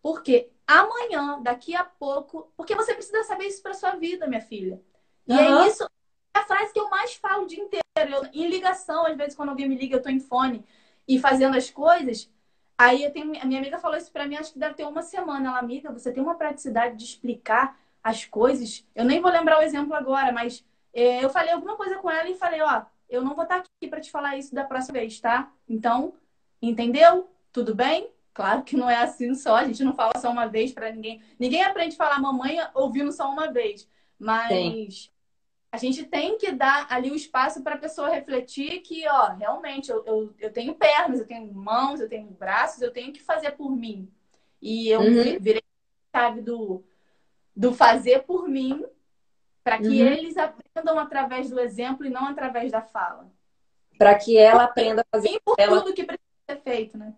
porque 0.00 0.50
amanhã, 0.66 1.40
daqui 1.42 1.76
a 1.76 1.84
pouco, 1.84 2.50
porque 2.56 2.74
você 2.74 2.94
precisa 2.94 3.22
saber 3.24 3.46
isso 3.46 3.62
para 3.62 3.74
sua 3.74 3.92
vida, 3.92 4.26
minha 4.26 4.40
filha. 4.40 4.80
E 5.26 5.32
uhum. 5.32 5.64
é 5.64 5.68
isso, 5.68 5.84
é 5.84 6.38
a 6.38 6.46
frase 6.46 6.72
que 6.72 6.80
eu 6.80 6.88
mais 6.88 7.14
falo 7.14 7.44
o 7.44 7.46
dia 7.46 7.62
inteiro. 7.62 7.87
Eu, 8.06 8.24
em 8.32 8.48
ligação, 8.48 9.06
às 9.06 9.16
vezes 9.16 9.34
quando 9.34 9.50
alguém 9.50 9.68
me 9.68 9.76
liga, 9.76 9.96
eu 9.96 10.02
tô 10.02 10.08
em 10.08 10.20
fone 10.20 10.64
e 11.06 11.18
fazendo 11.18 11.56
as 11.56 11.70
coisas. 11.70 12.30
Aí 12.76 13.02
eu 13.02 13.10
tenho, 13.10 13.32
a 13.40 13.44
minha 13.44 13.58
amiga 13.60 13.78
falou 13.78 13.96
isso 13.96 14.12
para 14.12 14.26
mim, 14.26 14.36
acho 14.36 14.52
que 14.52 14.58
deve 14.58 14.74
ter 14.74 14.84
uma 14.84 15.02
semana. 15.02 15.48
Ela, 15.48 15.58
amiga, 15.58 15.90
você 15.90 16.12
tem 16.12 16.22
uma 16.22 16.36
praticidade 16.36 16.96
de 16.96 17.04
explicar 17.04 17.78
as 18.02 18.24
coisas. 18.24 18.86
Eu 18.94 19.04
nem 19.04 19.20
vou 19.20 19.30
lembrar 19.30 19.58
o 19.58 19.62
exemplo 19.62 19.94
agora, 19.94 20.32
mas 20.32 20.64
é, 20.92 21.24
eu 21.24 21.30
falei 21.30 21.52
alguma 21.52 21.76
coisa 21.76 21.96
com 21.98 22.10
ela 22.10 22.28
e 22.28 22.34
falei, 22.34 22.60
ó, 22.62 22.82
eu 23.08 23.22
não 23.22 23.34
vou 23.34 23.44
estar 23.44 23.56
aqui 23.56 23.88
para 23.88 24.00
te 24.00 24.10
falar 24.10 24.36
isso 24.36 24.54
da 24.54 24.64
próxima 24.64 24.98
vez, 25.00 25.18
tá? 25.20 25.52
Então, 25.68 26.14
entendeu? 26.62 27.28
Tudo 27.52 27.74
bem? 27.74 28.10
Claro 28.32 28.62
que 28.62 28.76
não 28.76 28.88
é 28.88 28.98
assim 28.98 29.34
só, 29.34 29.56
a 29.56 29.64
gente 29.64 29.82
não 29.82 29.92
fala 29.92 30.12
só 30.18 30.30
uma 30.30 30.46
vez 30.46 30.72
para 30.72 30.92
ninguém. 30.92 31.20
Ninguém 31.38 31.64
aprende 31.64 31.94
a 31.94 31.98
falar 31.98 32.20
mamãe 32.20 32.58
ouvindo 32.74 33.10
só 33.10 33.28
uma 33.28 33.50
vez. 33.50 33.88
Mas 34.18 34.48
Sim. 34.48 35.10
A 35.70 35.76
gente 35.76 36.04
tem 36.04 36.38
que 36.38 36.50
dar 36.50 36.86
ali 36.90 37.10
o 37.10 37.14
espaço 37.14 37.62
para 37.62 37.74
a 37.74 37.78
pessoa 37.78 38.08
refletir 38.08 38.80
que, 38.80 39.06
ó, 39.06 39.34
realmente, 39.34 39.90
eu, 39.90 40.04
eu, 40.06 40.34
eu, 40.38 40.52
tenho 40.52 40.74
pernas, 40.74 41.20
eu 41.20 41.26
tenho 41.26 41.52
mãos, 41.52 42.00
eu 42.00 42.08
tenho 42.08 42.26
braços, 42.28 42.80
eu 42.80 42.90
tenho 42.90 43.12
que 43.12 43.22
fazer 43.22 43.52
por 43.52 43.70
mim. 43.70 44.10
E 44.62 44.88
eu 44.88 45.00
uhum. 45.00 45.38
virei, 45.38 45.62
sabe, 46.10 46.40
do, 46.40 46.82
do 47.54 47.74
fazer 47.74 48.22
por 48.22 48.48
mim 48.48 48.84
para 49.62 49.78
que 49.78 49.88
uhum. 49.88 50.06
eles 50.06 50.36
aprendam 50.38 50.98
através 50.98 51.50
do 51.50 51.60
exemplo 51.60 52.06
e 52.06 52.10
não 52.10 52.26
através 52.26 52.72
da 52.72 52.80
fala. 52.80 53.30
Para 53.98 54.14
que 54.14 54.38
ela 54.38 54.64
aprenda 54.64 55.02
a 55.02 55.16
fazer 55.16 55.38
por 55.44 55.56
ela... 55.58 55.82
tudo 55.82 55.92
que 55.92 56.04
precisa 56.04 56.24
ser 56.48 56.62
feito, 56.62 56.96
né? 56.96 57.14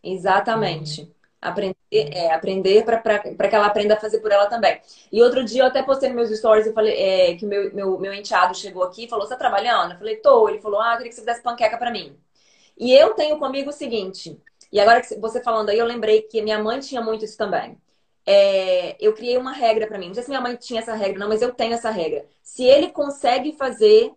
Exatamente. 0.00 1.12
Aprender, 1.44 1.76
é, 1.92 2.32
aprender 2.32 2.84
para 2.84 3.48
que 3.48 3.54
ela 3.54 3.66
aprenda 3.66 3.94
a 3.94 4.00
fazer 4.00 4.20
por 4.20 4.32
ela 4.32 4.46
também. 4.46 4.80
E 5.12 5.22
outro 5.22 5.44
dia 5.44 5.62
eu 5.62 5.66
até 5.66 5.82
postei 5.82 6.08
nos 6.08 6.16
meus 6.16 6.38
stories 6.38 6.66
e 6.66 6.72
falei 6.72 6.94
é, 6.94 7.34
que 7.36 7.44
meu, 7.44 7.74
meu, 7.74 7.98
meu 7.98 8.14
enteado 8.14 8.54
chegou 8.54 8.82
aqui 8.82 9.04
e 9.04 9.08
falou: 9.08 9.26
Você 9.26 9.34
tá 9.34 9.38
trabalhando? 9.38 9.92
Eu 9.92 9.98
falei: 9.98 10.16
Tô. 10.16 10.48
Ele 10.48 10.60
falou: 10.60 10.80
Ah, 10.80 10.92
eu 10.92 10.96
queria 10.96 11.10
que 11.10 11.14
você 11.14 11.20
fizesse 11.20 11.42
panqueca 11.42 11.76
para 11.76 11.90
mim. 11.90 12.16
E 12.78 12.92
eu 12.92 13.14
tenho 13.14 13.38
comigo 13.38 13.70
o 13.70 13.72
seguinte, 13.72 14.40
e 14.72 14.80
agora 14.80 15.00
que 15.00 15.14
você 15.20 15.40
falando 15.42 15.68
aí, 15.68 15.78
eu 15.78 15.86
lembrei 15.86 16.22
que 16.22 16.42
minha 16.42 16.58
mãe 16.58 16.80
tinha 16.80 17.00
muito 17.00 17.24
isso 17.24 17.36
também. 17.36 17.78
É, 18.26 18.96
eu 19.00 19.12
criei 19.14 19.36
uma 19.36 19.52
regra 19.52 19.86
para 19.86 19.98
mim. 19.98 20.08
Não 20.08 20.14
sei 20.14 20.24
se 20.24 20.30
minha 20.30 20.40
mãe 20.40 20.56
tinha 20.56 20.80
essa 20.80 20.94
regra, 20.94 21.18
não, 21.18 21.28
mas 21.28 21.42
eu 21.42 21.52
tenho 21.54 21.74
essa 21.74 21.90
regra. 21.90 22.26
Se 22.42 22.64
ele 22.64 22.90
consegue 22.90 23.52
fazer, 23.52 24.12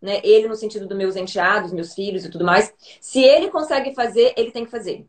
né, 0.00 0.20
ele 0.24 0.48
no 0.48 0.56
sentido 0.56 0.86
dos 0.86 0.96
meus 0.98 1.16
enteados, 1.16 1.72
meus 1.72 1.94
filhos 1.94 2.24
e 2.24 2.30
tudo 2.30 2.44
mais, 2.44 2.74
se 3.00 3.22
ele 3.22 3.50
consegue 3.50 3.94
fazer, 3.94 4.34
ele 4.36 4.50
tem 4.50 4.64
que 4.64 4.70
fazer. 4.70 5.06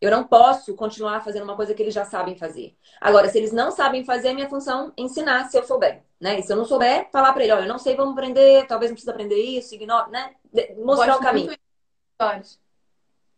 Eu 0.00 0.10
não 0.10 0.24
posso 0.24 0.74
continuar 0.74 1.22
fazendo 1.22 1.44
uma 1.44 1.54
coisa 1.54 1.74
que 1.74 1.82
eles 1.82 1.92
já 1.92 2.06
sabem 2.06 2.34
fazer. 2.34 2.74
Agora, 3.00 3.28
se 3.28 3.36
eles 3.36 3.52
não 3.52 3.70
sabem 3.70 4.02
fazer, 4.02 4.28
é 4.28 4.32
minha 4.32 4.48
função 4.48 4.92
ensinar 4.96 5.50
se 5.50 5.58
eu 5.58 5.64
souber, 5.64 6.02
né? 6.18 6.38
E 6.38 6.42
se 6.42 6.50
eu 6.50 6.56
não 6.56 6.64
souber, 6.64 7.10
falar 7.12 7.34
para 7.34 7.42
ele, 7.42 7.52
olha, 7.52 7.64
eu 7.64 7.68
não 7.68 7.78
sei, 7.78 7.94
vamos 7.94 8.12
aprender, 8.12 8.66
talvez 8.66 8.90
não 8.90 8.94
precisa 8.94 9.12
aprender 9.12 9.36
isso, 9.36 9.74
ignora, 9.74 10.08
né? 10.08 10.34
Mostrar 10.78 11.16
o 11.16 11.20
caminho. 11.20 11.52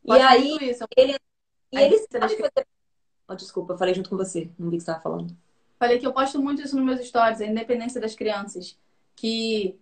E 0.05 0.13
aí, 0.13 0.57
ele, 0.97 1.17
e 1.73 1.79
ele 1.79 1.99
sabe 1.99 2.37
fazer... 2.37 2.67
Oh, 3.29 3.35
desculpa, 3.35 3.73
eu 3.73 3.79
falei 3.79 3.95
junto 3.95 4.11
com 4.11 4.17
você, 4.17 4.51
não 4.59 4.71
vi 4.71 4.77
o 4.77 4.79
que 4.79 4.85
você 4.85 4.91
estava 4.91 5.01
falando. 5.01 5.37
Falei 5.79 5.99
que 5.99 6.07
eu 6.07 6.13
posto 6.13 6.41
muito 6.41 6.63
isso 6.63 6.77
nos 6.77 6.85
meus 6.85 7.05
stories, 7.07 7.41
a 7.41 7.47
independência 7.47 8.01
das 8.01 8.15
crianças. 8.15 8.79
Que 9.17 9.77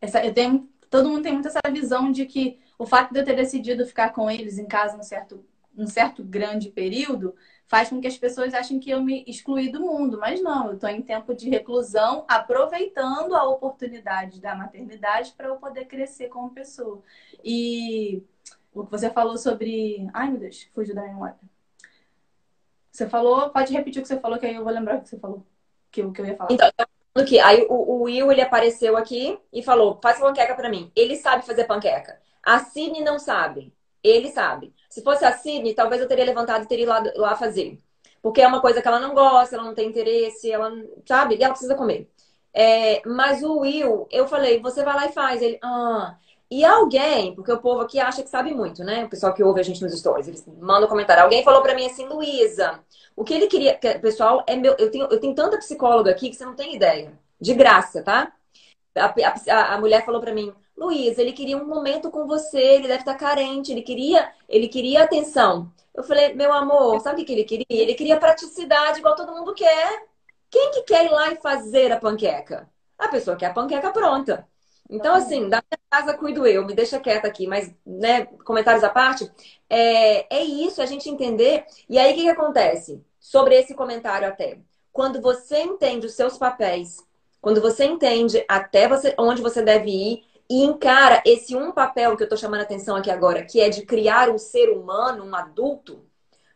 essa, 0.00 0.24
eu 0.24 0.32
tenho, 0.32 0.68
todo 0.88 1.08
mundo 1.08 1.22
tem 1.22 1.32
muito 1.32 1.48
essa 1.48 1.60
visão 1.72 2.12
de 2.12 2.24
que 2.24 2.60
o 2.78 2.86
fato 2.86 3.12
de 3.12 3.20
eu 3.20 3.24
ter 3.24 3.34
decidido 3.34 3.84
ficar 3.84 4.10
com 4.10 4.30
eles 4.30 4.58
em 4.58 4.66
casa 4.66 4.96
um 4.96 5.02
certo 5.02 5.44
um 5.80 5.86
certo 5.86 6.22
grande 6.22 6.70
período 6.70 7.34
faz 7.66 7.88
com 7.88 8.00
que 8.00 8.06
as 8.06 8.18
pessoas 8.18 8.52
achem 8.52 8.80
que 8.80 8.90
eu 8.90 9.00
me 9.00 9.24
excluí 9.28 9.70
do 9.70 9.80
mundo, 9.80 10.18
mas 10.18 10.42
não, 10.42 10.68
eu 10.68 10.74
estou 10.74 10.90
em 10.90 11.00
tempo 11.00 11.32
de 11.32 11.48
reclusão, 11.48 12.24
aproveitando 12.28 13.34
a 13.34 13.48
oportunidade 13.48 14.40
da 14.40 14.56
maternidade 14.56 15.32
para 15.36 15.46
eu 15.46 15.56
poder 15.56 15.84
crescer 15.84 16.28
como 16.28 16.50
pessoa. 16.50 17.00
E 17.44 18.24
o 18.74 18.84
que 18.84 18.90
você 18.90 19.08
falou 19.08 19.38
sobre. 19.38 20.08
Ai, 20.12 20.30
meu 20.30 20.40
Deus, 20.40 20.68
fugiu 20.74 20.94
da 20.94 21.02
memória. 21.02 21.36
Você 22.90 23.08
falou, 23.08 23.50
pode 23.50 23.72
repetir 23.72 24.00
o 24.00 24.02
que 24.02 24.08
você 24.08 24.18
falou, 24.18 24.38
que 24.38 24.46
aí 24.46 24.56
eu 24.56 24.64
vou 24.64 24.72
lembrar 24.72 24.98
o 24.98 25.02
que 25.02 25.08
você 25.08 25.18
falou, 25.18 25.46
que, 25.90 26.02
o 26.02 26.12
que 26.12 26.20
eu 26.20 26.26
ia 26.26 26.36
falar. 26.36 26.52
Então, 26.52 26.68
que 27.24 27.38
aí 27.38 27.66
o, 27.68 27.74
o, 27.74 28.02
Will 28.02 28.32
ele 28.32 28.42
apareceu 28.42 28.96
aqui 28.96 29.38
e 29.52 29.62
falou: 29.62 29.98
faz 30.02 30.18
panqueca 30.18 30.54
para 30.54 30.68
mim. 30.68 30.90
Ele 30.94 31.16
sabe 31.16 31.46
fazer 31.46 31.64
panqueca. 31.64 32.20
A 32.42 32.58
Sidney 32.58 33.02
não 33.02 33.18
sabe. 33.18 33.72
Ele 34.02 34.30
sabe. 34.30 34.72
Se 34.88 35.02
fosse 35.02 35.24
a 35.24 35.32
Sidney, 35.32 35.74
talvez 35.74 36.00
eu 36.00 36.08
teria 36.08 36.24
levantado 36.24 36.64
e 36.64 36.68
teria 36.68 36.84
ido 36.84 36.90
lá, 36.90 37.02
lá 37.16 37.36
fazer. 37.36 37.78
Porque 38.22 38.40
é 38.42 38.46
uma 38.46 38.60
coisa 38.60 38.82
que 38.82 38.88
ela 38.88 39.00
não 39.00 39.14
gosta, 39.14 39.56
ela 39.56 39.64
não 39.64 39.74
tem 39.74 39.88
interesse, 39.88 40.50
ela 40.50 40.72
sabe, 41.06 41.36
e 41.36 41.42
ela 41.42 41.52
precisa 41.52 41.74
comer. 41.74 42.10
É, 42.52 43.00
mas 43.06 43.42
o 43.42 43.60
Will, 43.60 44.06
eu 44.10 44.26
falei, 44.26 44.60
você 44.60 44.82
vai 44.82 44.94
lá 44.94 45.06
e 45.06 45.12
faz. 45.12 45.40
Ele, 45.42 45.58
ah. 45.62 46.16
E 46.50 46.64
alguém, 46.64 47.34
porque 47.34 47.52
o 47.52 47.60
povo 47.60 47.80
aqui 47.80 48.00
acha 48.00 48.22
que 48.22 48.28
sabe 48.28 48.52
muito, 48.52 48.82
né? 48.82 49.04
O 49.04 49.08
pessoal 49.08 49.32
que 49.32 49.42
ouve 49.42 49.60
a 49.60 49.62
gente 49.62 49.80
nos 49.82 49.96
stories, 49.96 50.26
eles 50.26 50.44
mandam 50.60 50.88
comentário. 50.88 51.22
Alguém 51.22 51.44
falou 51.44 51.62
para 51.62 51.74
mim 51.74 51.86
assim, 51.86 52.06
Luísa, 52.06 52.80
o 53.14 53.24
que 53.24 53.34
ele 53.34 53.46
queria. 53.46 53.78
Pessoal, 54.00 54.42
é 54.46 54.56
meu. 54.56 54.74
Eu 54.78 54.90
tenho, 54.90 55.06
eu 55.10 55.20
tenho 55.20 55.34
tanta 55.34 55.58
psicóloga 55.58 56.10
aqui 56.10 56.28
que 56.28 56.36
você 56.36 56.44
não 56.44 56.56
tem 56.56 56.74
ideia. 56.74 57.12
De 57.40 57.54
graça, 57.54 58.02
tá? 58.02 58.32
A, 58.96 59.14
a, 59.48 59.74
a 59.74 59.78
mulher 59.80 60.04
falou 60.04 60.20
para 60.20 60.34
mim, 60.34 60.52
Luiz, 60.80 61.18
ele 61.18 61.32
queria 61.34 61.58
um 61.58 61.66
momento 61.66 62.10
com 62.10 62.26
você, 62.26 62.58
ele 62.58 62.88
deve 62.88 63.00
estar 63.00 63.14
carente, 63.14 63.70
ele 63.70 63.82
queria, 63.82 64.32
ele 64.48 64.66
queria 64.66 65.02
atenção. 65.02 65.70
Eu 65.94 66.02
falei, 66.02 66.32
meu 66.32 66.50
amor, 66.54 66.98
sabe 67.00 67.20
o 67.20 67.24
que 67.26 67.32
ele 67.32 67.44
queria? 67.44 67.66
Ele 67.68 67.92
queria 67.94 68.18
praticidade, 68.18 68.98
igual 68.98 69.14
todo 69.14 69.34
mundo 69.34 69.52
quer. 69.52 70.06
Quem 70.50 70.70
que 70.70 70.82
quer 70.84 71.04
ir 71.04 71.10
lá 71.10 71.32
e 71.32 71.36
fazer 71.36 71.92
a 71.92 71.98
panqueca? 72.00 72.66
A 72.98 73.08
pessoa 73.08 73.36
quer 73.36 73.46
a 73.46 73.52
panqueca 73.52 73.90
pronta. 73.92 74.48
Então, 74.88 75.14
assim, 75.14 75.50
da 75.50 75.62
minha 75.70 75.80
casa 75.90 76.16
cuido 76.16 76.46
eu, 76.46 76.64
me 76.64 76.74
deixa 76.74 76.98
quieta 76.98 77.28
aqui, 77.28 77.46
mas, 77.46 77.70
né, 77.84 78.24
comentários 78.46 78.82
à 78.82 78.88
parte, 78.88 79.30
é, 79.68 80.34
é 80.34 80.42
isso, 80.42 80.80
a 80.80 80.86
gente 80.86 81.10
entender. 81.10 81.66
E 81.90 81.98
aí, 81.98 82.12
o 82.12 82.14
que, 82.14 82.22
que 82.22 82.28
acontece? 82.30 83.04
Sobre 83.20 83.54
esse 83.54 83.74
comentário 83.74 84.26
até. 84.26 84.58
Quando 84.90 85.20
você 85.20 85.60
entende 85.60 86.06
os 86.06 86.14
seus 86.14 86.38
papéis, 86.38 86.96
quando 87.40 87.60
você 87.60 87.84
entende 87.84 88.42
até 88.48 88.88
você, 88.88 89.14
onde 89.18 89.42
você 89.42 89.62
deve 89.62 89.90
ir, 89.90 90.29
e 90.50 90.64
encara 90.64 91.22
esse 91.24 91.54
um 91.54 91.70
papel 91.70 92.16
que 92.16 92.24
eu 92.24 92.26
estou 92.26 92.36
chamando 92.36 92.60
a 92.60 92.64
atenção 92.64 92.96
aqui 92.96 93.08
agora, 93.08 93.44
que 93.44 93.60
é 93.60 93.68
de 93.68 93.86
criar 93.86 94.28
um 94.28 94.36
ser 94.36 94.68
humano, 94.68 95.24
um 95.24 95.32
adulto, 95.32 96.04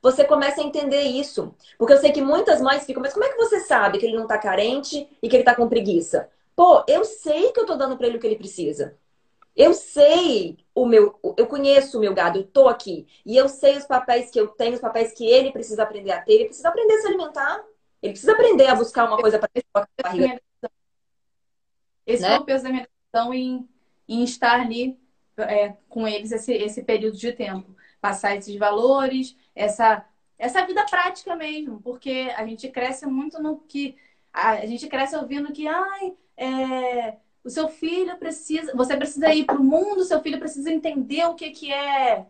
você 0.03 0.24
começa 0.24 0.61
a 0.61 0.64
entender 0.64 1.03
isso. 1.03 1.55
Porque 1.78 1.92
eu 1.92 1.99
sei 1.99 2.11
que 2.11 2.20
muitas 2.20 2.61
mães 2.61 2.84
ficam, 2.84 3.01
mas 3.01 3.12
como 3.12 3.24
é 3.24 3.28
que 3.28 3.36
você 3.36 3.61
sabe 3.61 3.99
que 3.99 4.05
ele 4.05 4.16
não 4.16 4.24
está 4.24 4.36
carente 4.36 5.09
e 5.22 5.28
que 5.28 5.36
ele 5.36 5.42
está 5.42 5.55
com 5.55 5.68
preguiça? 5.68 6.28
Pô, 6.57 6.84
eu 6.88 7.05
sei 7.05 7.53
que 7.53 7.61
eu 7.61 7.62
estou 7.62 7.78
dando 7.78 7.97
para 7.97 8.09
ele 8.09 8.16
o 8.16 8.20
que 8.20 8.26
ele 8.26 8.36
precisa. 8.36 8.99
Eu 9.57 9.72
sei 9.72 10.59
o 10.74 10.84
meu, 10.84 11.16
eu 11.36 11.47
conheço 11.47 11.97
o 11.97 12.01
meu 12.01 12.12
gado, 12.12 12.40
eu 12.40 12.45
tô 12.45 12.68
aqui. 12.68 13.07
E 13.24 13.36
eu 13.36 13.49
sei 13.49 13.78
os 13.78 13.86
papéis 13.86 14.28
que 14.28 14.40
eu 14.40 14.49
tenho, 14.49 14.74
os 14.74 14.80
papéis 14.80 15.12
que 15.12 15.24
ele 15.24 15.53
precisa 15.53 15.84
aprender 15.84 16.11
a 16.11 16.20
ter. 16.20 16.32
Ele 16.32 16.45
precisa 16.47 16.68
aprender 16.68 16.95
a 16.95 17.01
se 17.01 17.07
alimentar. 17.07 17.64
Ele 18.03 18.12
precisa 18.12 18.32
aprender 18.32 18.66
a 18.66 18.74
buscar 18.74 19.07
uma 19.07 19.16
coisa 19.16 19.38
para 19.38 19.88
barriga. 20.03 20.40
Esse 22.05 22.22
né? 22.22 22.34
é 22.34 22.38
o 22.38 22.45
peso 22.45 22.64
da 22.64 22.70
minha 22.70 22.86
questão 22.86 23.32
em 23.32 23.66
em 24.09 24.22
estar 24.24 24.61
ali 24.61 24.98
é, 25.36 25.74
com 25.88 26.07
eles 26.07 26.32
esse, 26.32 26.52
esse 26.52 26.82
período 26.82 27.16
de 27.16 27.32
tempo. 27.32 27.74
Passar 28.00 28.36
esses 28.36 28.55
valores, 28.57 29.36
essa, 29.55 30.05
essa 30.38 30.64
vida 30.66 30.84
prática 30.86 31.34
mesmo, 31.34 31.80
porque 31.80 32.32
a 32.36 32.46
gente 32.46 32.68
cresce 32.68 33.07
muito 33.07 33.42
no 33.42 33.59
que. 33.61 33.96
A, 34.32 34.66
gente 34.66 34.88
cresce 34.88 35.16
ouvindo 35.16 35.52
que, 35.52 35.66
ai, 35.66 36.14
é, 36.36 37.16
o 37.42 37.50
seu 37.50 37.68
filho 37.68 38.16
precisa. 38.18 38.74
Você 38.74 38.96
precisa 38.96 39.32
ir 39.32 39.44
para 39.44 39.61
o 39.61 39.64
mundo, 39.64 40.05
seu 40.05 40.20
filho 40.20 40.38
precisa 40.38 40.72
entender 40.72 41.24
o 41.26 41.34
que, 41.34 41.50
que 41.50 41.72
é 41.72 42.26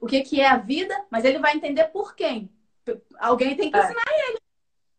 o 0.00 0.06
que, 0.06 0.22
que 0.22 0.40
é 0.40 0.46
a 0.46 0.56
vida, 0.56 0.94
mas 1.10 1.24
ele 1.24 1.38
vai 1.38 1.54
entender 1.54 1.84
por 1.84 2.14
quem. 2.14 2.50
Alguém 3.18 3.56
tem 3.56 3.70
que 3.70 3.76
é. 3.76 3.84
ensinar 3.84 4.04
ele. 4.28 4.38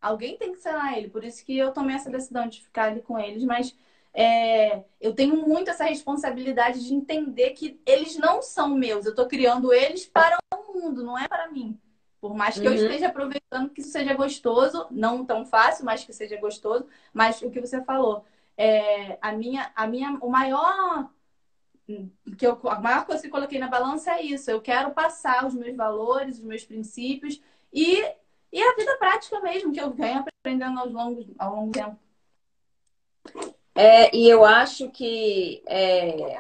Alguém 0.02 0.38
tem 0.38 0.52
que 0.52 0.60
ensinar 0.60 0.98
ele. 0.98 1.10
Por 1.10 1.24
isso 1.24 1.44
que 1.44 1.58
eu 1.58 1.72
tomei 1.72 1.96
essa 1.96 2.10
decisão 2.10 2.48
de 2.48 2.62
ficar 2.62 2.86
ali 2.86 3.02
com 3.02 3.18
eles, 3.18 3.44
mas 3.44 3.76
é, 4.16 4.86
eu 5.02 5.14
tenho 5.14 5.36
muito 5.36 5.70
essa 5.70 5.84
responsabilidade 5.84 6.88
de 6.88 6.94
entender 6.94 7.50
que 7.52 7.82
eles 7.86 8.18
não 8.18 8.42
são 8.42 8.70
meus. 8.70 9.06
Eu 9.06 9.10
estou 9.10 9.28
criando 9.28 9.74
eles 9.74 10.06
para 10.06 10.38
o 10.54 10.74
mundo, 10.74 11.04
não 11.04 11.20
é 11.20 11.28
para 11.28 11.52
mim. 11.52 11.78
Por 12.22 12.34
mais 12.34 12.58
que 12.58 12.66
uhum. 12.66 12.74
eu 12.74 12.82
esteja 12.82 13.08
aproveitando 13.08 13.70
que 13.70 13.82
isso 13.82 13.92
seja 13.92 14.14
gostoso, 14.14 14.88
não 14.90 15.26
tão 15.26 15.46
fácil, 15.46 15.84
mas 15.84 16.06
que 16.06 16.14
seja 16.14 16.40
gostoso. 16.40 16.88
Mas 17.14 17.42
o 17.42 17.52
que 17.52 17.60
você 17.60 17.84
falou, 17.84 18.24
é, 18.58 19.18
a 19.22 19.34
minha, 19.34 19.70
a 19.76 19.86
minha, 19.86 20.18
o 20.22 20.30
maior 20.30 21.10
que 22.38 22.48
eu, 22.48 22.58
a 22.70 22.80
maior 22.80 23.06
coisa 23.06 23.22
que 23.22 23.28
eu 23.28 23.32
coloquei 23.32 23.60
na 23.60 23.68
balança 23.68 24.12
é 24.12 24.22
isso. 24.22 24.50
Eu 24.50 24.62
quero 24.62 24.92
passar 24.92 25.46
os 25.46 25.54
meus 25.54 25.76
valores, 25.76 26.40
os 26.40 26.44
meus 26.44 26.64
princípios 26.64 27.42
e, 27.72 28.02
e 28.52 28.64
a 28.64 28.76
vida 28.76 28.96
prática 28.98 29.42
mesmo 29.42 29.74
que 29.74 29.82
eu 29.82 29.92
venho 29.92 30.24
aprendendo 30.40 30.80
ao 30.80 30.88
longo, 30.88 31.36
ao 31.38 31.56
longo 31.56 31.72
do 31.72 31.74
tempo. 31.74 32.00
É, 33.76 34.16
e 34.16 34.30
eu 34.30 34.46
acho 34.46 34.90
que 34.90 35.62
é, 35.68 36.38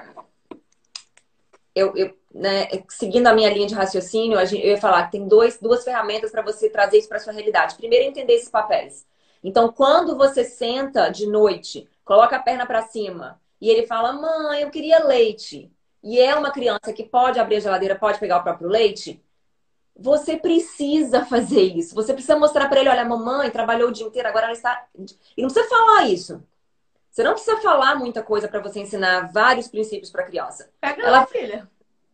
eu, 1.75 1.95
eu 1.97 2.17
né, 2.33 2.67
seguindo 2.89 3.27
a 3.27 3.33
minha 3.33 3.49
linha 3.49 3.67
de 3.67 3.73
raciocínio, 3.75 4.39
eu 4.39 4.53
ia 4.53 4.77
falar 4.77 5.05
que 5.05 5.13
tem 5.13 5.27
dois, 5.27 5.59
duas 5.59 5.83
ferramentas 5.83 6.31
para 6.31 6.41
você 6.41 6.69
trazer 6.69 6.97
isso 6.97 7.09
para 7.09 7.19
sua 7.19 7.33
realidade. 7.33 7.75
Primeiro, 7.75 8.05
entender 8.05 8.33
esses 8.33 8.49
papéis. 8.49 9.05
Então, 9.43 9.71
quando 9.71 10.17
você 10.17 10.43
senta 10.43 11.09
de 11.09 11.27
noite, 11.27 11.88
coloca 12.03 12.36
a 12.38 12.41
perna 12.41 12.65
para 12.65 12.81
cima 12.83 13.39
e 13.59 13.69
ele 13.69 13.86
fala: 13.86 14.13
"Mãe, 14.13 14.61
eu 14.61 14.69
queria 14.71 15.03
leite". 15.05 15.71
E 16.03 16.19
é 16.19 16.36
uma 16.36 16.51
criança 16.51 16.93
que 16.93 17.03
pode 17.03 17.39
abrir 17.39 17.57
a 17.57 17.59
geladeira, 17.59 17.95
pode 17.97 18.19
pegar 18.19 18.38
o 18.38 18.43
próprio 18.43 18.69
leite. 18.69 19.21
Você 19.97 20.38
precisa 20.38 21.25
fazer 21.25 21.61
isso. 21.61 21.95
Você 21.95 22.13
precisa 22.13 22.38
mostrar 22.38 22.69
para 22.69 22.79
ele: 22.79 22.89
olha, 22.89 23.01
a 23.01 23.05
mamãe 23.05 23.49
trabalhou 23.51 23.89
o 23.89 23.91
dia 23.91 24.05
inteiro, 24.05 24.27
agora 24.27 24.45
ela 24.47 24.53
está. 24.53 24.88
E 25.38 25.41
não 25.41 25.49
precisa 25.49 25.69
falar 25.69 26.07
isso. 26.07 26.43
Você 27.16 27.24
não 27.24 27.32
precisa 27.32 27.55
falar 27.61 27.95
muita 27.95 28.22
coisa 28.22 28.45
para 28.45 28.59
você 28.59 28.82
ensinar 28.82 29.32
vários 29.32 29.70
princípios 29.70 30.11
para 30.11 30.24
a 30.24 30.26
criança. 30.26 30.70
Pega 30.82 31.01
ela, 31.01 31.26
filha. 31.26 31.66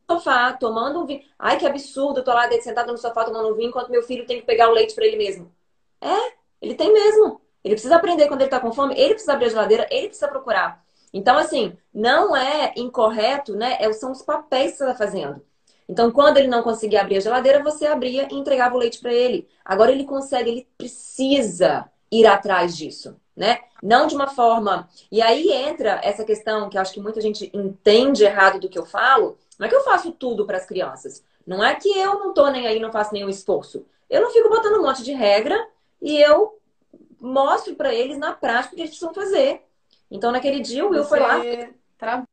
No 0.07 0.17
sofá, 0.17 0.53
tomando 0.53 1.01
um 1.01 1.07
vinho. 1.07 1.23
Ai, 1.39 1.57
que 1.57 1.65
absurdo, 1.65 2.19
eu 2.19 2.23
tô 2.23 2.31
lá 2.31 2.47
sentada 2.61 2.91
no 2.91 2.99
sofá 2.99 3.23
tomando 3.23 3.49
um 3.49 3.55
vinho 3.55 3.69
enquanto 3.69 3.89
meu 3.89 4.03
filho 4.03 4.27
tem 4.27 4.39
que 4.39 4.45
pegar 4.45 4.69
o 4.69 4.73
leite 4.73 4.93
para 4.93 5.07
ele 5.07 5.17
mesmo. 5.17 5.51
É, 5.99 6.33
ele 6.61 6.75
tem 6.75 6.93
mesmo. 6.93 7.41
Ele 7.63 7.73
precisa 7.73 7.95
aprender 7.95 8.27
quando 8.27 8.41
ele 8.41 8.51
tá 8.51 8.59
com 8.59 8.71
fome, 8.71 8.93
ele 8.95 9.15
precisa 9.15 9.33
abrir 9.33 9.47
a 9.47 9.49
geladeira, 9.49 9.87
ele 9.89 10.05
precisa 10.05 10.27
procurar. 10.27 10.85
Então, 11.11 11.35
assim, 11.35 11.75
não 11.91 12.35
é 12.35 12.71
incorreto, 12.77 13.55
né? 13.55 13.77
É, 13.79 13.91
são 13.93 14.11
os 14.11 14.21
papéis 14.21 14.73
que 14.73 14.77
você 14.77 14.83
está 14.83 14.95
fazendo. 14.95 15.41
Então, 15.89 16.11
quando 16.11 16.37
ele 16.37 16.47
não 16.47 16.61
conseguia 16.61 17.01
abrir 17.01 17.17
a 17.17 17.21
geladeira, 17.21 17.63
você 17.63 17.87
abria 17.87 18.27
e 18.29 18.35
entregava 18.35 18.75
o 18.75 18.77
leite 18.77 18.99
para 18.99 19.11
ele. 19.11 19.49
Agora 19.65 19.91
ele 19.91 20.03
consegue, 20.03 20.51
ele 20.51 20.67
precisa 20.77 21.89
ir 22.11 22.27
atrás 22.27 22.77
disso 22.77 23.19
né? 23.41 23.59
Não 23.81 24.05
de 24.05 24.13
uma 24.13 24.27
forma. 24.27 24.87
E 25.11 25.19
aí 25.19 25.51
entra 25.51 25.99
essa 26.03 26.23
questão 26.23 26.69
que 26.69 26.77
acho 26.77 26.93
que 26.93 26.99
muita 26.99 27.19
gente 27.19 27.49
entende 27.51 28.23
errado 28.23 28.59
do 28.59 28.69
que 28.69 28.77
eu 28.77 28.85
falo. 28.85 29.35
Não 29.57 29.65
é 29.65 29.69
que 29.69 29.75
eu 29.75 29.83
faço 29.83 30.11
tudo 30.11 30.45
para 30.45 30.57
as 30.57 30.65
crianças. 30.67 31.25
Não 31.45 31.63
é 31.63 31.73
que 31.73 31.89
eu 31.89 32.19
não 32.19 32.35
tô 32.35 32.47
nem 32.51 32.67
aí, 32.67 32.79
não 32.79 32.91
faço 32.91 33.11
nenhum 33.11 33.29
esforço. 33.29 33.83
Eu 34.07 34.21
não 34.21 34.29
fico 34.29 34.47
botando 34.47 34.77
um 34.77 34.83
monte 34.83 35.01
de 35.01 35.13
regra 35.13 35.57
e 35.99 36.21
eu 36.21 36.61
mostro 37.19 37.73
para 37.73 37.91
eles 37.91 38.19
na 38.19 38.31
prática 38.31 38.73
o 38.73 38.75
que 38.75 38.81
eles 38.83 38.91
precisam 38.91 39.11
fazer. 39.11 39.65
Então, 40.11 40.31
naquele 40.31 40.59
dia, 40.59 40.85
o 40.85 40.89
Will 40.89 41.03
Você 41.03 41.09
foi 41.09 41.19
lá. 41.19 41.39
Tra... 41.97 42.23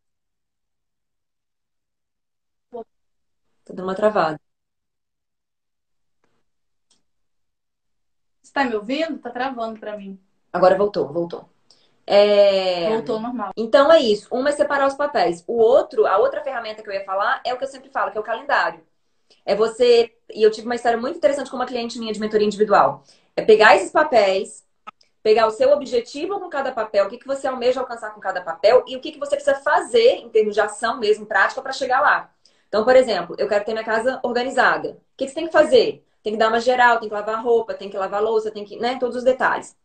Tá 3.64 3.72
dando 3.72 3.84
uma 3.84 3.94
travada. 3.94 4.38
Você 8.42 8.52
tá 8.52 8.64
me 8.64 8.74
ouvindo? 8.74 9.18
Tá 9.18 9.30
travando 9.30 9.80
para 9.80 9.96
mim. 9.96 10.20
Agora 10.52 10.76
voltou, 10.76 11.08
voltou. 11.08 11.48
É... 12.06 12.88
Voltou 12.88 13.20
normal. 13.20 13.52
Então 13.56 13.92
é 13.92 14.00
isso. 14.00 14.28
Uma 14.30 14.48
é 14.48 14.52
separar 14.52 14.86
os 14.86 14.94
papéis. 14.94 15.44
O 15.46 15.58
outro, 15.58 16.06
a 16.06 16.16
outra 16.16 16.42
ferramenta 16.42 16.82
que 16.82 16.88
eu 16.88 16.94
ia 16.94 17.04
falar 17.04 17.40
é 17.44 17.52
o 17.52 17.58
que 17.58 17.64
eu 17.64 17.68
sempre 17.68 17.90
falo, 17.90 18.10
que 18.10 18.18
é 18.18 18.20
o 18.20 18.24
calendário. 18.24 18.80
É 19.44 19.54
você. 19.54 20.14
E 20.32 20.42
eu 20.42 20.50
tive 20.50 20.66
uma 20.66 20.74
história 20.74 20.98
muito 20.98 21.16
interessante 21.16 21.50
com 21.50 21.56
uma 21.56 21.66
cliente 21.66 21.98
minha 21.98 22.12
de 22.12 22.20
mentoria 22.20 22.46
individual. 22.46 23.02
É 23.36 23.42
pegar 23.42 23.76
esses 23.76 23.90
papéis, 23.92 24.66
pegar 25.22 25.46
o 25.46 25.50
seu 25.50 25.70
objetivo 25.70 26.40
com 26.40 26.48
cada 26.48 26.72
papel, 26.72 27.06
o 27.06 27.08
que, 27.10 27.18
que 27.18 27.26
você 27.26 27.46
almeja 27.46 27.80
alcançar 27.80 28.14
com 28.14 28.20
cada 28.20 28.40
papel 28.40 28.84
e 28.86 28.96
o 28.96 29.00
que, 29.00 29.12
que 29.12 29.18
você 29.18 29.36
precisa 29.36 29.56
fazer 29.56 30.16
em 30.16 30.28
termos 30.30 30.54
de 30.54 30.60
ação 30.60 30.98
mesmo, 30.98 31.26
prática, 31.26 31.60
para 31.60 31.72
chegar 31.72 32.00
lá. 32.00 32.30
Então, 32.68 32.84
por 32.84 32.96
exemplo, 32.96 33.36
eu 33.38 33.48
quero 33.48 33.64
ter 33.64 33.72
minha 33.72 33.84
casa 33.84 34.20
organizada. 34.22 34.90
O 34.90 35.16
que, 35.16 35.24
que 35.24 35.28
você 35.28 35.34
tem 35.34 35.46
que 35.46 35.52
fazer? 35.52 36.04
Tem 36.22 36.32
que 36.32 36.38
dar 36.38 36.48
uma 36.48 36.60
geral, 36.60 36.98
tem 36.98 37.08
que 37.08 37.14
lavar 37.14 37.42
roupa, 37.42 37.74
tem 37.74 37.90
que 37.90 37.96
lavar 37.96 38.22
louça, 38.22 38.50
tem 38.50 38.64
que, 38.64 38.78
né, 38.78 38.98
todos 38.98 39.16
os 39.16 39.24
detalhes. 39.24 39.76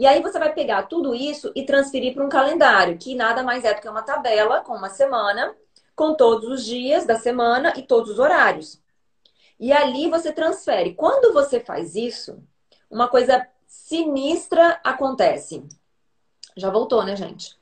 E 0.00 0.06
aí 0.06 0.22
você 0.22 0.38
vai 0.38 0.50
pegar 0.50 0.84
tudo 0.84 1.14
isso 1.14 1.52
e 1.54 1.62
transferir 1.62 2.14
para 2.14 2.24
um 2.24 2.28
calendário, 2.30 2.96
que 2.96 3.14
nada 3.14 3.42
mais 3.42 3.64
é 3.64 3.74
do 3.74 3.82
que 3.82 3.88
uma 3.88 4.00
tabela 4.00 4.62
com 4.62 4.72
uma 4.72 4.88
semana, 4.88 5.54
com 5.94 6.14
todos 6.14 6.48
os 6.48 6.64
dias 6.64 7.04
da 7.04 7.18
semana 7.18 7.74
e 7.76 7.82
todos 7.82 8.12
os 8.12 8.18
horários. 8.18 8.80
E 9.58 9.70
ali 9.70 10.08
você 10.08 10.32
transfere. 10.32 10.94
Quando 10.94 11.34
você 11.34 11.60
faz 11.60 11.96
isso, 11.96 12.42
uma 12.90 13.08
coisa 13.08 13.46
sinistra 13.66 14.80
acontece. 14.82 15.62
Já 16.56 16.70
voltou, 16.70 17.04
né, 17.04 17.14
gente? 17.14 17.58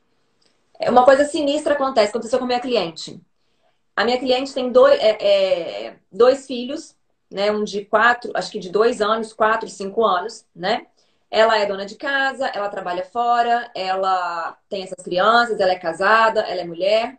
É, 0.78 0.88
uma 0.92 1.04
coisa 1.04 1.24
sinistra 1.24 1.74
acontece, 1.74 2.10
aconteceu 2.10 2.38
com 2.38 2.44
a 2.44 2.46
minha 2.46 2.60
cliente. 2.60 3.20
A 3.96 4.04
minha 4.04 4.16
cliente 4.16 4.54
tem 4.54 4.70
dois, 4.70 4.96
é, 5.00 5.86
é, 5.86 5.96
dois 6.12 6.46
filhos, 6.46 6.94
né? 7.28 7.50
Um 7.50 7.64
de 7.64 7.84
quatro, 7.84 8.30
acho 8.32 8.52
que 8.52 8.60
de 8.60 8.70
dois 8.70 9.00
anos, 9.00 9.32
quatro, 9.32 9.68
cinco 9.68 10.06
anos, 10.06 10.46
né? 10.54 10.86
Ela 11.30 11.58
é 11.58 11.66
dona 11.66 11.84
de 11.84 11.96
casa, 11.96 12.46
ela 12.48 12.68
trabalha 12.68 13.04
fora, 13.04 13.70
ela 13.74 14.56
tem 14.68 14.82
essas 14.82 15.04
crianças, 15.04 15.60
ela 15.60 15.72
é 15.72 15.78
casada, 15.78 16.40
ela 16.40 16.62
é 16.62 16.64
mulher. 16.64 17.18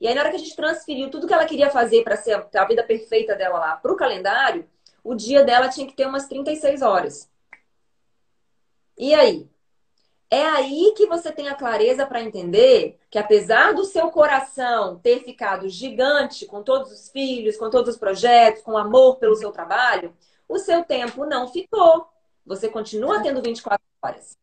E 0.00 0.06
aí, 0.06 0.14
na 0.14 0.20
hora 0.22 0.30
que 0.30 0.36
a 0.36 0.40
gente 0.40 0.56
transferiu 0.56 1.10
tudo 1.10 1.26
que 1.26 1.34
ela 1.34 1.46
queria 1.46 1.70
fazer 1.70 2.02
para 2.04 2.16
ser 2.16 2.46
a 2.54 2.64
vida 2.64 2.82
perfeita 2.82 3.34
dela 3.34 3.58
lá 3.58 3.76
para 3.76 3.92
o 3.92 3.96
calendário, 3.96 4.68
o 5.02 5.14
dia 5.14 5.44
dela 5.44 5.68
tinha 5.68 5.86
que 5.86 5.94
ter 5.94 6.06
umas 6.06 6.26
36 6.26 6.82
horas. 6.82 7.30
E 8.98 9.14
aí? 9.14 9.48
É 10.28 10.42
aí 10.42 10.92
que 10.96 11.06
você 11.06 11.30
tem 11.30 11.48
a 11.48 11.54
clareza 11.54 12.04
para 12.04 12.20
entender 12.20 12.98
que, 13.08 13.18
apesar 13.18 13.72
do 13.72 13.84
seu 13.84 14.10
coração 14.10 14.98
ter 14.98 15.22
ficado 15.22 15.68
gigante 15.68 16.46
com 16.46 16.62
todos 16.62 16.90
os 16.90 17.08
filhos, 17.10 17.56
com 17.56 17.70
todos 17.70 17.94
os 17.94 18.00
projetos, 18.00 18.62
com 18.62 18.76
amor 18.76 19.16
pelo 19.16 19.36
seu 19.36 19.52
trabalho, 19.52 20.16
o 20.48 20.58
seu 20.58 20.82
tempo 20.84 21.24
não 21.24 21.46
ficou. 21.46 22.08
Você 22.46 22.68
continua 22.68 23.22
tendo 23.22 23.42
24 23.42 23.84
horas. 24.02 24.36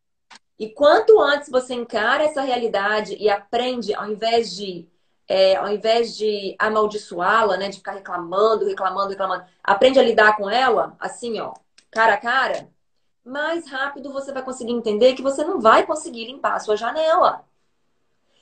E 0.58 0.68
quanto 0.68 1.20
antes 1.20 1.48
você 1.48 1.74
encara 1.74 2.24
essa 2.24 2.42
realidade 2.42 3.16
e 3.16 3.28
aprende, 3.28 3.94
ao 3.94 4.08
invés 4.08 4.54
de 4.54 4.88
é, 5.26 5.56
ao 5.56 5.68
invés 5.68 6.16
de 6.16 6.54
amaldiçoá-la, 6.58 7.56
né, 7.56 7.70
de 7.70 7.78
ficar 7.78 7.92
reclamando, 7.92 8.66
reclamando, 8.66 9.08
reclamando, 9.08 9.44
aprende 9.62 9.98
a 9.98 10.02
lidar 10.02 10.36
com 10.36 10.50
ela, 10.50 10.94
assim, 11.00 11.40
ó, 11.40 11.54
cara 11.90 12.14
a 12.14 12.18
cara, 12.18 12.68
mais 13.24 13.66
rápido 13.66 14.12
você 14.12 14.32
vai 14.32 14.42
conseguir 14.42 14.72
entender 14.72 15.14
que 15.14 15.22
você 15.22 15.42
não 15.44 15.60
vai 15.60 15.86
conseguir 15.86 16.26
limpar 16.26 16.56
a 16.56 16.60
sua 16.60 16.76
janela. 16.76 17.44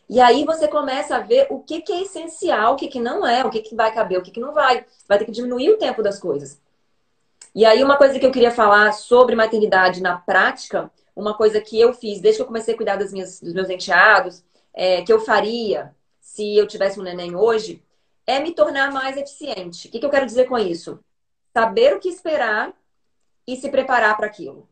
E 0.08 0.20
aí 0.20 0.44
você 0.44 0.68
começa 0.68 1.16
a 1.16 1.20
ver 1.20 1.46
o 1.50 1.60
que, 1.60 1.80
que 1.80 1.92
é 1.92 2.02
essencial, 2.02 2.74
o 2.74 2.76
que, 2.76 2.88
que 2.88 3.00
não 3.00 3.26
é, 3.26 3.44
o 3.44 3.50
que, 3.50 3.60
que 3.60 3.74
vai 3.74 3.94
caber, 3.94 4.18
o 4.18 4.22
que, 4.22 4.30
que 4.30 4.40
não 4.40 4.52
vai. 4.52 4.84
Vai 5.08 5.18
ter 5.18 5.24
que 5.24 5.30
diminuir 5.32 5.70
o 5.70 5.78
tempo 5.78 6.02
das 6.02 6.18
coisas. 6.18 6.60
E 7.54 7.64
aí, 7.64 7.84
uma 7.84 7.98
coisa 7.98 8.18
que 8.18 8.24
eu 8.24 8.32
queria 8.32 8.50
falar 8.50 8.92
sobre 8.92 9.34
maternidade 9.34 10.00
na 10.00 10.16
prática, 10.16 10.90
uma 11.14 11.36
coisa 11.36 11.60
que 11.60 11.78
eu 11.78 11.92
fiz 11.92 12.20
desde 12.20 12.38
que 12.38 12.42
eu 12.42 12.46
comecei 12.46 12.72
a 12.72 12.76
cuidar 12.76 12.96
das 12.96 13.12
minhas, 13.12 13.40
dos 13.40 13.52
meus 13.52 13.68
enteados, 13.68 14.42
é, 14.72 15.02
que 15.02 15.12
eu 15.12 15.20
faria, 15.20 15.94
se 16.20 16.56
eu 16.56 16.66
tivesse 16.66 16.98
um 16.98 17.02
neném 17.02 17.36
hoje, 17.36 17.84
é 18.26 18.38
me 18.40 18.52
tornar 18.54 18.90
mais 18.90 19.16
eficiente. 19.16 19.88
O 19.88 19.90
que, 19.90 19.98
que 19.98 20.06
eu 20.06 20.10
quero 20.10 20.24
dizer 20.24 20.46
com 20.46 20.58
isso? 20.58 20.98
Saber 21.52 21.94
o 21.94 22.00
que 22.00 22.08
esperar 22.08 22.72
e 23.46 23.56
se 23.56 23.68
preparar 23.68 24.16
para 24.16 24.26
aquilo. 24.26 24.68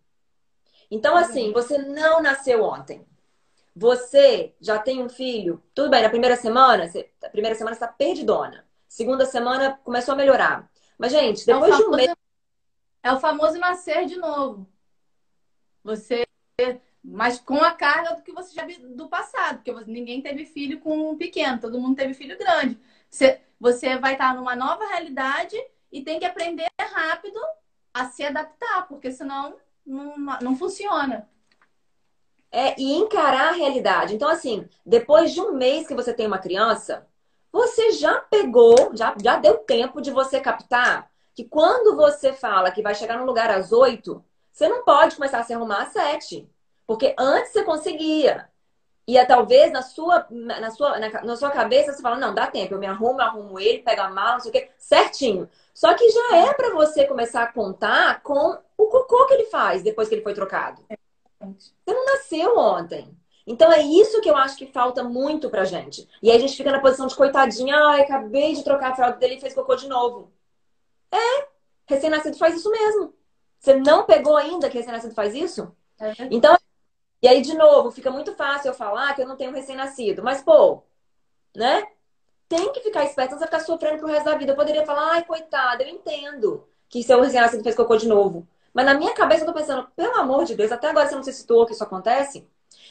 Então, 0.91 1.17
assim, 1.17 1.53
você 1.53 1.79
não 1.79 2.23
nasceu 2.23 2.63
ontem. 2.63 3.07
Você 3.77 4.55
já 4.61 4.79
tem 4.79 5.03
um 5.03 5.09
filho. 5.09 5.63
Tudo 5.75 5.91
bem, 5.91 6.03
na 6.03 6.09
primeira 6.09 6.37
semana, 6.37 6.89
você, 6.89 7.11
a 7.23 7.29
primeira 7.29 7.57
semana 7.57 7.75
está 7.75 7.87
perdidona. 7.87 8.65
Segunda 8.89 9.25
semana 9.25 9.79
começou 9.85 10.15
a 10.15 10.17
melhorar. 10.17 10.69
Mas, 10.99 11.13
gente, 11.13 11.47
depois 11.47 11.77
de 11.77 11.83
um 11.85 11.91
mês. 11.91 12.13
É 13.03 13.13
o 13.13 13.21
famoso 13.21 13.59
nascer 13.59 14.07
de 14.07 14.17
novo. 14.17 14.69
Você 15.83 16.25
mas 17.03 17.41
com 17.41 17.57
a 17.57 17.73
carga 17.73 18.15
do 18.15 18.23
que 18.23 18.33
você 18.33 18.55
já 18.55 18.65
viu 18.65 18.95
do 18.95 19.09
passado, 19.09 19.63
porque 19.63 19.73
ninguém 19.91 20.21
teve 20.21 20.45
filho 20.45 20.81
com 20.81 21.11
um 21.11 21.17
pequeno, 21.17 21.59
todo 21.59 21.81
mundo 21.81 21.97
teve 21.97 22.13
filho 22.13 22.37
grande. 22.37 22.79
Você, 23.09 23.41
você 23.59 23.97
vai 23.99 24.13
estar 24.13 24.35
numa 24.35 24.55
nova 24.55 24.87
realidade 24.87 25.57
e 25.91 26.03
tem 26.03 26.19
que 26.19 26.27
aprender 26.27 26.69
rápido 26.79 27.41
a 27.93 28.05
se 28.07 28.23
adaptar, 28.23 28.87
porque 28.87 29.11
senão 29.11 29.57
não, 29.85 30.15
não 30.41 30.57
funciona. 30.57 31.29
É, 32.53 32.79
e 32.81 32.93
encarar 32.93 33.51
a 33.51 33.57
realidade. 33.57 34.15
Então, 34.15 34.29
assim, 34.29 34.69
depois 34.85 35.33
de 35.33 35.41
um 35.41 35.53
mês 35.55 35.87
que 35.87 35.95
você 35.95 36.13
tem 36.13 36.27
uma 36.27 36.39
criança, 36.39 37.07
você 37.51 37.93
já 37.93 38.21
pegou, 38.21 38.95
já, 38.95 39.17
já 39.23 39.37
deu 39.37 39.59
tempo 39.59 40.01
de 40.01 40.11
você 40.11 40.41
captar 40.41 41.10
que 41.41 41.49
quando 41.49 41.97
você 41.97 42.35
fala 42.35 42.71
que 42.71 42.83
vai 42.83 42.95
chegar 42.95 43.17
no 43.17 43.25
lugar 43.25 43.51
às 43.51 43.73
oito, 43.73 44.23
você 44.53 44.69
não 44.69 44.85
pode 44.85 45.17
começar 45.17 45.39
a 45.39 45.43
se 45.43 45.55
arrumar 45.55 45.85
às 45.85 45.93
sete. 45.93 46.47
Porque 46.87 47.15
antes 47.19 47.53
você 47.53 47.65
conseguia. 47.65 48.51
E 49.07 49.17
é, 49.17 49.25
talvez 49.25 49.73
na 49.73 49.81
sua, 49.81 50.27
na, 50.31 50.71
sua, 50.71 50.99
na, 50.99 51.23
na, 51.23 51.37
sua 51.37 51.51
cabeça 51.51 51.95
você 51.95 52.03
fala, 52.03 52.19
não, 52.19 52.35
dá 52.35 52.47
tempo, 52.47 52.75
eu 52.75 52.79
me 52.79 52.87
arrumo, 52.87 53.21
eu 53.21 53.25
arrumo 53.25 53.59
ele, 53.59 53.79
pego 53.79 54.03
a 54.03 54.11
mala, 54.11 54.35
não 54.35 54.41
sei 54.41 54.51
o 54.51 54.53
quê, 54.53 54.71
certinho. 54.77 55.49
Só 55.73 55.95
que 55.95 56.11
já 56.11 56.37
é 56.37 56.53
para 56.53 56.75
você 56.75 57.07
começar 57.07 57.43
a 57.43 57.53
contar 57.53 58.23
com 58.23 58.59
o 58.77 58.87
cocô 58.89 59.27
que 59.27 59.33
ele 59.33 59.47
faz 59.47 59.83
depois 59.83 60.09
que 60.09 60.17
ele 60.17 60.23
foi 60.23 60.35
trocado. 60.35 60.85
Você 61.41 61.73
não 61.87 62.05
nasceu 62.05 62.59
ontem. 62.59 63.17
Então 63.47 63.73
é 63.73 63.81
isso 63.81 64.21
que 64.21 64.29
eu 64.29 64.37
acho 64.37 64.59
que 64.59 64.67
falta 64.67 65.03
muito 65.03 65.49
pra 65.49 65.65
gente. 65.65 66.07
E 66.23 66.31
aí 66.31 66.37
a 66.37 66.41
gente 66.41 66.55
fica 66.57 66.71
na 66.71 66.81
posição 66.81 67.07
de 67.07 67.17
coitadinha, 67.17 67.75
ai, 67.77 68.03
acabei 68.03 68.55
de 68.55 68.63
trocar 68.63 68.93
a 68.93 68.95
fralda 68.95 69.17
dele 69.17 69.37
e 69.37 69.41
fez 69.41 69.55
cocô 69.55 69.75
de 69.75 69.89
novo. 69.89 70.31
É, 71.13 71.49
recém-nascido 71.87 72.37
faz 72.39 72.57
isso 72.57 72.71
mesmo. 72.71 73.15
Você 73.59 73.75
não 73.75 74.05
pegou 74.05 74.37
ainda 74.37 74.71
que 74.71 74.79
recém-nascido 74.79 75.15
faz 75.15 75.35
isso? 75.35 75.75
É. 75.99 76.13
Então 76.31 76.57
e 77.23 77.29
aí, 77.29 77.43
de 77.43 77.55
novo, 77.55 77.91
fica 77.91 78.11
muito 78.11 78.35
fácil 78.35 78.69
eu 78.69 78.75
falar 78.75 79.15
que 79.15 79.23
eu 79.23 79.29
não 79.29 79.37
tenho 79.37 79.53
recém-nascido. 79.53 80.23
Mas, 80.23 80.43
pô, 80.43 80.83
né? 81.55 81.87
Tem 82.49 82.73
que 82.73 82.81
ficar 82.81 83.05
esperto, 83.05 83.33
não 83.33 83.39
vai 83.39 83.49
ficar 83.49 83.61
sofrendo 83.61 83.99
pro 83.99 84.09
resto 84.09 84.25
da 84.25 84.37
vida. 84.37 84.53
Eu 84.53 84.57
poderia 84.57 84.87
falar, 84.87 85.13
ai, 85.13 85.25
coitada, 85.25 85.83
eu 85.83 85.89
entendo 85.89 86.67
que 86.89 87.03
seu 87.03 87.21
recém-nascido 87.21 87.63
fez 87.63 87.77
cocô 87.77 87.97
de 87.97 88.09
novo. 88.09 88.49
Mas 88.73 88.87
na 88.87 88.95
minha 88.95 89.15
cabeça 89.15 89.43
eu 89.43 89.47
tô 89.47 89.53
pensando, 89.55 89.87
pelo 89.97 90.15
amor 90.17 90.45
de 90.45 90.55
Deus, 90.57 90.73
até 90.73 90.89
agora 90.91 91.09
você 91.09 91.15
não 91.15 91.23
se 91.23 91.33
citou 91.33 91.67
que 91.67 91.73
isso 91.73 91.85
acontece. 91.85 92.47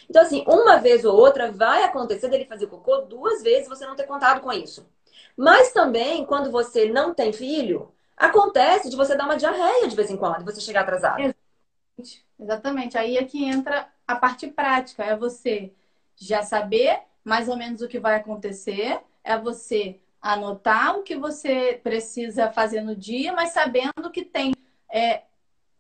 Então, 0.10 0.22
assim, 0.22 0.46
uma 0.48 0.78
vez 0.78 1.04
ou 1.06 1.16
outra 1.18 1.52
vai 1.52 1.84
acontecer 1.84 2.30
dele 2.30 2.46
fazer 2.46 2.68
cocô 2.68 3.00
duas 3.02 3.42
vezes 3.42 3.68
você 3.68 3.86
não 3.86 3.96
ter 3.96 4.06
contado 4.06 4.42
com 4.42 4.52
isso. 4.52 4.88
Mas 5.36 5.72
também, 5.74 6.26
quando 6.26 6.52
você 6.52 6.90
não 6.92 7.14
tem 7.14 7.34
filho, 7.34 7.92
acontece 8.20 8.90
de 8.90 8.98
você 8.98 9.16
dar 9.16 9.26
uma 9.26 9.38
diarreia 9.38 9.88
de 9.88 9.96
vez 9.96 10.12
em 10.12 10.18
quando, 10.18 10.44
você 10.44 10.60
chegar 10.60 10.82
atrasado. 10.82 11.20
Exatamente. 11.20 12.26
Exatamente. 12.38 12.98
Aí 12.98 13.18
é 13.18 13.24
que 13.24 13.44
entra 13.46 13.88
a 14.06 14.16
parte 14.16 14.48
prática 14.48 15.04
é 15.04 15.16
você 15.16 15.74
já 16.16 16.44
saber 16.44 17.00
mais 17.24 17.48
ou 17.48 17.56
menos 17.56 17.82
o 17.82 17.88
que 17.88 18.00
vai 18.00 18.16
acontecer, 18.16 19.00
é 19.24 19.38
você 19.38 20.00
anotar 20.22 20.98
o 20.98 21.04
que 21.04 21.16
você 21.16 21.80
precisa 21.82 22.52
fazer 22.52 22.82
no 22.82 22.96
dia, 22.96 23.32
mas 23.34 23.52
sabendo 23.52 24.12
que 24.12 24.26
tem 24.26 24.54
é, 24.92 25.24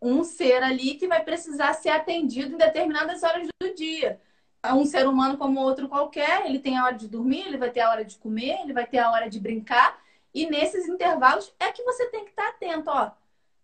um 0.01 0.23
ser 0.23 0.63
ali 0.63 0.95
que 0.95 1.07
vai 1.07 1.23
precisar 1.23 1.73
ser 1.73 1.89
atendido 1.89 2.53
em 2.53 2.57
determinadas 2.57 3.23
horas 3.23 3.47
do 3.59 3.73
dia. 3.73 4.21
Um 4.65 4.85
ser 4.85 5.07
humano 5.07 5.37
como 5.37 5.61
outro 5.61 5.87
qualquer, 5.87 6.45
ele 6.45 6.59
tem 6.59 6.77
a 6.77 6.85
hora 6.85 6.95
de 6.95 7.07
dormir, 7.07 7.47
ele 7.47 7.57
vai 7.57 7.71
ter 7.71 7.79
a 7.79 7.89
hora 7.89 8.05
de 8.05 8.17
comer, 8.17 8.61
ele 8.61 8.73
vai 8.73 8.85
ter 8.85 8.99
a 8.99 9.11
hora 9.11 9.29
de 9.29 9.39
brincar, 9.39 9.97
e 10.33 10.47
nesses 10.47 10.87
intervalos 10.87 11.53
é 11.59 11.71
que 11.71 11.83
você 11.83 12.07
tem 12.07 12.23
que 12.23 12.31
estar 12.31 12.47
atento, 12.49 12.89
ó 12.89 13.11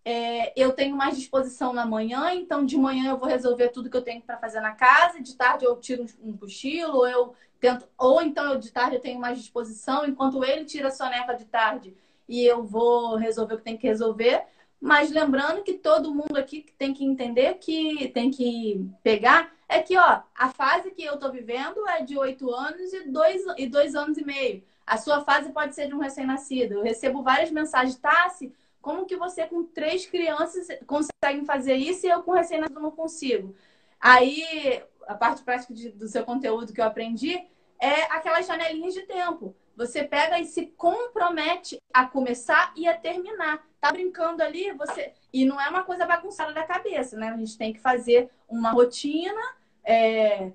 é, 0.06 0.54
eu 0.56 0.72
tenho 0.72 0.96
mais 0.96 1.18
disposição 1.18 1.74
na 1.74 1.84
manhã, 1.84 2.32
então 2.32 2.64
de 2.64 2.78
manhã 2.78 3.10
eu 3.10 3.18
vou 3.18 3.28
resolver 3.28 3.70
tudo 3.70 3.90
que 3.90 3.98
eu 3.98 4.04
tenho 4.04 4.22
para 4.22 4.38
fazer 4.38 4.62
na 4.62 4.72
casa, 4.72 5.20
de 5.20 5.36
tarde 5.36 5.66
eu 5.66 5.76
tiro 5.78 6.06
um 6.22 6.38
cochilo, 6.38 6.98
ou 6.98 7.08
eu 7.08 7.34
tento, 7.60 7.88
ou 7.98 8.22
então 8.22 8.54
eu 8.54 8.60
de 8.60 8.72
tarde 8.72 8.98
eu 8.98 9.02
tenho 9.02 9.20
mais 9.20 9.40
disposição, 9.40 10.06
enquanto 10.06 10.44
ele 10.44 10.64
tira 10.64 10.90
a 10.90 10.92
soneca 10.92 11.34
de 11.34 11.46
tarde 11.46 11.98
e 12.30 12.46
eu 12.46 12.64
vou 12.64 13.16
resolver 13.16 13.56
o 13.56 13.58
que 13.58 13.64
tem 13.64 13.78
que 13.78 13.88
resolver. 13.88 14.44
Mas 14.80 15.10
lembrando 15.10 15.64
que 15.64 15.74
todo 15.74 16.14
mundo 16.14 16.38
aqui 16.38 16.66
tem 16.78 16.94
que 16.94 17.04
entender 17.04 17.56
que 17.56 18.10
tem 18.10 18.30
que 18.30 18.88
pegar 19.02 19.52
é 19.68 19.82
que 19.82 19.98
ó, 19.98 20.22
a 20.36 20.50
fase 20.50 20.92
que 20.92 21.04
eu 21.04 21.18
tô 21.18 21.32
vivendo 21.32 21.88
é 21.90 22.04
de 22.04 22.16
oito 22.18 22.54
anos 22.54 22.94
e 22.94 23.10
dois, 23.10 23.44
e 23.58 23.68
dois 23.68 23.96
anos 23.96 24.18
e 24.20 24.24
meio. 24.24 24.64
A 24.86 24.98
sua 24.98 25.22
fase 25.22 25.52
pode 25.52 25.74
ser 25.74 25.88
de 25.88 25.96
um 25.96 26.00
recém-nascido. 26.00 26.76
Eu 26.76 26.84
recebo 26.84 27.24
várias 27.24 27.52
mensagens, 27.52 27.98
Tassi, 27.98 28.54
como 28.82 29.06
que 29.06 29.18
você 29.18 29.48
com 29.48 29.64
três 29.64 30.06
crianças 30.06 30.68
consegue 30.86 31.44
fazer 31.46 31.76
isso 31.76 32.06
e 32.06 32.10
eu 32.10 32.22
com 32.22 32.32
recém-nascido 32.32 32.80
não 32.80 32.92
consigo? 32.92 33.56
Aí, 34.00 34.84
a 35.08 35.16
parte 35.16 35.42
prática 35.42 35.74
de, 35.74 35.90
do 35.90 36.08
seu 36.08 36.24
conteúdo 36.24 36.72
que 36.72 36.80
eu 36.80 36.86
aprendi 36.86 37.44
é 37.80 38.04
aquelas 38.12 38.46
janelinhas 38.46 38.94
de 38.94 39.02
tempo. 39.02 39.56
Você 39.76 40.04
pega 40.04 40.40
e 40.40 40.46
se 40.46 40.68
compromete 40.68 41.78
a 41.94 42.06
começar 42.06 42.72
e 42.76 42.88
a 42.88 42.96
terminar. 42.96 43.66
Tá 43.82 43.92
brincando 43.92 44.42
ali, 44.42 44.72
você. 44.74 45.14
E 45.34 45.46
não 45.46 45.60
é 45.60 45.68
uma 45.68 45.84
coisa 45.84 46.06
bagunçada 46.06 46.54
da 46.54 46.64
cabeça, 46.64 47.18
né? 47.18 47.30
A 47.30 47.38
gente 47.38 47.58
tem 47.58 47.74
que 47.74 47.80
fazer 47.80 48.30
uma 48.48 48.72
rotina 48.72 49.42
é... 49.84 50.52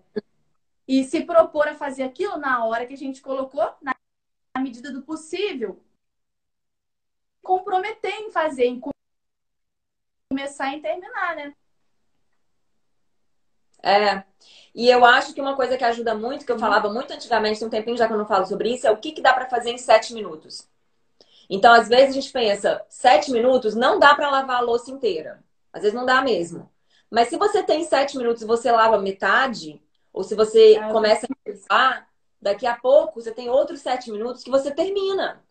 e 0.89 1.05
se 1.05 1.25
propor 1.25 1.69
a 1.69 1.75
fazer 1.75 2.05
aquilo 2.05 2.39
na 2.39 2.65
hora 2.65 2.87
que 2.87 2.95
a 2.95 2.99
gente 2.99 3.21
colocou, 3.21 3.75
na 3.83 3.95
medida 4.61 4.93
do 4.93 5.03
possível, 5.03 5.83
comprometer 7.43 8.13
em 8.13 8.31
fazer, 8.31 8.67
em 8.67 8.81
começar 10.29 10.77
e 10.77 10.81
terminar, 10.81 11.37
né? 11.37 11.55
É. 13.83 14.25
E 14.75 14.89
eu 14.89 15.05
acho 15.05 15.35
que 15.35 15.41
uma 15.41 15.57
coisa 15.57 15.77
que 15.77 15.85
ajuda 15.85 16.15
muito, 16.15 16.45
que 16.45 16.53
eu 16.53 16.59
falava 16.59 16.93
muito 16.93 17.13
antigamente, 17.13 17.59
tem 17.59 17.67
um 17.67 17.71
tempinho 17.71 17.97
já 17.97 18.07
que 18.07 18.13
eu 18.13 18.19
não 18.19 18.27
falo 18.27 18.47
sobre 18.47 18.73
isso, 18.75 18.87
é 18.87 18.91
o 18.91 18.97
que, 18.97 19.13
que 19.13 19.23
dá 19.23 19.33
para 19.33 19.49
fazer 19.49 19.71
em 19.71 19.79
sete 19.79 20.15
minutos. 20.15 20.69
Então, 21.49 21.73
às 21.73 21.89
vezes, 21.89 22.11
a 22.11 22.21
gente 22.21 22.33
pensa, 22.33 22.85
sete 22.89 23.33
minutos 23.33 23.75
não 23.75 23.99
dá 23.99 24.15
para 24.15 24.31
lavar 24.31 24.59
a 24.59 24.61
louça 24.61 24.91
inteira. 24.91 25.43
Às 25.73 25.83
vezes 25.83 25.97
não 25.97 26.07
dá 26.07 26.23
mesmo. 26.23 26.71
Mas 27.11 27.29
se 27.29 27.37
você 27.37 27.63
tem 27.63 27.83
sete 27.85 28.17
minutos 28.17 28.43
e 28.43 28.47
você 28.47 28.71
lava 28.71 29.01
metade, 29.01 29.83
ou 30.13 30.23
se 30.23 30.37
você 30.37 30.79
ah, 30.81 30.93
começa 30.93 31.27
a 31.27 31.37
pensar, 31.45 32.09
daqui 32.41 32.67
a 32.67 32.77
pouco 32.77 33.21
você 33.21 33.33
tem 33.33 33.49
outros 33.49 33.81
sete 33.81 34.11
minutos 34.11 34.43
que 34.43 34.51
você 34.51 34.71
termina. 34.71 35.43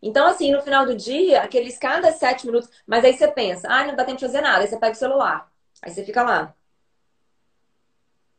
Então, 0.00 0.26
assim, 0.26 0.52
no 0.52 0.62
final 0.62 0.86
do 0.86 0.94
dia, 0.94 1.42
aqueles 1.42 1.76
cada 1.76 2.12
sete 2.12 2.46
minutos, 2.46 2.70
mas 2.86 3.04
aí 3.04 3.16
você 3.16 3.28
pensa, 3.28 3.68
ah, 3.68 3.86
não 3.86 3.96
dá 3.96 4.04
tempo 4.04 4.18
de 4.18 4.26
fazer 4.26 4.40
nada, 4.40 4.60
aí 4.60 4.68
você 4.68 4.78
pega 4.78 4.92
o 4.92 4.98
celular, 4.98 5.50
aí 5.82 5.90
você 5.90 6.04
fica 6.04 6.22
lá. 6.22 6.54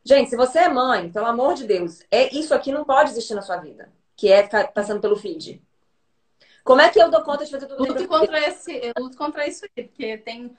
Gente, 0.02 0.30
se 0.30 0.36
você 0.36 0.60
é 0.60 0.68
mãe, 0.68 1.12
pelo 1.12 1.26
amor 1.26 1.54
de 1.54 1.66
Deus, 1.66 2.00
é 2.10 2.34
isso 2.34 2.54
aqui 2.54 2.72
não 2.72 2.84
pode 2.84 3.10
existir 3.10 3.34
na 3.34 3.42
sua 3.42 3.58
vida, 3.58 3.92
que 4.16 4.32
é 4.32 4.42
ficar 4.42 4.72
passando 4.72 5.00
pelo 5.00 5.16
feed. 5.16 5.62
Como 6.64 6.80
é 6.80 6.88
que 6.88 6.98
eu 6.98 7.10
dou 7.10 7.22
conta 7.22 7.44
de 7.44 7.50
fazer 7.50 7.66
tudo 7.66 7.84
luto 7.84 8.08
contra 8.08 8.38
esse, 8.48 8.72
Eu 8.72 8.94
luto 8.98 9.16
contra 9.16 9.46
isso 9.46 9.66
aí, 9.76 9.84
porque 9.84 10.16
tem, 10.18 10.56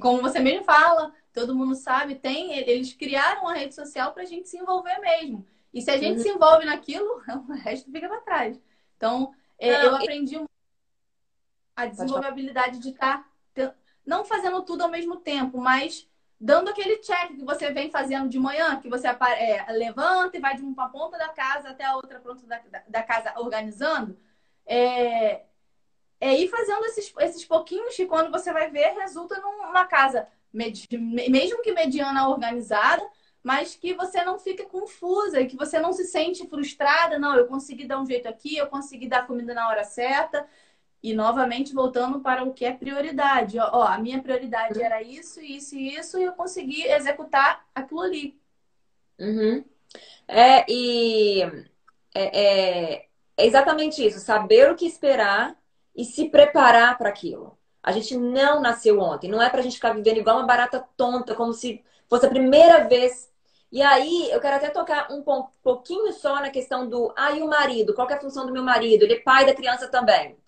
como 0.00 0.20
você 0.20 0.38
mesmo 0.38 0.64
fala, 0.64 1.12
todo 1.32 1.54
mundo 1.54 1.74
sabe, 1.74 2.16
tem, 2.16 2.58
eles 2.58 2.92
criaram 2.92 3.42
uma 3.42 3.54
rede 3.54 3.74
social 3.74 4.12
pra 4.12 4.24
gente 4.24 4.48
se 4.48 4.58
envolver 4.58 4.98
mesmo. 5.00 5.46
E 5.74 5.82
se 5.82 5.90
a 5.90 5.96
gente 5.98 6.18
uhum. 6.18 6.22
se 6.22 6.28
envolve 6.28 6.64
naquilo, 6.64 7.20
o 7.48 7.52
resto 7.52 7.90
fica 7.90 8.08
pra 8.08 8.20
trás. 8.20 8.60
Então, 8.96 9.34
é, 9.58 9.72
não, 9.72 9.82
eu 9.82 9.96
aprendi 9.96 10.40
a 11.74 11.86
desenvolver 11.86 12.26
a 12.26 12.28
habilidade 12.28 12.78
de 12.78 12.90
estar 12.90 13.28
tá, 13.52 13.74
não 14.06 14.24
fazendo 14.24 14.62
tudo 14.62 14.82
ao 14.82 14.90
mesmo 14.90 15.16
tempo, 15.16 15.58
mas 15.58 16.08
dando 16.40 16.68
aquele 16.68 16.98
check 16.98 17.34
que 17.34 17.44
você 17.44 17.72
vem 17.72 17.90
fazendo 17.90 18.28
de 18.28 18.38
manhã, 18.38 18.78
que 18.80 18.88
você 18.88 19.08
é, 19.08 19.72
levanta 19.72 20.36
e 20.36 20.40
vai 20.40 20.54
de 20.54 20.62
uma 20.62 20.88
ponta 20.88 21.18
da 21.18 21.30
casa 21.30 21.70
até 21.70 21.84
a 21.84 21.96
outra 21.96 22.20
ponta 22.20 22.46
da, 22.46 22.60
da 22.88 23.02
casa 23.02 23.32
organizando. 23.36 24.16
É, 24.64 25.42
é 26.20 26.38
ir 26.38 26.48
fazendo 26.48 26.84
esses, 26.86 27.12
esses 27.18 27.44
pouquinhos 27.44 27.96
que 27.96 28.06
quando 28.06 28.30
você 28.30 28.52
vai 28.52 28.70
ver, 28.70 28.94
resulta 28.94 29.40
numa 29.40 29.86
casa, 29.86 30.28
mesmo 30.52 31.62
que 31.62 31.72
mediana 31.72 32.28
organizada, 32.28 33.04
mas 33.44 33.76
que 33.76 33.92
você 33.92 34.24
não 34.24 34.38
fique 34.38 34.64
confusa 34.64 35.44
que 35.44 35.54
você 35.54 35.78
não 35.78 35.92
se 35.92 36.06
sente 36.06 36.48
frustrada. 36.48 37.18
Não, 37.18 37.36
eu 37.36 37.46
consegui 37.46 37.86
dar 37.86 38.00
um 38.00 38.06
jeito 38.06 38.26
aqui, 38.26 38.56
eu 38.56 38.68
consegui 38.68 39.06
dar 39.06 39.26
comida 39.26 39.52
na 39.52 39.68
hora 39.68 39.84
certa. 39.84 40.48
E 41.02 41.12
novamente 41.12 41.74
voltando 41.74 42.20
para 42.20 42.42
o 42.42 42.54
que 42.54 42.64
é 42.64 42.72
prioridade. 42.72 43.58
Ó, 43.58 43.82
a 43.82 43.98
minha 43.98 44.22
prioridade 44.22 44.82
era 44.82 45.02
isso, 45.02 45.42
isso 45.42 45.76
e 45.76 45.94
isso, 45.94 46.18
e 46.18 46.24
eu 46.24 46.32
consegui 46.32 46.86
executar 46.86 47.66
aquilo 47.74 48.00
ali. 48.00 48.40
Uhum. 49.18 49.62
É, 50.26 50.64
e 50.66 51.42
é, 52.14 52.40
é, 52.94 53.06
é 53.36 53.46
exatamente 53.46 54.04
isso, 54.04 54.20
saber 54.20 54.70
o 54.70 54.74
que 54.74 54.86
esperar 54.86 55.54
e 55.94 56.06
se 56.06 56.30
preparar 56.30 56.96
para 56.96 57.10
aquilo. 57.10 57.58
A 57.82 57.92
gente 57.92 58.16
não 58.16 58.62
nasceu 58.62 58.98
ontem, 58.98 59.30
não 59.30 59.42
é 59.42 59.50
para 59.50 59.60
a 59.60 59.62
gente 59.62 59.76
ficar 59.76 59.92
vivendo 59.92 60.16
igual 60.16 60.38
uma 60.38 60.46
barata 60.46 60.82
tonta, 60.96 61.34
como 61.34 61.52
se 61.52 61.84
fosse 62.08 62.24
a 62.24 62.30
primeira 62.30 62.88
vez 62.88 63.30
e 63.74 63.82
aí, 63.82 64.30
eu 64.30 64.40
quero 64.40 64.54
até 64.54 64.70
tocar 64.70 65.10
um 65.10 65.20
pouquinho 65.60 66.12
só 66.12 66.36
na 66.36 66.48
questão 66.48 66.88
do. 66.88 67.12
Ah, 67.16 67.32
e 67.32 67.42
o 67.42 67.48
marido? 67.48 67.92
Qual 67.92 68.08
é 68.08 68.14
a 68.14 68.20
função 68.20 68.46
do 68.46 68.52
meu 68.52 68.62
marido? 68.62 69.02
Ele 69.02 69.14
é 69.14 69.20
pai 69.20 69.44
da 69.44 69.52
criança 69.52 69.88
também. 69.88 70.38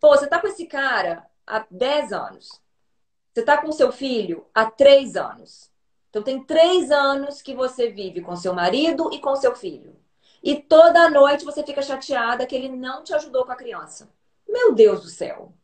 Pô, 0.00 0.08
você 0.08 0.26
tá 0.26 0.40
com 0.40 0.48
esse 0.48 0.66
cara 0.66 1.24
há 1.46 1.64
10 1.70 2.12
anos. 2.12 2.60
Você 3.32 3.44
tá 3.44 3.56
com 3.56 3.70
seu 3.70 3.92
filho 3.92 4.44
há 4.52 4.68
3 4.68 5.14
anos. 5.16 5.70
Então, 6.10 6.24
tem 6.24 6.42
3 6.44 6.90
anos 6.90 7.40
que 7.40 7.54
você 7.54 7.88
vive 7.88 8.20
com 8.20 8.34
seu 8.34 8.52
marido 8.52 9.10
e 9.12 9.20
com 9.20 9.36
seu 9.36 9.54
filho. 9.54 9.96
E 10.42 10.60
toda 10.60 11.08
noite 11.08 11.44
você 11.44 11.62
fica 11.62 11.82
chateada 11.82 12.44
que 12.46 12.56
ele 12.56 12.68
não 12.68 13.04
te 13.04 13.14
ajudou 13.14 13.44
com 13.46 13.52
a 13.52 13.56
criança. 13.56 14.12
Meu 14.48 14.74
Deus 14.74 15.02
do 15.02 15.08
céu. 15.08 15.54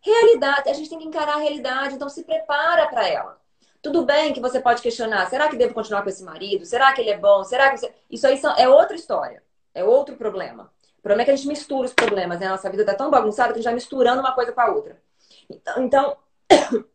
Realidade, 0.00 0.70
a 0.70 0.74
gente 0.74 0.90
tem 0.90 1.00
que 1.00 1.08
encarar 1.08 1.34
a 1.34 1.40
realidade, 1.40 1.96
então 1.96 2.08
se 2.08 2.22
prepara 2.22 2.86
para 2.86 3.08
ela. 3.08 3.43
Tudo 3.84 4.02
bem 4.02 4.32
que 4.32 4.40
você 4.40 4.60
pode 4.60 4.80
questionar: 4.80 5.28
será 5.28 5.46
que 5.46 5.58
devo 5.58 5.74
continuar 5.74 6.02
com 6.02 6.08
esse 6.08 6.24
marido? 6.24 6.64
Será 6.64 6.94
que 6.94 7.02
ele 7.02 7.10
é 7.10 7.18
bom? 7.18 7.44
Será 7.44 7.70
que 7.70 7.76
você... 7.76 7.94
Isso 8.10 8.26
aí 8.26 8.40
é 8.56 8.66
outra 8.66 8.96
história. 8.96 9.42
É 9.74 9.84
outro 9.84 10.16
problema. 10.16 10.72
O 10.98 11.02
problema 11.02 11.20
é 11.20 11.24
que 11.26 11.30
a 11.32 11.36
gente 11.36 11.46
mistura 11.46 11.84
os 11.84 11.92
problemas. 11.92 12.40
Né? 12.40 12.48
Nossa 12.48 12.70
vida 12.70 12.82
está 12.82 12.94
tão 12.94 13.10
bagunçada 13.10 13.48
que 13.48 13.58
a 13.58 13.60
gente 13.60 13.64
vai 13.66 13.74
misturando 13.74 14.22
uma 14.22 14.32
coisa 14.32 14.52
com 14.52 14.60
a 14.62 14.70
outra. 14.70 15.02
Então, 15.50 15.82
então 15.82 16.16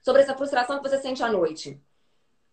sobre 0.00 0.22
essa 0.22 0.36
frustração 0.36 0.80
que 0.80 0.88
você 0.88 0.98
sente 0.98 1.24
à 1.24 1.28
noite. 1.28 1.82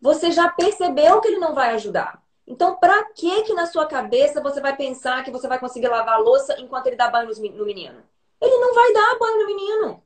Você 0.01 0.31
já 0.31 0.49
percebeu 0.49 1.21
que 1.21 1.27
ele 1.27 1.37
não 1.37 1.53
vai 1.53 1.75
ajudar. 1.75 2.23
Então, 2.47 2.75
para 2.77 3.03
que 3.13 3.43
que 3.43 3.53
na 3.53 3.67
sua 3.67 3.85
cabeça 3.85 4.41
você 4.41 4.59
vai 4.59 4.75
pensar 4.75 5.23
que 5.23 5.29
você 5.29 5.47
vai 5.47 5.59
conseguir 5.59 5.89
lavar 5.89 6.15
a 6.15 6.17
louça 6.17 6.59
enquanto 6.59 6.87
ele 6.87 6.95
dá 6.95 7.07
banho 7.07 7.29
no 7.29 7.65
menino? 7.65 8.03
Ele 8.41 8.57
não 8.57 8.73
vai 8.73 8.93
dar 8.93 9.19
banho 9.19 9.39
no 9.41 9.45
menino. 9.45 10.03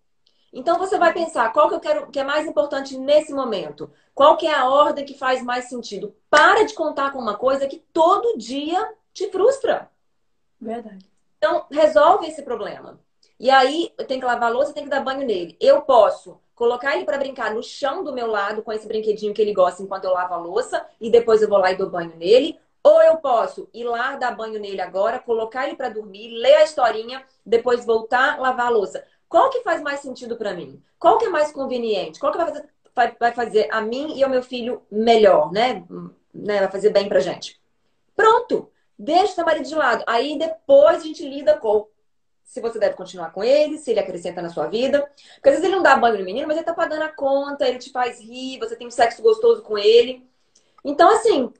Então 0.57 0.79
você 0.79 0.97
vai 0.97 1.13
pensar 1.13 1.53
qual 1.53 1.69
que 1.69 1.75
eu 1.75 1.79
quero 1.79 2.07
que 2.07 2.19
é 2.19 2.23
mais 2.23 2.47
importante 2.47 2.97
nesse 2.97 3.31
momento. 3.31 3.91
Qual 4.15 4.35
que 4.35 4.47
é 4.47 4.55
a 4.55 4.67
ordem 4.67 5.05
que 5.05 5.15
faz 5.15 5.43
mais 5.43 5.65
sentido? 5.65 6.15
Para 6.31 6.63
de 6.63 6.73
contar 6.73 7.11
com 7.11 7.19
uma 7.19 7.37
coisa 7.37 7.67
que 7.67 7.77
todo 7.93 8.39
dia 8.39 8.91
te 9.13 9.29
frustra. 9.29 9.87
Verdade. 10.59 11.07
Então, 11.37 11.67
resolve 11.69 12.25
esse 12.25 12.41
problema. 12.41 12.99
E 13.39 13.51
aí, 13.51 13.93
eu 13.99 14.07
tenho 14.07 14.19
que 14.19 14.25
lavar 14.25 14.49
a 14.49 14.51
louça, 14.51 14.73
tem 14.73 14.85
que 14.85 14.89
dar 14.89 15.01
banho 15.01 15.27
nele. 15.27 15.55
Eu 15.61 15.83
posso 15.83 16.39
colocar 16.55 16.95
ele 16.95 17.05
para 17.05 17.19
brincar 17.19 17.53
no 17.53 17.61
chão 17.61 18.03
do 18.03 18.11
meu 18.11 18.25
lado 18.25 18.63
com 18.63 18.73
esse 18.73 18.87
brinquedinho 18.87 19.35
que 19.35 19.41
ele 19.43 19.53
gosta 19.53 19.83
enquanto 19.83 20.05
eu 20.05 20.13
lavo 20.13 20.33
a 20.33 20.37
louça 20.37 20.83
e 20.99 21.11
depois 21.11 21.39
eu 21.43 21.49
vou 21.49 21.59
lá 21.59 21.71
e 21.71 21.77
dou 21.77 21.87
banho 21.87 22.15
nele. 22.17 22.59
Ou 22.83 23.03
eu 23.03 23.17
posso 23.17 23.69
ir 23.73 23.83
lá 23.83 24.15
dar 24.15 24.35
banho 24.35 24.59
nele 24.59 24.81
agora, 24.81 25.19
colocar 25.19 25.67
ele 25.67 25.75
para 25.75 25.89
dormir, 25.89 26.29
ler 26.29 26.55
a 26.55 26.63
historinha, 26.63 27.23
depois 27.45 27.85
voltar 27.85 28.39
lavar 28.39 28.67
a 28.67 28.69
louça. 28.69 29.03
Qual 29.29 29.49
que 29.49 29.61
faz 29.61 29.81
mais 29.81 29.99
sentido 29.99 30.37
para 30.37 30.53
mim? 30.53 30.81
Qual 30.97 31.17
que 31.17 31.25
é 31.25 31.29
mais 31.29 31.51
conveniente? 31.51 32.19
Qual 32.19 32.31
que 32.31 32.37
vai 32.37 32.47
fazer, 32.47 32.69
vai, 32.95 33.15
vai 33.19 33.31
fazer 33.33 33.67
a 33.71 33.81
mim 33.81 34.17
e 34.17 34.23
ao 34.23 34.29
meu 34.29 34.41
filho 34.41 34.81
melhor, 34.89 35.51
né? 35.51 35.85
né? 36.33 36.59
Vai 36.59 36.71
fazer 36.71 36.89
bem 36.91 37.09
pra 37.09 37.19
gente. 37.19 37.59
Pronto! 38.15 38.71
Deixa 38.97 39.33
o 39.33 39.35
seu 39.35 39.45
marido 39.45 39.67
de 39.67 39.75
lado. 39.75 40.03
Aí 40.07 40.39
depois 40.39 40.97
a 40.97 41.05
gente 41.05 41.27
lida 41.27 41.57
com 41.57 41.87
se 42.47 42.61
você 42.61 42.79
deve 42.79 42.95
continuar 42.95 43.31
com 43.31 43.43
ele, 43.43 43.77
se 43.77 43.91
ele 43.91 43.99
acrescenta 43.99 44.41
na 44.41 44.49
sua 44.49 44.67
vida. 44.67 45.01
Porque 45.35 45.49
às 45.49 45.55
vezes 45.55 45.65
ele 45.65 45.75
não 45.75 45.83
dá 45.83 45.97
banho 45.97 46.17
no 46.17 46.23
menino, 46.23 46.47
mas 46.47 46.55
ele 46.55 46.65
tá 46.65 46.73
pagando 46.73 47.03
a 47.03 47.09
conta, 47.09 47.67
ele 47.67 47.77
te 47.77 47.91
faz 47.91 48.21
rir, 48.21 48.57
você 48.57 48.75
tem 48.75 48.87
um 48.87 48.91
sexo 48.91 49.21
gostoso 49.21 49.61
com 49.61 49.77
ele. 49.77 50.25
Então, 50.83 51.11
assim, 51.11 51.51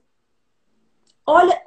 olha, 1.26 1.62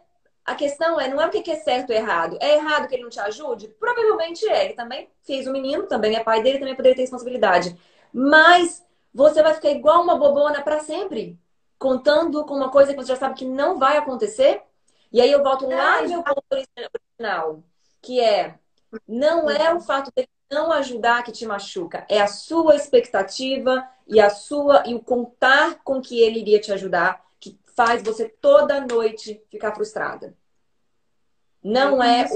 a 0.50 0.54
questão 0.54 1.00
é, 1.00 1.08
não 1.08 1.20
é 1.20 1.26
o 1.26 1.30
que 1.30 1.50
é 1.50 1.56
certo 1.56 1.90
ou 1.90 1.96
errado. 1.96 2.36
É 2.40 2.56
errado 2.56 2.88
que 2.88 2.94
ele 2.94 3.04
não 3.04 3.10
te 3.10 3.20
ajude? 3.20 3.68
Provavelmente 3.68 4.46
é. 4.48 4.64
Ele 4.64 4.74
também 4.74 5.08
fez 5.22 5.46
o 5.46 5.52
menino, 5.52 5.86
também 5.86 6.16
é 6.16 6.24
pai 6.24 6.42
dele, 6.42 6.58
também 6.58 6.74
poderia 6.74 6.96
ter 6.96 7.02
responsabilidade. 7.02 7.78
Mas 8.12 8.84
você 9.14 9.42
vai 9.42 9.54
ficar 9.54 9.70
igual 9.70 10.02
uma 10.02 10.16
bobona 10.16 10.60
para 10.62 10.80
sempre, 10.80 11.38
contando 11.78 12.44
com 12.44 12.54
uma 12.54 12.70
coisa 12.70 12.92
que 12.92 13.00
você 13.00 13.08
já 13.08 13.16
sabe 13.16 13.36
que 13.36 13.44
não 13.44 13.78
vai 13.78 13.96
acontecer. 13.96 14.62
E 15.12 15.20
aí 15.20 15.30
eu 15.30 15.42
volto 15.42 15.68
lá 15.68 16.02
no 16.02 16.08
meu 16.08 16.22
ponto 16.22 16.42
original, 16.50 17.62
que 18.02 18.20
é 18.20 18.58
não 19.06 19.48
é 19.48 19.72
o 19.72 19.80
fato 19.80 20.10
de 20.16 20.28
não 20.50 20.72
ajudar 20.72 21.22
que 21.22 21.30
te 21.30 21.46
machuca, 21.46 22.04
é 22.08 22.20
a 22.20 22.26
sua 22.26 22.74
expectativa 22.74 23.88
e 24.06 24.20
a 24.20 24.28
sua 24.28 24.82
e 24.86 24.94
o 24.94 25.00
contar 25.00 25.80
com 25.84 26.00
que 26.00 26.20
ele 26.20 26.40
iria 26.40 26.60
te 26.60 26.72
ajudar 26.72 27.24
que 27.38 27.56
faz 27.76 28.02
você 28.02 28.28
toda 28.28 28.80
noite 28.80 29.40
ficar 29.48 29.72
frustrada. 29.74 30.34
Não 31.62 32.02
é. 32.02 32.26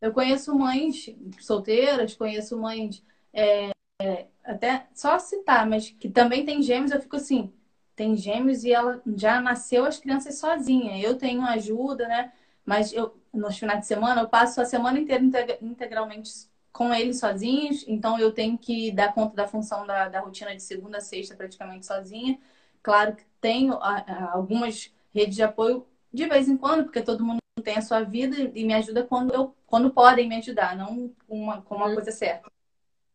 Eu 0.00 0.12
conheço 0.12 0.54
mães 0.54 1.06
solteiras, 1.40 2.14
conheço 2.14 2.58
mães. 2.58 3.02
É, 3.32 3.70
é, 4.00 4.26
até 4.44 4.86
só 4.94 5.18
citar, 5.18 5.66
mas 5.66 5.90
que 5.90 6.08
também 6.08 6.44
tem 6.44 6.62
gêmeos, 6.62 6.92
eu 6.92 7.00
fico 7.00 7.16
assim, 7.16 7.52
tem 7.94 8.16
gêmeos 8.16 8.62
e 8.64 8.72
ela 8.72 9.02
já 9.16 9.40
nasceu 9.40 9.84
as 9.84 9.98
crianças 9.98 10.38
sozinha. 10.38 11.00
Eu 11.00 11.16
tenho 11.16 11.42
ajuda, 11.42 12.06
né? 12.06 12.32
Mas 12.64 12.92
eu, 12.92 13.16
nos 13.32 13.58
finais 13.58 13.80
de 13.80 13.86
semana, 13.86 14.20
eu 14.22 14.28
passo 14.28 14.60
a 14.60 14.64
semana 14.64 14.98
inteira 14.98 15.24
integralmente 15.62 16.30
com 16.72 16.92
eles 16.92 17.18
sozinhos, 17.18 17.84
então 17.88 18.18
eu 18.18 18.32
tenho 18.32 18.58
que 18.58 18.92
dar 18.92 19.14
conta 19.14 19.34
da 19.34 19.48
função 19.48 19.86
da, 19.86 20.08
da 20.10 20.20
rotina 20.20 20.54
de 20.54 20.62
segunda 20.62 20.98
a 20.98 21.00
sexta 21.00 21.34
praticamente 21.34 21.86
sozinha. 21.86 22.38
Claro 22.82 23.16
que 23.16 23.24
tenho 23.40 23.78
algumas 23.80 24.92
redes 25.14 25.36
de 25.36 25.42
apoio 25.42 25.86
de 26.16 26.26
vez 26.26 26.48
em 26.48 26.56
quando, 26.56 26.84
porque 26.84 27.02
todo 27.02 27.24
mundo 27.24 27.40
tem 27.62 27.76
a 27.76 27.82
sua 27.82 28.02
vida 28.02 28.50
e 28.54 28.64
me 28.64 28.72
ajuda 28.72 29.04
quando, 29.04 29.34
eu, 29.34 29.54
quando 29.66 29.90
podem 29.90 30.28
me 30.28 30.36
ajudar, 30.36 30.74
não 30.74 31.12
com 31.28 31.38
uma, 31.38 31.60
com 31.60 31.76
uma 31.76 31.88
uhum. 31.88 31.94
coisa 31.94 32.10
certa. 32.10 32.50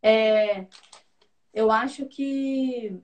É, 0.03 0.67
eu 1.51 1.71
acho 1.71 2.05
que 2.05 3.01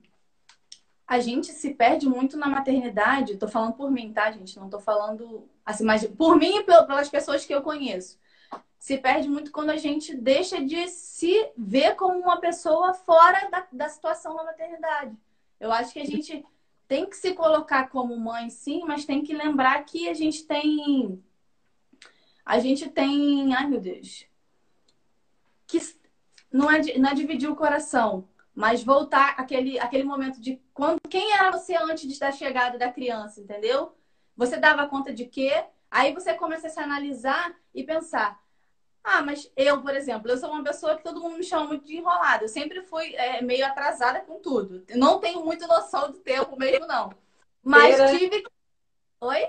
a 1.06 1.18
gente 1.18 1.48
se 1.48 1.74
perde 1.74 2.08
muito 2.08 2.36
na 2.36 2.48
maternidade. 2.48 3.32
Estou 3.32 3.48
falando 3.48 3.74
por 3.74 3.90
mim, 3.90 4.12
tá, 4.12 4.30
gente? 4.30 4.56
Não 4.56 4.66
estou 4.66 4.80
falando 4.80 5.48
assim, 5.66 5.84
mas 5.84 6.06
por 6.06 6.36
mim 6.36 6.58
e 6.58 6.64
pelas 6.64 7.08
pessoas 7.08 7.44
que 7.44 7.52
eu 7.52 7.62
conheço. 7.62 8.18
Se 8.78 8.96
perde 8.98 9.28
muito 9.28 9.50
quando 9.50 9.70
a 9.70 9.76
gente 9.76 10.14
deixa 10.14 10.64
de 10.64 10.86
se 10.88 11.50
ver 11.56 11.96
como 11.96 12.20
uma 12.20 12.40
pessoa 12.40 12.94
fora 12.94 13.48
da, 13.50 13.66
da 13.72 13.88
situação 13.88 14.36
da 14.36 14.44
maternidade. 14.44 15.16
Eu 15.58 15.72
acho 15.72 15.92
que 15.92 15.98
a 15.98 16.06
gente 16.06 16.44
tem 16.88 17.08
que 17.08 17.16
se 17.16 17.34
colocar 17.34 17.88
como 17.90 18.16
mãe, 18.18 18.50
sim, 18.50 18.82
mas 18.86 19.04
tem 19.04 19.22
que 19.22 19.34
lembrar 19.34 19.84
que 19.84 20.08
a 20.08 20.14
gente 20.14 20.44
tem 20.44 21.22
a 22.48 22.58
gente 22.60 22.88
tem. 22.88 23.54
Ai, 23.54 23.66
meu 23.66 23.78
Deus. 23.78 24.26
Que 25.66 25.78
não 26.50 26.70
é, 26.70 26.80
não 26.96 27.10
é 27.10 27.14
dividir 27.14 27.46
o 27.46 27.54
coração, 27.54 28.26
mas 28.54 28.82
voltar 28.82 29.34
aquele, 29.36 29.78
aquele 29.78 30.02
momento 30.02 30.40
de 30.40 30.58
quando, 30.72 30.98
quem 31.10 31.34
era 31.34 31.52
você 31.52 31.76
antes 31.76 32.18
da 32.18 32.32
chegada 32.32 32.78
da 32.78 32.90
criança, 32.90 33.42
entendeu? 33.42 33.94
Você 34.34 34.56
dava 34.56 34.88
conta 34.88 35.12
de 35.12 35.26
quê? 35.26 35.62
Aí 35.90 36.14
você 36.14 36.32
começa 36.32 36.68
a 36.68 36.70
se 36.70 36.80
analisar 36.80 37.54
e 37.74 37.84
pensar: 37.84 38.42
ah, 39.08 39.22
mas 39.22 39.50
eu, 39.56 39.80
por 39.80 39.94
exemplo, 39.94 40.30
eu 40.30 40.36
sou 40.36 40.50
uma 40.50 40.62
pessoa 40.62 40.96
que 40.96 41.02
todo 41.02 41.20
mundo 41.20 41.38
me 41.38 41.44
chama 41.44 41.66
muito 41.66 41.86
de 41.86 41.96
enrolada. 41.96 42.44
Eu 42.44 42.48
sempre 42.48 42.82
fui 42.82 43.14
é, 43.14 43.40
meio 43.40 43.64
atrasada 43.64 44.20
com 44.20 44.38
tudo. 44.38 44.84
não 44.94 45.18
tenho 45.18 45.42
muita 45.44 45.66
noção 45.66 46.12
do 46.12 46.18
tempo 46.18 46.56
mesmo, 46.58 46.86
não. 46.86 47.10
Mas 47.62 47.96
doceira. 47.96 48.18
tive. 48.18 48.44
Oi? 49.20 49.48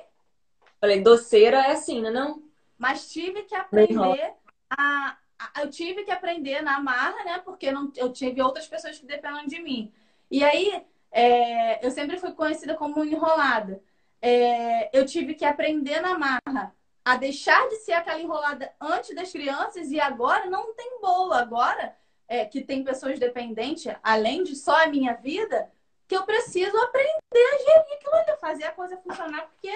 Falei, 0.79 1.01
doceira 1.01 1.57
é 1.57 1.71
assim, 1.71 2.01
né? 2.01 2.09
Não? 2.09 2.41
Mas 2.77 3.11
tive 3.11 3.43
que 3.43 3.53
aprender 3.53 4.33
a, 4.69 5.17
a, 5.37 5.61
Eu 5.61 5.69
tive 5.69 6.03
que 6.05 6.11
aprender 6.11 6.61
na 6.61 6.79
marra, 6.79 7.23
né? 7.25 7.39
Porque 7.39 7.71
não, 7.71 7.91
eu 7.97 8.11
tive 8.11 8.41
outras 8.41 8.67
pessoas 8.67 8.97
que 8.97 9.05
dependem 9.05 9.45
de 9.47 9.61
mim. 9.61 9.91
E 10.31 10.43
aí, 10.43 10.85
é, 11.11 11.85
eu 11.85 11.91
sempre 11.91 12.17
fui 12.17 12.31
conhecida 12.31 12.75
como 12.75 13.03
enrolada. 13.03 13.83
É, 14.21 14.97
eu 14.97 15.05
tive 15.05 15.33
que 15.33 15.45
aprender 15.45 16.01
na 16.01 16.17
marra 16.17 16.73
a 17.03 17.15
deixar 17.15 17.67
de 17.69 17.77
ser 17.77 17.93
aquela 17.93 18.19
enrolada 18.19 18.71
antes 18.79 19.15
das 19.15 19.31
crianças 19.31 19.91
e 19.91 19.99
agora 19.99 20.45
não 20.47 20.73
tem 20.73 20.99
boa. 21.01 21.39
Agora 21.39 21.95
é, 22.27 22.45
que 22.45 22.61
tem 22.61 22.83
pessoas 22.83 23.17
dependentes, 23.19 23.91
além 24.03 24.43
de 24.43 24.55
só 24.55 24.83
a 24.83 24.87
minha 24.87 25.13
vida, 25.13 25.71
que 26.07 26.15
eu 26.15 26.23
preciso 26.23 26.77
aprender 26.77 27.11
a 27.33 27.57
gerir 27.57 27.93
aquilo 27.93 28.15
ali, 28.15 28.37
fazer 28.39 28.63
a 28.65 28.71
coisa 28.71 28.97
funcionar, 28.97 29.47
porque 29.47 29.71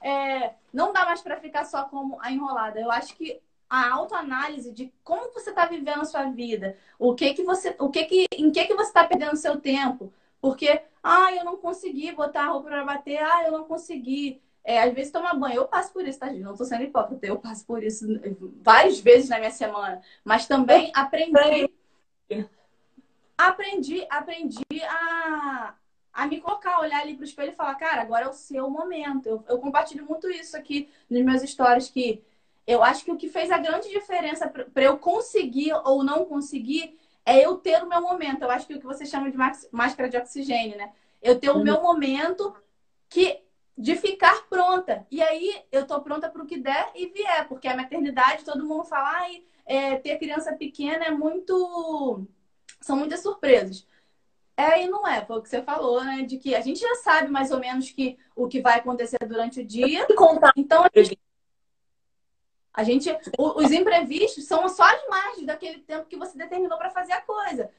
é, 0.00 0.54
não 0.72 0.92
dá 0.92 1.04
mais 1.04 1.20
para 1.20 1.40
ficar 1.40 1.64
só 1.64 1.84
como 1.84 2.18
a 2.20 2.30
enrolada. 2.30 2.80
Eu 2.80 2.90
acho 2.90 3.14
que 3.14 3.40
a 3.68 3.92
autoanálise 3.92 4.72
de 4.72 4.92
como 5.02 5.32
você 5.32 5.50
está 5.50 5.66
vivendo 5.66 6.02
a 6.02 6.04
sua 6.04 6.24
vida, 6.30 6.76
o 6.98 7.14
que 7.14 7.34
que 7.34 7.42
você, 7.42 7.74
o 7.78 7.90
que 7.90 8.04
que, 8.04 8.26
em 8.32 8.50
que 8.50 8.64
que 8.64 8.74
você 8.74 8.88
está 8.88 9.04
perdendo 9.04 9.36
seu 9.36 9.60
tempo, 9.60 10.12
porque 10.40 10.82
ah, 11.02 11.32
eu 11.34 11.44
não 11.44 11.56
consegui 11.56 12.12
botar 12.12 12.44
a 12.44 12.48
roupa 12.48 12.68
para 12.68 12.84
bater, 12.84 13.18
ah, 13.18 13.44
eu 13.44 13.52
não 13.52 13.64
consegui. 13.64 14.40
É, 14.68 14.82
às 14.82 14.92
vezes 14.92 15.12
tomar 15.12 15.34
banho, 15.34 15.54
eu 15.54 15.68
passo 15.68 15.92
por 15.92 16.04
isso, 16.04 16.18
tá? 16.18 16.32
Não 16.32 16.56
tô 16.56 16.64
sendo 16.64 16.82
hipócrita, 16.82 17.24
eu 17.24 17.38
passo 17.38 17.64
por 17.64 17.84
isso 17.84 18.04
várias 18.60 18.98
vezes 18.98 19.28
na 19.28 19.38
minha 19.38 19.52
semana. 19.52 20.02
Mas 20.24 20.48
também 20.48 20.90
aprendi. 20.92 21.70
Aprendi, 23.38 24.04
aprendi 24.10 24.64
a, 24.82 25.74
a 26.12 26.26
me 26.26 26.40
colocar, 26.40 26.80
olhar 26.80 27.00
ali 27.00 27.14
pro 27.14 27.24
espelho 27.24 27.52
e 27.52 27.54
falar, 27.54 27.76
cara, 27.76 28.02
agora 28.02 28.24
é 28.24 28.28
o 28.28 28.32
seu 28.32 28.68
momento. 28.68 29.28
Eu, 29.28 29.44
eu 29.48 29.58
compartilho 29.60 30.04
muito 30.04 30.28
isso 30.28 30.56
aqui 30.56 30.90
nos 31.08 31.22
meus 31.22 31.42
stories, 31.42 31.88
que 31.88 32.20
eu 32.66 32.82
acho 32.82 33.04
que 33.04 33.12
o 33.12 33.16
que 33.16 33.28
fez 33.28 33.52
a 33.52 33.58
grande 33.58 33.88
diferença 33.88 34.48
para 34.48 34.82
eu 34.82 34.98
conseguir 34.98 35.74
ou 35.84 36.02
não 36.02 36.24
conseguir 36.24 36.98
é 37.24 37.38
eu 37.46 37.56
ter 37.56 37.84
o 37.84 37.88
meu 37.88 38.00
momento. 38.00 38.42
Eu 38.42 38.50
acho 38.50 38.66
que 38.66 38.74
o 38.74 38.80
que 38.80 38.86
você 38.86 39.06
chama 39.06 39.30
de 39.30 39.36
máscara 39.70 40.08
de 40.08 40.16
oxigênio, 40.16 40.76
né? 40.76 40.92
Eu 41.22 41.38
ter 41.38 41.50
o 41.50 41.58
uhum. 41.58 41.62
meu 41.62 41.80
momento 41.80 42.52
que 43.08 43.45
de 43.76 43.94
ficar 43.94 44.46
pronta. 44.48 45.06
E 45.10 45.22
aí 45.22 45.62
eu 45.70 45.86
tô 45.86 46.00
pronta 46.00 46.30
para 46.30 46.42
o 46.42 46.46
que 46.46 46.58
der 46.58 46.90
e 46.94 47.08
vier, 47.08 47.46
porque 47.48 47.68
a 47.68 47.76
maternidade, 47.76 48.44
todo 48.44 48.64
mundo 48.64 48.84
fala, 48.84 49.18
ai, 49.20 49.44
é, 49.66 49.96
ter 49.96 50.18
criança 50.18 50.54
pequena 50.54 51.04
é 51.04 51.10
muito. 51.10 52.26
São 52.80 52.96
muitas 52.96 53.20
surpresas. 53.20 53.86
É 54.56 54.82
e 54.82 54.88
não 54.88 55.06
é, 55.06 55.22
foi 55.24 55.36
o 55.36 55.42
que 55.42 55.50
você 55.50 55.60
falou, 55.62 56.02
né? 56.02 56.22
De 56.22 56.38
que 56.38 56.54
a 56.54 56.60
gente 56.62 56.80
já 56.80 56.94
sabe 56.96 57.28
mais 57.28 57.50
ou 57.50 57.58
menos 57.58 57.90
que 57.90 58.18
o 58.34 58.48
que 58.48 58.62
vai 58.62 58.78
acontecer 58.78 59.18
durante 59.26 59.60
o 59.60 59.66
dia. 59.66 60.06
Então 60.56 60.82
a 60.82 60.90
gente, 60.94 61.18
a 62.72 62.82
gente 62.82 63.14
os 63.36 63.70
imprevistos 63.70 64.44
são 64.44 64.66
só 64.70 64.84
as 64.84 65.06
margens 65.08 65.46
daquele 65.46 65.80
tempo 65.80 66.06
que 66.06 66.16
você 66.16 66.38
determinou 66.38 66.78
para 66.78 66.90
fazer 66.90 67.12
a 67.12 67.20
coisa. 67.20 67.70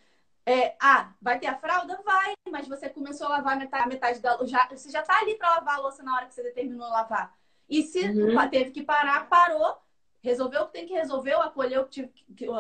É, 0.47 0.77
ah, 0.79 1.11
vai 1.21 1.37
ter 1.37 1.47
a 1.47 1.57
fralda? 1.57 1.99
Vai, 2.05 2.33
mas 2.49 2.69
você 2.69 2.87
começou 2.87 3.27
a 3.27 3.31
lavar 3.31 3.57
metade, 3.57 3.89
metade 3.89 4.21
da 4.21 4.37
já 4.45 4.65
Você 4.71 4.89
já 4.89 5.01
tá 5.01 5.19
ali 5.19 5.35
para 5.35 5.55
lavar 5.55 5.75
a 5.75 5.81
louça 5.81 6.01
na 6.01 6.15
hora 6.15 6.25
que 6.25 6.33
você 6.33 6.41
determinou 6.41 6.89
lavar. 6.89 7.35
E 7.69 7.83
se 7.83 7.99
uhum. 7.99 8.49
teve 8.49 8.71
que 8.71 8.81
parar, 8.81 9.27
parou, 9.27 9.75
resolveu 10.21 10.61
o 10.61 10.67
que 10.67 10.71
tem 10.71 10.87
que 10.87 10.93
resolver, 10.93 11.33
acolheu 11.33 11.81
o 11.81 11.85
que, 11.85 12.09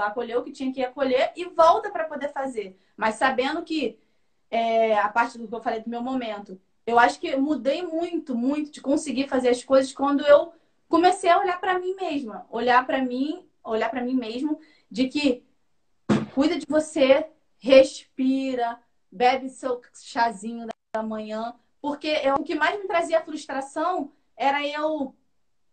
acolheu 0.01 0.41
o 0.41 0.43
que 0.43 0.51
tinha 0.51 0.73
que 0.73 0.83
acolher 0.83 1.31
e 1.33 1.45
volta 1.45 1.89
para 1.89 2.03
poder 2.03 2.27
fazer. 2.33 2.77
Mas 2.97 3.15
sabendo 3.15 3.63
que 3.63 3.97
é, 4.51 4.97
a 4.99 5.07
parte 5.07 5.37
do 5.37 5.47
que 5.47 5.55
eu 5.55 5.63
falei 5.63 5.79
do 5.79 5.89
meu 5.89 6.01
momento, 6.01 6.59
eu 6.85 6.99
acho 6.99 7.17
que 7.21 7.37
mudei 7.37 7.81
muito, 7.83 8.35
muito 8.35 8.69
de 8.69 8.81
conseguir 8.81 9.29
fazer 9.29 9.47
as 9.47 9.63
coisas 9.63 9.93
quando 9.93 10.27
eu 10.27 10.51
comecei 10.89 11.29
a 11.29 11.39
olhar 11.39 11.57
para 11.57 11.79
mim 11.79 11.95
mesma, 11.95 12.45
olhar 12.51 12.85
para 12.85 13.01
mim, 13.01 13.47
olhar 13.63 13.89
para 13.89 14.01
mim 14.01 14.13
mesmo, 14.13 14.59
de 14.91 15.07
que 15.07 15.41
cuida 16.33 16.59
de 16.59 16.65
você, 16.67 17.29
respira, 17.59 18.79
bebe 19.11 19.49
seu 19.49 19.81
chazinho 19.93 20.67
da 20.93 21.03
manhã, 21.03 21.55
porque 21.81 22.07
eu, 22.23 22.35
o 22.35 22.43
que 22.43 22.55
mais 22.55 22.79
me 22.79 22.87
trazia 22.87 23.21
frustração 23.21 24.11
era 24.35 24.65
eu, 24.65 25.15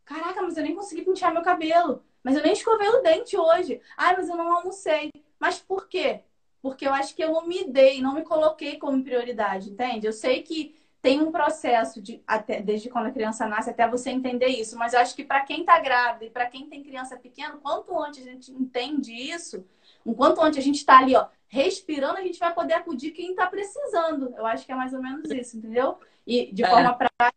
caraca, 0.04 0.42
mas 0.42 0.56
eu 0.56 0.62
nem 0.62 0.74
consegui 0.74 1.02
pentear 1.02 1.32
meu 1.32 1.42
cabelo, 1.42 2.04
mas 2.22 2.36
eu 2.36 2.42
nem 2.42 2.52
escovei 2.52 2.88
o 2.88 3.02
dente 3.02 3.36
hoje. 3.36 3.80
Ai, 3.96 4.16
mas 4.16 4.28
eu 4.28 4.36
não 4.36 4.50
almocei. 4.56 5.10
Mas 5.38 5.58
por 5.58 5.88
quê? 5.88 6.22
Porque 6.62 6.86
eu 6.86 6.92
acho 6.94 7.14
que 7.14 7.22
eu 7.22 7.32
não 7.32 7.46
me 7.46 7.64
dei, 7.64 8.00
não 8.00 8.14
me 8.14 8.22
coloquei 8.22 8.78
como 8.78 9.04
prioridade, 9.04 9.70
entende? 9.70 10.06
Eu 10.06 10.12
sei 10.12 10.42
que 10.42 10.74
tem 11.02 11.20
um 11.20 11.30
processo 11.30 12.00
de 12.00 12.22
até 12.26 12.62
desde 12.62 12.88
quando 12.88 13.08
a 13.08 13.10
criança 13.10 13.46
nasce 13.46 13.68
até 13.68 13.86
você 13.86 14.08
entender 14.08 14.46
isso, 14.46 14.78
mas 14.78 14.94
eu 14.94 15.00
acho 15.00 15.14
que 15.14 15.22
para 15.22 15.42
quem 15.42 15.60
está 15.60 15.78
grávida 15.78 16.24
e 16.24 16.30
para 16.30 16.46
quem 16.46 16.66
tem 16.66 16.82
criança 16.82 17.14
pequena, 17.18 17.58
quanto 17.58 17.98
antes 18.02 18.26
a 18.26 18.30
gente 18.30 18.50
entende 18.50 19.12
isso, 19.12 19.66
enquanto 20.04 20.40
antes 20.40 20.58
a 20.58 20.62
gente 20.62 20.76
está 20.76 20.98
ali, 20.98 21.14
ó, 21.16 21.26
respirando, 21.46 22.18
a 22.18 22.22
gente 22.22 22.38
vai 22.38 22.52
poder 22.52 22.74
acudir 22.74 23.12
quem 23.12 23.30
está 23.30 23.46
precisando. 23.46 24.34
Eu 24.36 24.46
acho 24.46 24.66
que 24.66 24.72
é 24.72 24.74
mais 24.74 24.92
ou 24.92 25.02
menos 25.02 25.30
isso, 25.30 25.56
entendeu? 25.56 25.98
E 26.26 26.52
de 26.52 26.64
é. 26.64 26.68
forma 26.68 26.94
prática, 26.94 27.34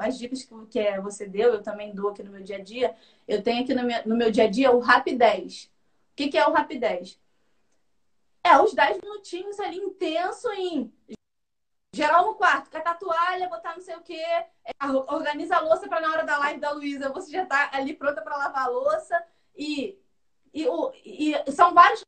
as 0.00 0.18
dicas 0.18 0.46
que 0.70 0.78
é, 0.78 1.00
você 1.00 1.26
deu, 1.26 1.54
eu 1.54 1.62
também 1.62 1.94
dou 1.94 2.10
aqui 2.10 2.22
no 2.22 2.30
meu 2.30 2.42
dia 2.42 2.56
a 2.56 2.62
dia. 2.62 2.94
Eu 3.26 3.42
tenho 3.42 3.62
aqui 3.62 3.74
no 3.74 3.82
meu, 3.82 4.06
no 4.06 4.16
meu 4.16 4.30
dia 4.30 4.44
a 4.44 4.50
dia 4.50 4.70
o 4.70 4.80
Rapidez. 4.80 5.70
O 6.12 6.16
que, 6.16 6.28
que 6.28 6.38
é 6.38 6.46
o 6.46 6.52
Rapidez? 6.52 7.18
É 8.42 8.58
os 8.58 8.74
10 8.74 9.00
minutinhos 9.00 9.58
ali 9.58 9.78
intenso 9.78 10.50
em 10.52 10.92
geral 11.94 12.26
no 12.26 12.34
quarto, 12.34 12.70
catar 12.70 12.98
toalha, 12.98 13.48
botar 13.48 13.74
não 13.74 13.80
sei 13.80 13.94
o 13.94 14.02
quê, 14.02 14.20
é, 14.20 14.46
organiza 15.08 15.56
a 15.56 15.60
louça 15.60 15.88
para 15.88 16.00
na 16.00 16.10
hora 16.10 16.24
da 16.24 16.36
live 16.38 16.60
da 16.60 16.72
Luísa 16.72 17.12
você 17.12 17.30
já 17.30 17.46
tá 17.46 17.70
ali 17.72 17.94
pronta 17.94 18.20
para 18.20 18.36
lavar 18.36 18.64
a 18.64 18.68
louça 18.68 19.24
e, 19.56 19.96
e, 20.54 21.32
e, 21.32 21.52
são 21.52 21.74
vários 21.74 22.04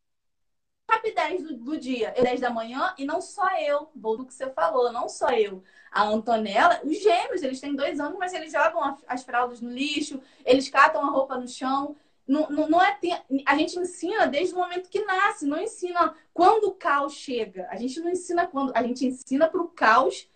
rapidez 0.88 1.42
do, 1.42 1.56
do 1.56 1.78
dia, 1.78 2.14
10 2.22 2.40
da 2.40 2.50
manhã, 2.50 2.94
e 2.96 3.04
não 3.04 3.20
só 3.20 3.44
eu, 3.58 3.90
vou 3.94 4.16
do 4.16 4.24
que 4.24 4.32
você 4.32 4.48
falou, 4.50 4.92
não 4.92 5.08
só 5.08 5.30
eu. 5.30 5.62
A 5.90 6.04
Antonella, 6.04 6.80
os 6.84 7.02
gêmeos, 7.02 7.42
eles 7.42 7.60
têm 7.60 7.74
dois 7.74 7.98
anos, 7.98 8.18
mas 8.18 8.32
eles 8.32 8.52
jogam 8.52 8.96
as 9.06 9.24
fraldas 9.24 9.60
no 9.60 9.70
lixo, 9.70 10.20
eles 10.44 10.68
catam 10.68 11.04
a 11.04 11.10
roupa 11.10 11.36
no 11.36 11.48
chão. 11.48 11.96
Não, 12.26 12.48
não, 12.48 12.68
não 12.68 12.82
é 12.82 12.98
a 13.46 13.56
gente 13.56 13.78
ensina 13.78 14.26
desde 14.26 14.54
o 14.54 14.58
momento 14.58 14.88
que 14.88 15.04
nasce, 15.04 15.46
não 15.46 15.60
ensina 15.60 16.14
quando 16.32 16.64
o 16.64 16.74
caos 16.74 17.14
chega. 17.14 17.68
A 17.70 17.76
gente 17.76 18.00
não 18.00 18.10
ensina 18.10 18.46
quando, 18.46 18.72
a 18.74 18.82
gente 18.82 19.06
ensina 19.06 19.48
para 19.48 19.60
o 19.60 19.68
caos 19.68 20.28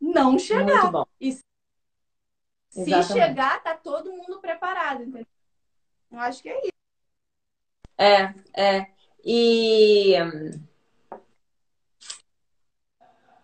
não 0.00 0.38
chegar. 0.38 0.90
E 1.20 1.32
se 1.32 1.42
Exatamente. 2.74 3.12
chegar, 3.12 3.62
tá 3.62 3.74
todo 3.74 4.12
mundo 4.12 4.40
preparado, 4.40 5.02
entendeu? 5.02 5.26
Eu 6.10 6.18
acho 6.18 6.42
que 6.42 6.48
é 6.48 6.58
isso. 6.60 6.81
É, 7.98 8.34
é. 8.54 8.86
E 9.24 10.16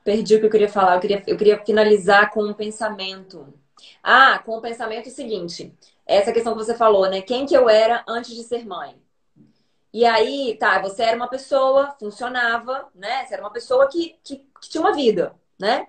perdi 0.05 0.37
o 0.37 0.41
que 0.41 0.47
eu 0.47 0.51
queria 0.51 0.69
falar. 0.69 0.95
Eu 0.97 1.01
queria, 1.01 1.23
eu 1.27 1.37
queria 1.37 1.65
finalizar 1.65 2.31
com 2.31 2.43
um 2.43 2.55
pensamento. 2.55 3.53
Ah, 4.03 4.39
com 4.39 4.57
o 4.57 4.61
pensamento 4.61 5.11
seguinte. 5.11 5.75
Essa 6.07 6.33
questão 6.33 6.55
que 6.57 6.65
você 6.65 6.75
falou, 6.75 7.09
né? 7.11 7.21
Quem 7.21 7.45
que 7.45 7.55
eu 7.55 7.69
era 7.69 8.03
antes 8.09 8.35
de 8.35 8.43
ser 8.43 8.67
mãe? 8.67 8.97
E 9.93 10.05
aí, 10.07 10.57
tá, 10.59 10.81
você 10.81 11.03
era 11.03 11.17
uma 11.17 11.29
pessoa, 11.29 11.95
funcionava, 11.99 12.89
né? 12.95 13.27
Você 13.27 13.35
era 13.35 13.43
uma 13.43 13.53
pessoa 13.53 13.89
que, 13.89 14.17
que, 14.25 14.37
que 14.61 14.69
tinha 14.69 14.81
uma 14.81 14.95
vida, 14.95 15.35
né? 15.59 15.89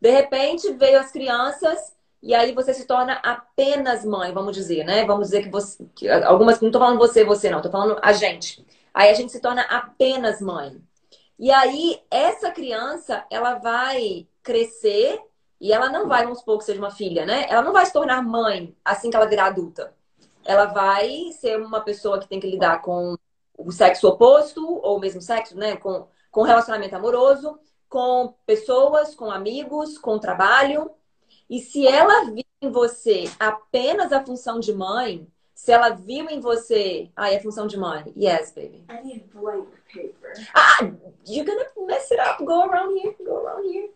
De 0.00 0.10
repente 0.10 0.72
veio 0.74 1.00
as 1.00 1.10
crianças 1.10 1.93
e 2.24 2.34
aí 2.34 2.54
você 2.54 2.72
se 2.72 2.86
torna 2.86 3.20
apenas 3.22 4.02
mãe, 4.02 4.32
vamos 4.32 4.56
dizer, 4.56 4.82
né? 4.82 5.04
Vamos 5.04 5.26
dizer 5.26 5.42
que 5.42 5.50
você. 5.50 5.84
Que 5.94 6.08
algumas. 6.08 6.58
Não 6.58 6.70
tô 6.70 6.78
falando 6.78 6.96
você, 6.96 7.22
você 7.22 7.50
não, 7.50 7.60
tô 7.60 7.70
falando 7.70 7.98
a 8.00 8.14
gente. 8.14 8.64
Aí 8.94 9.10
a 9.10 9.14
gente 9.14 9.30
se 9.30 9.40
torna 9.40 9.60
apenas 9.62 10.40
mãe. 10.40 10.80
E 11.38 11.50
aí, 11.50 12.00
essa 12.10 12.50
criança, 12.50 13.26
ela 13.30 13.56
vai 13.56 14.26
crescer 14.42 15.20
e 15.60 15.70
ela 15.70 15.90
não 15.90 16.08
vai, 16.08 16.22
vamos 16.22 16.38
supor 16.38 16.58
que 16.58 16.64
seja 16.64 16.78
uma 16.78 16.90
filha, 16.90 17.26
né? 17.26 17.44
Ela 17.50 17.60
não 17.60 17.74
vai 17.74 17.84
se 17.84 17.92
tornar 17.92 18.22
mãe 18.22 18.74
assim 18.82 19.10
que 19.10 19.16
ela 19.16 19.26
virar 19.26 19.46
adulta. 19.46 19.94
Ela 20.46 20.64
vai 20.64 21.30
ser 21.38 21.60
uma 21.60 21.82
pessoa 21.82 22.18
que 22.18 22.28
tem 22.28 22.40
que 22.40 22.50
lidar 22.50 22.80
com 22.80 23.16
o 23.58 23.70
sexo 23.70 24.08
oposto, 24.08 24.66
ou 24.82 24.96
o 24.96 25.00
mesmo 25.00 25.20
sexo, 25.20 25.58
né? 25.58 25.76
Com, 25.76 26.08
com 26.30 26.42
relacionamento 26.42 26.96
amoroso, 26.96 27.58
com 27.86 28.34
pessoas, 28.46 29.14
com 29.14 29.30
amigos, 29.30 29.98
com 29.98 30.18
trabalho. 30.18 30.90
E 31.54 31.60
se 31.60 31.86
ela 31.86 32.24
viu 32.32 32.44
em 32.60 32.68
você 32.68 33.30
apenas 33.38 34.12
a 34.12 34.26
função 34.26 34.58
de 34.58 34.74
mãe, 34.74 35.24
se 35.54 35.70
ela 35.70 35.90
viu 35.90 36.28
em 36.28 36.40
você. 36.40 37.12
Ah, 37.14 37.32
é 37.32 37.36
a 37.36 37.40
função 37.40 37.68
de 37.68 37.76
mãe. 37.76 38.12
Yes, 38.16 38.50
baby. 38.50 38.84
I 38.90 39.00
need 39.04 39.30
blank 39.32 39.68
paper. 39.86 40.32
Ah, 40.52 40.78
you're 41.24 41.44
gonna 41.44 41.64
mess 41.86 42.10
it 42.10 42.20
up. 42.20 42.44
Go 42.44 42.64
around 42.64 42.98
here. 42.98 43.14
Go 43.24 43.36
around 43.36 43.72
here. 43.72 43.88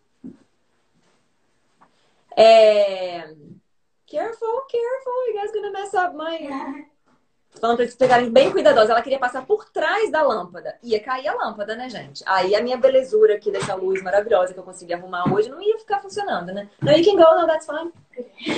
É... 2.36 3.34
Careful, 4.06 4.60
careful. 4.70 5.26
You 5.26 5.40
guys 5.40 5.50
gonna 5.52 5.72
mess 5.72 5.92
up 5.94 6.14
my. 6.14 6.86
Falando 7.58 7.76
pra 7.76 7.84
eles 7.84 7.96
pegarem 7.96 8.30
bem 8.30 8.50
cuidadosos. 8.50 8.90
Ela 8.90 9.02
queria 9.02 9.18
passar 9.18 9.44
por 9.44 9.68
trás 9.70 10.10
da 10.10 10.22
lâmpada. 10.22 10.78
Ia 10.82 11.00
cair 11.00 11.28
a 11.28 11.34
lâmpada, 11.34 11.74
né, 11.76 11.88
gente? 11.88 12.22
Aí 12.26 12.54
a 12.54 12.62
minha 12.62 12.76
belezura 12.76 13.34
aqui 13.34 13.50
dessa 13.50 13.74
luz 13.74 14.02
maravilhosa 14.02 14.52
que 14.54 14.60
eu 14.60 14.64
consegui 14.64 14.94
arrumar 14.94 15.32
hoje 15.32 15.48
não 15.48 15.60
ia 15.60 15.78
ficar 15.78 16.00
funcionando, 16.00 16.52
né? 16.52 16.68
No, 16.80 16.92
you 16.92 17.04
can 17.04 17.16
go. 17.16 17.40
No, 17.40 17.46
that's 17.46 17.66
fine. 17.66 17.92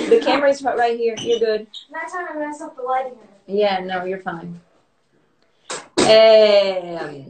The 0.09 0.19
camera 0.19 0.49
is 0.49 0.61
right 0.61 0.97
here. 0.97 1.15
You're 1.19 1.39
good. 1.39 1.67
Not 1.89 2.09
trying 2.09 2.27
to 2.27 2.39
mess 2.39 2.61
up 2.61 2.75
the 2.75 2.81
lighting. 2.81 3.17
Yeah, 3.47 3.81
no, 3.81 4.07
you're 4.07 4.21
fine. 4.21 4.61
É... 6.07 7.25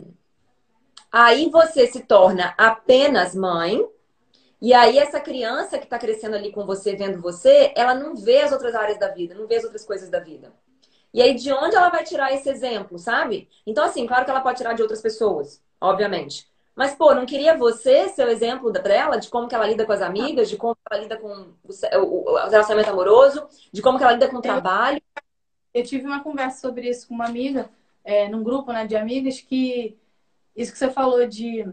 Aí 1.11 1.49
você 1.49 1.87
se 1.87 2.01
torna 2.01 2.53
apenas 2.57 3.35
mãe. 3.35 3.85
E 4.61 4.73
aí 4.73 4.99
essa 4.99 5.19
criança 5.19 5.79
que 5.79 5.85
está 5.85 5.97
crescendo 5.97 6.35
ali 6.35 6.51
com 6.51 6.65
você, 6.65 6.95
vendo 6.95 7.19
você, 7.19 7.73
ela 7.75 7.95
não 7.95 8.15
vê 8.15 8.41
as 8.41 8.51
outras 8.51 8.75
áreas 8.75 8.99
da 8.99 9.07
vida, 9.07 9.33
não 9.33 9.47
vê 9.47 9.55
as 9.55 9.63
outras 9.63 9.83
coisas 9.83 10.07
da 10.07 10.19
vida. 10.19 10.53
E 11.13 11.21
aí, 11.21 11.35
de 11.35 11.51
onde 11.51 11.75
ela 11.75 11.89
vai 11.89 12.03
tirar 12.03 12.33
esse 12.33 12.49
exemplo, 12.49 12.97
sabe? 12.97 13.49
Então, 13.65 13.83
assim, 13.83 14.07
claro 14.07 14.23
que 14.23 14.31
ela 14.31 14.41
pode 14.41 14.57
tirar 14.57 14.73
de 14.73 14.81
outras 14.81 15.01
pessoas, 15.01 15.61
obviamente. 15.79 16.49
Mas, 16.73 16.95
pô, 16.95 17.13
não 17.13 17.25
queria 17.25 17.57
você 17.57 18.07
ser 18.09 18.25
o 18.25 18.29
exemplo 18.29 18.71
dela, 18.71 19.17
de 19.17 19.29
como 19.29 19.47
que 19.47 19.53
ela 19.53 19.67
lida 19.67 19.85
com 19.85 19.91
as 19.91 20.01
amigas, 20.01 20.49
de 20.49 20.55
como 20.55 20.75
ela 20.89 21.01
lida 21.01 21.17
com 21.17 21.53
o 21.67 22.35
relacionamento 22.49 22.89
amoroso, 22.89 23.45
de 23.71 23.81
como 23.81 23.97
que 23.97 24.03
ela 24.03 24.13
lida 24.13 24.29
com 24.29 24.37
o 24.37 24.41
trabalho. 24.41 25.01
Eu 25.73 25.83
tive 25.83 26.05
uma 26.05 26.23
conversa 26.23 26.61
sobre 26.61 26.89
isso 26.89 27.07
com 27.07 27.13
uma 27.13 27.25
amiga, 27.25 27.69
é, 28.05 28.29
num 28.29 28.43
grupo 28.43 28.71
né, 28.71 28.87
de 28.87 28.95
amigas, 28.95 29.41
que 29.41 29.97
isso 30.55 30.71
que 30.71 30.77
você 30.77 30.89
falou 30.89 31.27
de, 31.27 31.65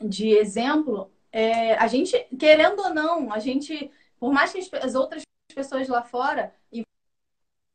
de 0.00 0.30
exemplo, 0.30 1.10
é, 1.30 1.74
a 1.74 1.86
gente, 1.86 2.26
querendo 2.38 2.80
ou 2.80 2.94
não, 2.94 3.32
a 3.32 3.38
gente, 3.38 3.90
por 4.18 4.32
mais 4.32 4.52
que 4.52 4.68
as 4.76 4.94
outras 4.96 5.22
pessoas 5.54 5.88
lá 5.88 6.02
fora 6.02 6.52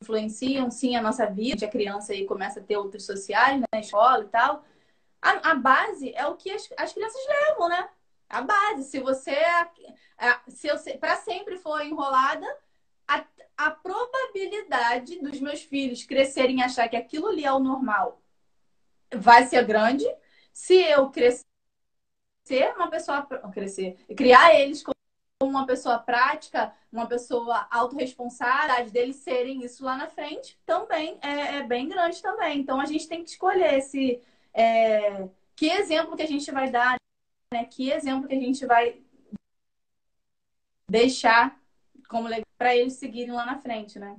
influenciam 0.04 0.70
sim 0.70 0.96
a 0.96 1.02
nossa 1.02 1.26
vida, 1.26 1.66
a 1.66 1.70
criança 1.70 2.12
aí 2.12 2.26
começa 2.26 2.60
a 2.60 2.64
ter 2.64 2.78
outros 2.78 3.06
sociais 3.06 3.60
né, 3.60 3.66
na 3.74 3.80
escola 3.80 4.24
e 4.24 4.28
tal. 4.28 4.64
A, 5.22 5.52
a 5.52 5.56
base 5.56 6.14
é 6.14 6.28
o 6.28 6.36
que 6.36 6.52
as, 6.52 6.70
as, 6.78 6.94
crianças 6.94 7.22
levam, 7.28 7.70
né? 7.70 7.90
A 8.30 8.42
base. 8.42 8.84
Se 8.84 9.00
você 9.00 9.32
é, 9.32 9.70
se 10.50 10.68
eu 10.68 10.76
para 11.00 11.16
sempre 11.16 11.58
for 11.58 11.82
enrolada, 11.82 12.46
a, 13.08 13.26
a 13.58 13.72
probabilidade 13.72 15.20
dos 15.22 15.40
meus 15.40 15.64
filhos 15.64 16.04
crescerem 16.04 16.60
e 16.60 16.64
achar 16.64 16.90
que 16.90 16.98
aquilo 16.98 17.28
ali 17.28 17.46
é 17.46 17.52
o 17.52 17.60
normal 17.60 18.22
vai 19.16 19.46
ser 19.46 19.64
grande. 19.66 20.06
Se 20.52 20.76
eu 20.76 21.10
crescer 21.10 21.46
uma 22.76 22.90
pessoa 22.90 23.26
crescer, 23.52 23.96
criar 24.16 24.54
eles 24.54 24.84
como 24.84 24.93
uma 25.48 25.66
pessoa 25.66 25.98
prática, 26.00 26.74
uma 26.92 27.06
pessoa 27.06 27.68
autorresponsável, 27.70 28.90
deles 28.90 29.18
serem 29.18 29.64
isso 29.64 29.84
lá 29.84 29.98
na 29.98 30.08
frente, 30.08 30.60
também 30.66 31.18
é, 31.22 31.58
é, 31.58 31.64
bem 31.64 31.88
grande 31.88 32.22
também. 32.22 32.60
Então 32.60 32.80
a 32.80 32.86
gente 32.86 33.08
tem 33.08 33.24
que 33.24 33.30
escolher 33.30 33.76
esse 33.76 34.22
é, 34.54 35.28
que 35.56 35.70
exemplo 35.70 36.16
que 36.16 36.24
a 36.24 36.28
gente 36.28 36.52
vai 36.52 36.70
dar, 36.70 36.96
né? 37.54 37.66
Que 37.66 37.92
exemplo 37.92 38.28
que 38.28 38.36
a 38.36 38.40
gente 38.40 38.66
vai 38.66 39.02
deixar 40.90 41.60
como 42.08 42.30
para 42.58 42.76
eles 42.76 42.94
seguirem 42.94 43.32
lá 43.32 43.46
na 43.46 43.58
frente, 43.58 43.98
né? 43.98 44.18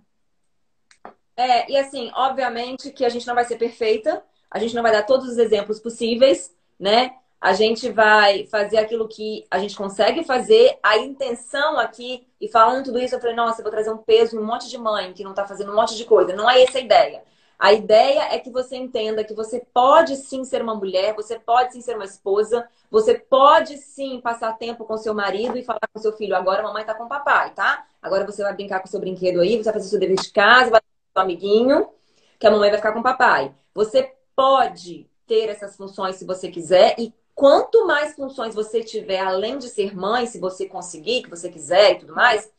É, 1.36 1.70
e 1.70 1.76
assim, 1.76 2.10
obviamente 2.14 2.90
que 2.90 3.04
a 3.04 3.08
gente 3.08 3.26
não 3.26 3.34
vai 3.34 3.44
ser 3.44 3.56
perfeita, 3.56 4.24
a 4.50 4.58
gente 4.58 4.74
não 4.74 4.82
vai 4.82 4.92
dar 4.92 5.02
todos 5.04 5.28
os 5.28 5.38
exemplos 5.38 5.80
possíveis, 5.80 6.54
né? 6.78 7.16
A 7.44 7.52
gente 7.52 7.90
vai 7.90 8.46
fazer 8.46 8.78
aquilo 8.78 9.06
que 9.06 9.44
a 9.50 9.58
gente 9.58 9.76
consegue 9.76 10.24
fazer. 10.24 10.78
A 10.82 10.96
intenção 10.96 11.78
aqui, 11.78 12.26
e 12.40 12.48
falando 12.48 12.86
tudo 12.86 12.98
isso, 12.98 13.14
eu 13.14 13.20
falei, 13.20 13.36
nossa, 13.36 13.60
eu 13.60 13.62
vou 13.62 13.70
trazer 13.70 13.90
um 13.90 13.98
peso 13.98 14.40
um 14.40 14.42
monte 14.42 14.66
de 14.66 14.78
mãe 14.78 15.12
que 15.12 15.22
não 15.22 15.34
tá 15.34 15.46
fazendo 15.46 15.70
um 15.70 15.76
monte 15.76 15.94
de 15.94 16.06
coisa. 16.06 16.34
Não 16.34 16.48
é 16.48 16.62
essa 16.62 16.78
a 16.78 16.80
ideia. 16.80 17.22
A 17.58 17.74
ideia 17.74 18.34
é 18.34 18.38
que 18.38 18.48
você 18.48 18.76
entenda 18.76 19.22
que 19.22 19.34
você 19.34 19.62
pode 19.74 20.16
sim 20.16 20.42
ser 20.42 20.62
uma 20.62 20.74
mulher, 20.74 21.14
você 21.14 21.38
pode 21.38 21.74
sim 21.74 21.82
ser 21.82 21.96
uma 21.96 22.06
esposa, 22.06 22.66
você 22.90 23.12
pode 23.12 23.76
sim 23.76 24.22
passar 24.22 24.56
tempo 24.56 24.86
com 24.86 24.96
seu 24.96 25.12
marido 25.12 25.58
e 25.58 25.62
falar 25.62 25.86
com 25.92 26.00
seu 26.00 26.14
filho, 26.14 26.34
agora 26.34 26.62
a 26.62 26.64
mamãe 26.64 26.82
tá 26.82 26.94
com 26.94 27.04
o 27.04 27.08
papai, 27.10 27.52
tá? 27.52 27.84
Agora 28.00 28.24
você 28.24 28.42
vai 28.42 28.54
brincar 28.54 28.80
com 28.80 28.86
seu 28.86 29.00
brinquedo 29.00 29.42
aí, 29.42 29.58
você 29.58 29.64
vai 29.64 29.74
fazer 29.74 29.90
seu 29.90 30.00
dever 30.00 30.16
de 30.16 30.32
casa, 30.32 30.70
vai 30.70 30.80
com 30.80 30.86
seu 31.12 31.22
amiguinho, 31.22 31.90
que 32.38 32.46
a 32.46 32.50
mamãe 32.50 32.70
vai 32.70 32.78
ficar 32.78 32.92
com 32.92 33.00
o 33.00 33.02
papai. 33.02 33.54
Você 33.74 34.14
pode 34.34 35.06
ter 35.26 35.50
essas 35.50 35.76
funções 35.76 36.16
se 36.16 36.24
você 36.24 36.48
quiser 36.50 36.94
e 36.98 37.12
quanto 37.34 37.86
mais 37.86 38.14
funções 38.14 38.54
você 38.54 38.82
tiver, 38.82 39.20
além 39.20 39.58
de 39.58 39.68
ser 39.68 39.96
mãe, 39.96 40.26
se 40.26 40.38
você 40.38 40.66
conseguir, 40.66 41.22
que 41.22 41.30
você 41.30 41.48
quiser 41.48 41.92
e 41.92 41.98
tudo 42.00 42.14
mais, 42.14 42.50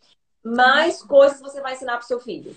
mais 0.43 1.01
coisas 1.01 1.39
você 1.39 1.61
vai 1.61 1.73
ensinar 1.73 1.93
para 1.93 2.03
o 2.03 2.07
seu 2.07 2.19
filho. 2.19 2.55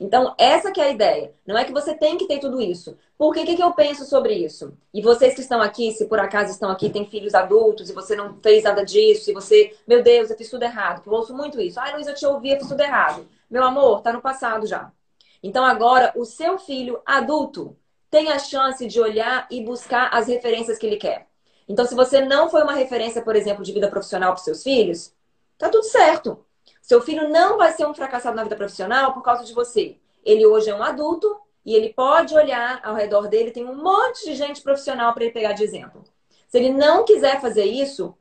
Então, 0.00 0.34
essa 0.38 0.72
que 0.72 0.80
é 0.80 0.84
a 0.84 0.90
ideia. 0.90 1.34
Não 1.46 1.58
é 1.58 1.64
que 1.64 1.72
você 1.72 1.94
tem 1.94 2.16
que 2.16 2.26
ter 2.26 2.38
tudo 2.38 2.58
isso. 2.58 2.96
Por 3.18 3.34
que, 3.34 3.54
que 3.54 3.62
eu 3.62 3.72
penso 3.72 4.06
sobre 4.06 4.32
isso? 4.34 4.72
E 4.94 5.02
vocês 5.02 5.34
que 5.34 5.42
estão 5.42 5.60
aqui, 5.60 5.92
se 5.92 6.06
por 6.06 6.18
acaso 6.18 6.50
estão 6.50 6.70
aqui, 6.70 6.88
têm 6.88 7.04
filhos 7.04 7.34
adultos 7.34 7.90
e 7.90 7.92
você 7.92 8.16
não 8.16 8.38
fez 8.42 8.64
nada 8.64 8.82
disso, 8.82 9.30
e 9.30 9.34
você, 9.34 9.76
meu 9.86 10.02
Deus, 10.02 10.30
eu 10.30 10.38
fiz 10.38 10.48
tudo 10.48 10.62
errado. 10.62 11.02
Eu 11.06 11.12
ouço 11.12 11.34
muito 11.34 11.60
isso. 11.60 11.78
Ai, 11.78 11.92
Luiz, 11.92 12.06
eu 12.06 12.14
te 12.14 12.24
ouvi, 12.24 12.50
eu 12.50 12.58
fiz 12.58 12.68
tudo 12.68 12.80
errado. 12.80 13.28
Meu 13.50 13.62
amor, 13.62 14.00
tá 14.00 14.10
no 14.10 14.22
passado 14.22 14.66
já. 14.66 14.90
Então, 15.42 15.64
agora, 15.64 16.12
o 16.16 16.24
seu 16.24 16.58
filho 16.58 17.02
adulto 17.04 17.76
tem 18.10 18.32
a 18.32 18.38
chance 18.38 18.86
de 18.86 19.00
olhar 19.00 19.46
e 19.50 19.62
buscar 19.62 20.08
as 20.14 20.26
referências 20.28 20.78
que 20.78 20.86
ele 20.86 20.96
quer. 20.96 21.29
Então, 21.70 21.86
se 21.86 21.94
você 21.94 22.20
não 22.20 22.50
foi 22.50 22.64
uma 22.64 22.72
referência, 22.72 23.22
por 23.22 23.36
exemplo, 23.36 23.62
de 23.62 23.72
vida 23.72 23.88
profissional 23.88 24.32
para 24.32 24.42
seus 24.42 24.60
filhos, 24.60 25.14
tá 25.56 25.68
tudo 25.68 25.84
certo. 25.84 26.44
Seu 26.82 27.00
filho 27.00 27.28
não 27.28 27.56
vai 27.56 27.70
ser 27.70 27.86
um 27.86 27.94
fracassado 27.94 28.34
na 28.34 28.42
vida 28.42 28.56
profissional 28.56 29.14
por 29.14 29.22
causa 29.22 29.44
de 29.44 29.54
você. 29.54 29.96
Ele 30.24 30.44
hoje 30.44 30.68
é 30.68 30.74
um 30.74 30.82
adulto 30.82 31.40
e 31.64 31.76
ele 31.76 31.94
pode 31.94 32.34
olhar 32.34 32.80
ao 32.82 32.96
redor 32.96 33.28
dele, 33.28 33.52
tem 33.52 33.64
um 33.64 33.80
monte 33.80 34.24
de 34.24 34.34
gente 34.34 34.62
profissional 34.62 35.14
para 35.14 35.22
ele 35.22 35.32
pegar 35.32 35.52
de 35.52 35.62
exemplo. 35.62 36.02
Se 36.48 36.58
ele 36.58 36.72
não 36.72 37.04
quiser 37.04 37.40
fazer 37.40 37.66
isso, 37.66 38.16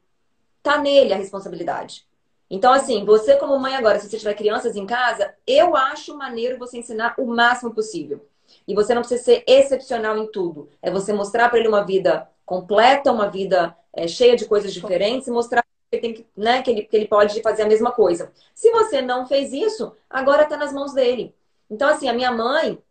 tá 0.61 0.77
nele 0.77 1.11
a 1.11 1.17
responsabilidade. 1.17 2.05
Então, 2.51 2.71
assim, 2.71 3.03
você 3.03 3.35
como 3.35 3.57
mãe 3.57 3.75
agora, 3.75 3.97
se 3.97 4.07
você 4.07 4.19
tiver 4.19 4.35
crianças 4.35 4.75
em 4.75 4.85
casa, 4.85 5.33
eu 5.47 5.75
acho 5.75 6.15
maneiro 6.15 6.59
você 6.59 6.77
ensinar 6.77 7.15
o 7.17 7.25
máximo 7.25 7.73
possível. 7.73 8.23
E 8.67 8.75
você 8.75 8.93
não 8.93 9.01
precisa 9.01 9.23
ser 9.23 9.43
excepcional 9.47 10.19
em 10.19 10.31
tudo. 10.31 10.69
É 10.83 10.91
você 10.91 11.11
mostrar 11.11 11.49
para 11.49 11.57
ele 11.57 11.67
uma 11.67 11.83
vida 11.83 12.29
completa, 12.49 13.11
uma 13.11 13.29
vida 13.29 13.77
é, 13.93 14.07
cheia 14.07 14.35
de 14.35 14.45
coisas 14.45 14.73
diferentes 14.73 15.27
e 15.27 15.31
mostrar 15.31 15.61
que 15.61 15.95
ele, 15.95 16.01
tem 16.01 16.13
que, 16.15 16.25
né, 16.35 16.63
que, 16.63 16.71
ele, 16.71 16.81
que 16.81 16.97
ele 16.97 17.07
pode 17.07 17.39
fazer 17.43 17.61
a 17.61 17.67
mesma 17.67 17.91
coisa. 17.91 18.31
Se 18.55 18.71
você 18.71 19.03
não 19.03 19.27
fez 19.27 19.53
isso, 19.53 19.95
agora 20.09 20.41
está 20.41 20.57
nas 20.57 20.73
mãos 20.73 20.91
dele. 20.91 21.35
Então, 21.69 21.87
assim, 21.87 22.09
a 22.09 22.13
minha 22.13 22.31
mãe, 22.31 22.81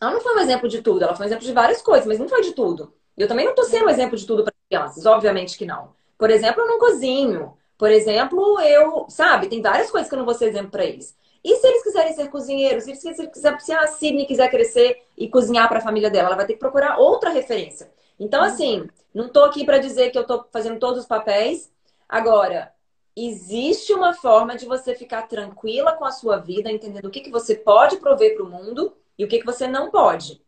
ela 0.00 0.10
não 0.10 0.20
foi 0.20 0.34
um 0.34 0.40
exemplo 0.40 0.68
de 0.68 0.82
tudo, 0.82 1.04
ela 1.04 1.14
foi 1.14 1.26
um 1.26 1.28
exemplo 1.28 1.46
de 1.46 1.52
várias 1.52 1.80
coisas, 1.80 2.08
mas 2.08 2.18
não 2.18 2.28
foi 2.28 2.42
de 2.42 2.50
tudo. 2.54 2.92
Eu 3.16 3.28
também 3.28 3.44
não 3.44 3.52
estou 3.52 3.66
sendo 3.66 3.86
um 3.86 3.88
exemplo 3.88 4.18
de 4.18 4.26
tudo 4.26 4.42
para 4.42 4.52
crianças, 4.68 5.06
obviamente 5.06 5.56
que 5.56 5.64
não. 5.64 5.92
Por 6.18 6.28
exemplo, 6.28 6.62
eu 6.62 6.66
não 6.66 6.80
cozinho. 6.80 7.56
Por 7.78 7.92
exemplo, 7.92 8.60
eu, 8.60 9.06
sabe, 9.08 9.46
tem 9.46 9.62
várias 9.62 9.92
coisas 9.92 10.08
que 10.08 10.14
eu 10.16 10.18
não 10.18 10.26
vou 10.26 10.34
ser 10.34 10.46
exemplo 10.46 10.72
para 10.72 10.84
eles. 10.84 11.16
E 11.44 11.54
se 11.54 11.66
eles 11.68 11.84
quiserem 11.84 12.12
ser 12.14 12.28
cozinheiros? 12.30 12.82
Se, 12.82 12.92
quiser, 13.30 13.60
se 13.60 13.72
a 13.72 13.86
Sidney 13.86 14.26
quiser 14.26 14.50
crescer 14.50 15.04
e 15.16 15.28
cozinhar 15.28 15.68
para 15.68 15.78
a 15.78 15.82
família 15.82 16.10
dela, 16.10 16.26
ela 16.26 16.36
vai 16.36 16.46
ter 16.46 16.54
que 16.54 16.58
procurar 16.58 16.98
outra 16.98 17.30
referência. 17.30 17.88
Então, 18.18 18.42
assim, 18.42 18.88
não 19.14 19.26
estou 19.26 19.44
aqui 19.44 19.64
para 19.64 19.78
dizer 19.78 20.10
que 20.10 20.18
eu 20.18 20.22
estou 20.22 20.46
fazendo 20.52 20.78
todos 20.78 21.00
os 21.00 21.06
papéis. 21.06 21.72
Agora, 22.08 22.72
existe 23.14 23.92
uma 23.92 24.14
forma 24.14 24.56
de 24.56 24.66
você 24.66 24.94
ficar 24.94 25.22
tranquila 25.22 25.92
com 25.92 26.04
a 26.04 26.10
sua 26.10 26.38
vida, 26.38 26.70
entendendo 26.70 27.06
o 27.06 27.10
que, 27.10 27.20
que 27.20 27.30
você 27.30 27.54
pode 27.54 27.98
prover 27.98 28.34
para 28.34 28.44
o 28.44 28.50
mundo 28.50 28.96
e 29.16 29.24
o 29.24 29.28
que, 29.28 29.38
que 29.38 29.46
você 29.46 29.66
não 29.66 29.90
pode. 29.90 30.42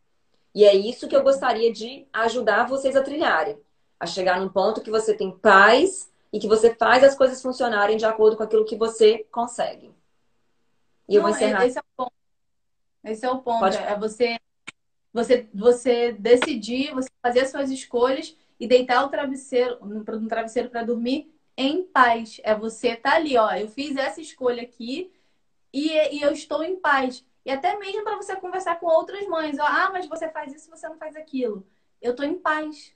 E 0.55 0.65
é 0.65 0.75
isso 0.75 1.09
que 1.09 1.15
eu 1.15 1.23
gostaria 1.23 1.73
de 1.73 2.07
ajudar 2.13 2.67
vocês 2.67 2.97
a 2.97 3.03
trilharem. 3.03 3.59
A 3.99 4.07
chegar 4.07 4.41
num 4.41 4.49
ponto 4.49 4.81
que 4.81 4.91
você 4.91 5.15
tem 5.15 5.31
paz 5.31 6.11
e 6.33 6.39
que 6.39 6.49
você 6.49 6.75
faz 6.75 7.05
as 7.05 7.15
coisas 7.15 7.43
funcionarem 7.43 7.97
de 7.97 8.05
acordo 8.05 8.37
com 8.37 8.43
aquilo 8.43 8.65
que 8.65 8.77
você 8.77 9.27
consegue. 9.31 9.93
E 11.09 11.17
eu 11.17 11.23
vou 11.23 11.31
encerrar. 11.31 11.67
Esse 11.67 11.79
é 11.79 11.81
o 11.81 11.85
ponto. 11.97 12.13
Esse 13.05 13.27
é 13.27 13.31
o 13.31 13.39
ponto. 13.39 13.67
É 13.67 13.99
você 13.99 14.39
você, 15.13 15.49
você 15.53 16.13
decidir, 16.13 16.95
você 16.95 17.09
fazer 17.23 17.41
as 17.41 17.51
suas 17.51 17.71
escolhas 17.71 18.37
e 18.59 18.67
deitar 18.67 19.05
o 19.05 19.09
travesseiro, 19.09 19.79
no 19.85 20.29
travesseiro 20.29 20.71
para 20.71 20.83
dormir 20.83 21.33
em 21.57 21.83
paz. 21.83 22.41
É 22.45 22.55
você 22.55 22.91
estar 22.91 23.11
tá 23.11 23.17
ali, 23.17 23.37
ó. 23.37 23.51
Eu 23.53 23.69
fiz 23.69 23.97
essa 23.97 24.21
escolha 24.21 24.63
aqui 24.63 25.13
e, 25.73 26.17
e 26.17 26.23
eu 26.23 26.33
estou 26.33 26.63
em 26.63 26.77
paz. 26.77 27.25
E 27.45 27.51
até 27.51 27.77
mesmo 27.79 28.05
para 28.05 28.17
você 28.17 28.37
conversar 28.37 28.79
com 28.79 28.87
outras 28.87 29.27
mães. 29.27 29.59
Ó, 29.59 29.65
ah, 29.65 29.91
mas 29.93 30.07
você 30.07 30.29
faz 30.29 30.55
isso, 30.55 30.71
você 30.71 30.89
não 30.89 30.97
faz 30.97 31.17
aquilo. 31.17 31.67
Eu 32.01 32.13
estou 32.13 32.25
em 32.25 32.39
paz. 32.39 32.95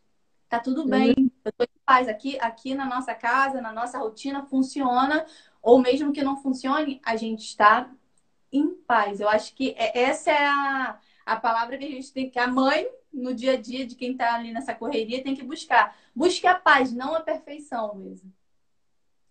Tá 0.48 0.60
tudo 0.60 0.86
bem. 0.86 1.14
Uhum. 1.18 1.30
Eu 1.44 1.50
estou 1.50 1.66
em 1.66 1.80
paz. 1.84 2.08
Aqui, 2.08 2.38
aqui 2.40 2.74
na 2.74 2.84
nossa 2.84 3.14
casa, 3.14 3.60
na 3.60 3.72
nossa 3.72 3.98
rotina, 3.98 4.44
funciona. 4.44 5.26
ou 5.62 5.78
mesmo 5.78 6.12
que 6.12 6.22
não 6.22 6.36
funcione, 6.36 7.00
a 7.04 7.16
gente 7.16 7.44
está 7.44 7.90
em 8.52 8.74
paz. 8.74 9.20
Eu 9.20 9.28
acho 9.28 9.54
que 9.54 9.74
é, 9.78 10.02
essa 10.02 10.30
é 10.30 10.46
a, 10.46 10.98
a 11.24 11.36
palavra 11.36 11.78
que 11.78 11.84
a 11.84 11.90
gente 11.90 12.12
tem 12.12 12.30
que 12.30 12.38
a 12.38 12.46
mãe 12.46 12.86
no 13.12 13.34
dia 13.34 13.52
a 13.52 13.56
dia 13.56 13.86
de 13.86 13.94
quem 13.94 14.12
está 14.12 14.34
ali 14.34 14.52
nessa 14.52 14.74
correria 14.74 15.22
tem 15.22 15.34
que 15.34 15.44
buscar. 15.44 15.96
Busque 16.14 16.46
a 16.46 16.54
paz, 16.54 16.92
não 16.92 17.14
a 17.14 17.20
perfeição 17.20 17.94
mesmo. 17.94 18.32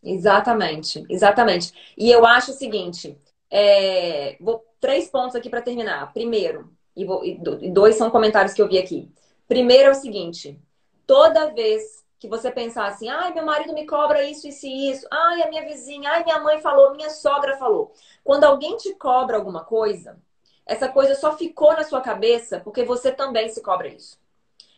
Exatamente, 0.01 1.05
exatamente. 1.09 1.73
E 1.97 2.11
eu 2.11 2.25
acho 2.25 2.51
o 2.51 2.55
seguinte, 2.55 3.17
é, 3.49 4.37
vou, 4.39 4.65
três 4.79 5.09
pontos 5.09 5.35
aqui 5.35 5.49
para 5.49 5.61
terminar. 5.61 6.11
Primeiro, 6.11 6.73
e, 6.95 7.05
vou, 7.05 7.23
e 7.23 7.37
dois 7.71 7.95
são 7.95 8.09
comentários 8.09 8.53
que 8.53 8.61
eu 8.61 8.67
vi 8.67 8.77
aqui. 8.77 9.09
Primeiro 9.47 9.89
é 9.89 9.91
o 9.91 9.95
seguinte: 9.95 10.59
toda 11.07 11.53
vez 11.53 12.03
que 12.19 12.27
você 12.27 12.49
pensar 12.49 12.87
assim, 12.87 13.09
ai, 13.09 13.33
meu 13.33 13.45
marido 13.45 13.73
me 13.73 13.85
cobra 13.85 14.23
isso, 14.23 14.47
isso 14.47 14.65
e 14.65 14.91
isso, 14.91 15.05
ai, 15.11 15.41
a 15.41 15.49
minha 15.49 15.65
vizinha, 15.65 16.09
ai, 16.09 16.23
minha 16.23 16.39
mãe 16.39 16.57
falou, 16.59 16.95
minha 16.95 17.09
sogra 17.09 17.57
falou. 17.57 17.93
Quando 18.23 18.45
alguém 18.45 18.77
te 18.77 18.95
cobra 18.95 19.35
alguma 19.35 19.65
coisa, 19.65 20.17
essa 20.65 20.87
coisa 20.89 21.15
só 21.15 21.37
ficou 21.37 21.73
na 21.73 21.83
sua 21.83 22.01
cabeça 22.01 22.59
porque 22.59 22.83
você 22.83 23.11
também 23.11 23.49
se 23.49 23.61
cobra 23.61 23.87
isso. 23.87 24.17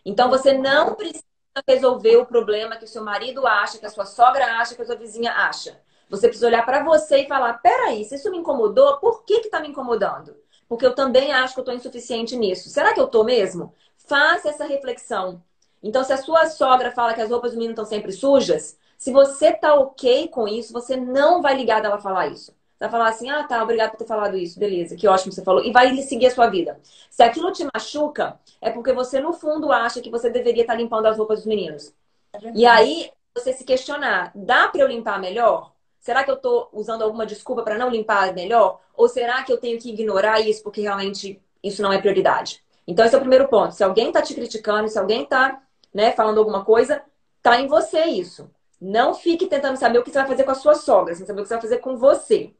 Então 0.05 0.29
você 0.29 0.53
não 0.53 0.95
precisa 0.95 1.23
resolver 1.67 2.17
o 2.17 2.25
problema 2.25 2.75
que 2.75 2.85
o 2.85 2.87
seu 2.87 3.03
marido 3.03 3.45
acha, 3.47 3.77
que 3.77 3.85
a 3.85 3.89
sua 3.89 4.05
sogra 4.05 4.59
acha, 4.59 4.75
que 4.75 4.81
a 4.81 4.85
sua 4.85 4.95
vizinha 4.95 5.31
acha. 5.31 5.79
Você 6.09 6.27
precisa 6.27 6.47
olhar 6.47 6.65
para 6.65 6.83
você 6.83 7.19
e 7.19 7.27
falar: 7.27 7.53
peraí, 7.61 8.03
se 8.05 8.15
isso 8.15 8.29
me 8.31 8.37
incomodou, 8.37 8.97
por 8.97 9.23
que 9.23 9.41
que 9.41 9.49
tá 9.49 9.59
me 9.59 9.69
incomodando? 9.69 10.35
Porque 10.67 10.85
eu 10.85 10.93
também 10.95 11.31
acho 11.33 11.53
que 11.53 11.59
eu 11.59 11.65
tô 11.65 11.71
insuficiente 11.71 12.35
nisso. 12.35 12.69
Será 12.69 12.93
que 12.93 12.99
eu 12.99 13.07
tô 13.07 13.23
mesmo? 13.23 13.73
Faça 13.97 14.49
essa 14.49 14.65
reflexão. 14.65 15.41
Então, 15.81 16.03
se 16.03 16.13
a 16.13 16.17
sua 16.17 16.47
sogra 16.47 16.91
fala 16.91 17.13
que 17.13 17.21
as 17.21 17.29
roupas 17.29 17.51
do 17.51 17.57
menino 17.57 17.73
estão 17.73 17.85
sempre 17.85 18.11
sujas, 18.11 18.77
se 18.97 19.11
você 19.11 19.53
tá 19.53 19.75
ok 19.75 20.27
com 20.29 20.47
isso, 20.47 20.73
você 20.73 20.95
não 20.95 21.41
vai 21.41 21.55
ligar 21.55 21.81
dela 21.81 21.99
falar 21.99 22.27
isso. 22.27 22.55
Você 22.75 22.83
vai 22.83 22.89
falar 22.89 23.07
assim, 23.07 23.29
ah, 23.29 23.43
tá, 23.43 23.63
obrigado 23.63 23.91
por 23.91 23.97
ter 23.97 24.05
falado 24.05 24.37
isso, 24.37 24.59
beleza, 24.59 24.97
que 24.97 25.07
ótimo 25.07 25.29
que 25.29 25.35
você 25.35 25.43
falou. 25.43 25.63
E 25.63 25.71
vai 25.71 25.95
seguir 26.01 26.27
a 26.27 26.31
sua 26.31 26.47
vida. 26.47 26.77
Se 27.09 27.23
aquilo 27.23 27.51
te 27.51 27.65
machuca, 27.73 28.37
é 28.59 28.69
porque 28.69 28.91
você, 28.91 29.21
no 29.21 29.31
fundo, 29.31 29.71
acha 29.71 30.01
que 30.01 30.09
você 30.09 30.29
deveria 30.29 30.63
estar 30.63 30.73
tá 30.73 30.79
limpando 30.79 31.05
as 31.05 31.17
roupas 31.17 31.39
dos 31.39 31.47
meninos. 31.47 31.93
É 32.33 32.51
e 32.53 32.65
aí, 32.65 33.09
você 33.33 33.53
se 33.53 33.63
questionar, 33.63 34.31
dá 34.35 34.67
para 34.67 34.81
eu 34.81 34.87
limpar 34.87 35.19
melhor? 35.21 35.71
Será 36.01 36.23
que 36.23 36.29
eu 36.29 36.35
estou 36.35 36.69
usando 36.73 37.01
alguma 37.01 37.25
desculpa 37.25 37.63
para 37.63 37.77
não 37.77 37.89
limpar 37.89 38.33
melhor? 38.33 38.81
Ou 38.93 39.07
será 39.07 39.41
que 39.43 39.51
eu 39.51 39.57
tenho 39.57 39.79
que 39.79 39.89
ignorar 39.89 40.41
isso 40.41 40.61
porque 40.61 40.81
realmente 40.81 41.41
isso 41.63 41.81
não 41.81 41.93
é 41.93 41.97
prioridade? 41.97 42.61
Então, 42.85 43.05
esse 43.05 43.15
é 43.15 43.17
o 43.17 43.21
primeiro 43.21 43.47
ponto. 43.47 43.73
Se 43.73 43.83
alguém 43.83 44.09
está 44.09 44.21
te 44.21 44.35
criticando, 44.35 44.89
se 44.89 44.99
alguém 44.99 45.23
está 45.23 45.61
né, 45.93 46.11
falando 46.11 46.37
alguma 46.37 46.63
coisa, 46.63 47.01
tá 47.41 47.59
em 47.59 47.67
você 47.67 48.03
isso. 48.03 48.49
Não 48.79 49.13
fique 49.13 49.47
tentando 49.47 49.77
saber 49.77 49.97
o 49.99 50.03
que 50.03 50.11
você 50.11 50.19
vai 50.19 50.27
fazer 50.27 50.43
com 50.43 50.51
a 50.51 50.55
sua 50.55 50.75
sogra, 50.75 51.15
sem 51.15 51.25
saber 51.25 51.39
o 51.39 51.43
que 51.43 51.47
você 51.47 51.55
vai 51.55 51.61
fazer 51.61 51.77
com 51.77 51.97
você. 51.97 52.53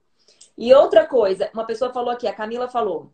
E 0.58 0.74
outra 0.74 1.06
coisa, 1.06 1.50
uma 1.54 1.66
pessoa 1.66 1.92
falou 1.92 2.12
aqui, 2.12 2.28
a 2.28 2.34
Camila 2.34 2.68
falou, 2.68 3.12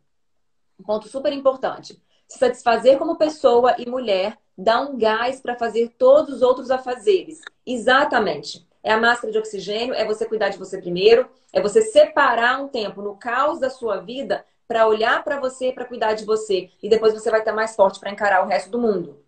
um 0.79 0.83
ponto 0.83 1.07
super 1.07 1.33
importante. 1.33 2.01
Se 2.27 2.39
satisfazer 2.39 2.97
como 2.97 3.17
pessoa 3.17 3.75
e 3.77 3.89
mulher 3.89 4.37
dá 4.57 4.79
um 4.79 4.97
gás 4.97 5.41
para 5.41 5.55
fazer 5.55 5.89
todos 5.97 6.35
os 6.35 6.41
outros 6.41 6.69
afazeres. 6.71 7.41
Exatamente. 7.65 8.67
É 8.83 8.91
a 8.91 8.99
máscara 8.99 9.31
de 9.31 9.37
oxigênio, 9.37 9.93
é 9.93 10.05
você 10.05 10.25
cuidar 10.25 10.49
de 10.49 10.57
você 10.57 10.79
primeiro, 10.79 11.29
é 11.53 11.61
você 11.61 11.81
separar 11.81 12.61
um 12.61 12.67
tempo 12.67 13.01
no 13.01 13.15
caos 13.15 13.59
da 13.59 13.69
sua 13.69 13.97
vida 13.97 14.45
para 14.67 14.87
olhar 14.87 15.23
para 15.23 15.39
você, 15.39 15.71
para 15.71 15.85
cuidar 15.85 16.13
de 16.13 16.25
você. 16.25 16.69
E 16.81 16.89
depois 16.89 17.13
você 17.13 17.29
vai 17.29 17.39
estar 17.39 17.53
mais 17.53 17.75
forte 17.75 17.99
para 17.99 18.11
encarar 18.11 18.43
o 18.43 18.47
resto 18.47 18.69
do 18.71 18.79
mundo. 18.79 19.19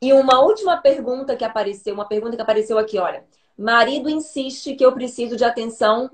E 0.00 0.12
uma 0.12 0.40
última 0.40 0.76
pergunta 0.76 1.34
que 1.34 1.44
apareceu, 1.44 1.92
uma 1.92 2.06
pergunta 2.06 2.36
que 2.36 2.42
apareceu 2.42 2.78
aqui, 2.78 2.98
olha. 2.98 3.24
Marido 3.56 4.08
insiste 4.08 4.76
que 4.76 4.84
eu 4.84 4.92
preciso 4.92 5.36
de 5.36 5.44
atenção 5.44 6.08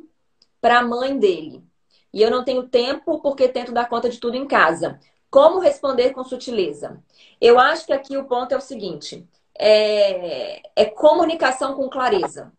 para 0.65 0.79
a 0.79 0.83
mãe 0.83 1.19
dele. 1.19 1.63
E 2.11 2.23
eu 2.23 2.31
não 2.31 2.43
tenho 2.43 2.67
tempo 2.67 3.21
porque 3.21 3.47
tento 3.47 3.71
dar 3.71 3.87
conta 3.87 4.09
de 4.09 4.19
tudo 4.19 4.35
em 4.35 4.47
casa. 4.47 4.99
Como 5.29 5.59
responder 5.59 6.15
com 6.15 6.25
sutileza? 6.25 7.05
Eu 7.39 7.59
acho 7.59 7.85
que 7.85 7.93
aqui 7.93 8.17
o 8.17 8.25
ponto 8.25 8.53
é 8.53 8.57
o 8.57 8.63
seguinte: 8.63 9.29
é, 9.59 10.63
é 10.75 10.87
comunicação 10.87 11.75
com 11.75 11.91
clareza. 11.91 12.51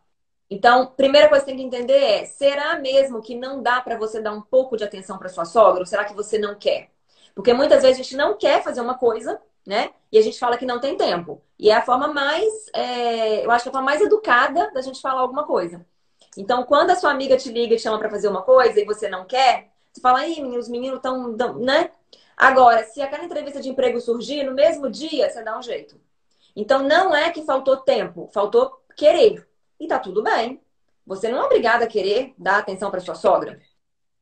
Então, 0.52 0.86
primeira 0.96 1.28
coisa 1.30 1.44
que 1.44 1.52
tem 1.52 1.58
que 1.58 1.66
entender 1.66 1.98
é: 1.98 2.26
será 2.26 2.78
mesmo 2.78 3.24
que 3.24 3.34
não 3.34 3.64
dá 3.64 3.82
para 3.82 3.98
você 3.98 4.22
dar 4.22 4.34
um 4.34 4.42
pouco 4.42 4.78
de 4.78 4.84
atenção 4.84 5.18
para 5.18 5.30
sua 5.30 5.46
sogra? 5.46 5.80
Ou 5.80 5.86
será 5.88 6.06
que 6.06 6.14
você 6.14 6.38
não 6.38 6.54
quer? 6.54 6.92
Porque 7.34 7.54
muitas 7.56 7.82
vezes 7.82 8.00
a 8.00 8.04
gente 8.04 8.16
não 8.16 8.38
quer 8.38 8.62
fazer 8.62 8.82
uma 8.82 9.00
coisa, 9.00 9.42
né? 9.66 9.90
E 10.12 10.20
a 10.20 10.22
gente 10.22 10.38
fala 10.38 10.58
que 10.58 10.66
não 10.66 10.80
tem 10.80 10.96
tempo. 10.96 11.42
E 11.58 11.72
é 11.72 11.74
a 11.74 11.82
forma 11.82 12.08
mais, 12.10 12.68
é, 12.76 13.44
eu 13.44 13.50
acho 13.50 13.64
que 13.64 13.70
é 13.70 13.72
a 13.72 13.74
forma 13.74 13.86
mais 13.88 14.02
educada 14.02 14.72
da 14.74 14.82
gente 14.82 15.02
falar 15.02 15.22
alguma 15.22 15.44
coisa. 15.46 15.84
Então, 16.38 16.64
quando 16.64 16.92
a 16.92 16.96
sua 16.96 17.12
amiga 17.12 17.38
te 17.38 17.50
liga 17.52 17.74
e 17.74 17.78
te 17.78 17.84
chama 17.84 17.98
para 17.98 18.10
fazer 18.10 18.28
uma 18.28 18.42
coisa 18.42 18.80
e 18.80 18.86
você 18.86 19.08
não 19.08 19.26
quer, 19.26 19.70
você 19.92 20.02
fala, 20.02 20.20
aí, 20.20 20.42
os 20.58 20.68
meninos 20.68 20.98
estão, 20.98 21.32
né? 21.60 21.92
Agora, 22.36 22.84
se 22.86 23.02
aquela 23.02 23.24
entrevista 23.24 23.62
de 23.62 23.70
emprego 23.70 24.00
surgir 24.02 24.44
no 24.44 24.54
mesmo 24.54 24.90
dia, 24.90 25.30
você 25.30 25.42
dá 25.42 25.58
um 25.58 25.62
jeito. 25.62 26.00
Então, 26.56 26.84
não 26.84 27.16
é 27.16 27.32
que 27.32 27.44
faltou 27.44 27.78
tempo, 27.78 28.30
faltou 28.34 28.82
querer. 28.96 29.48
E 29.80 29.88
tá 29.88 30.00
tudo 30.00 30.22
bem. 30.22 30.62
Você 31.06 31.30
não 31.30 31.40
é 31.40 31.44
obrigada 31.44 31.86
a 31.86 31.88
querer 31.88 32.34
dar 32.38 32.58
atenção 32.58 32.90
para 32.90 33.00
sua 33.00 33.16
sogra, 33.16 33.62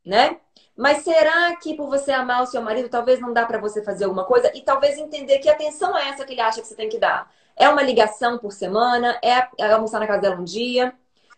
né? 0.06 0.40
Mas 0.76 1.04
será 1.04 1.56
que 1.56 1.76
por 1.76 1.88
você 1.88 2.12
amar 2.12 2.42
o 2.44 2.48
seu 2.48 2.62
marido, 2.62 2.90
talvez 2.90 3.20
não 3.20 3.32
dá 3.32 3.46
para 3.46 3.60
você 3.60 3.84
fazer 3.84 4.06
alguma 4.06 4.26
coisa 4.26 4.52
e 4.56 4.62
talvez 4.62 4.98
entender 4.98 5.40
que 5.40 5.50
atenção 5.50 5.96
é 5.98 6.10
essa 6.10 6.26
que 6.26 6.34
ele 6.34 6.42
acha 6.42 6.62
que 6.62 6.68
você 6.68 6.76
tem 6.76 6.90
que 6.90 6.98
dar? 6.98 7.32
É 7.56 7.70
uma 7.70 7.84
ligação 7.84 8.38
por 8.38 8.52
semana? 8.52 9.20
É, 9.24 9.48
é 9.60 9.72
almoçar 9.72 10.00
na 10.00 10.08
casa 10.08 10.22
dela 10.22 10.36
um 10.36 10.44
dia? 10.44 10.94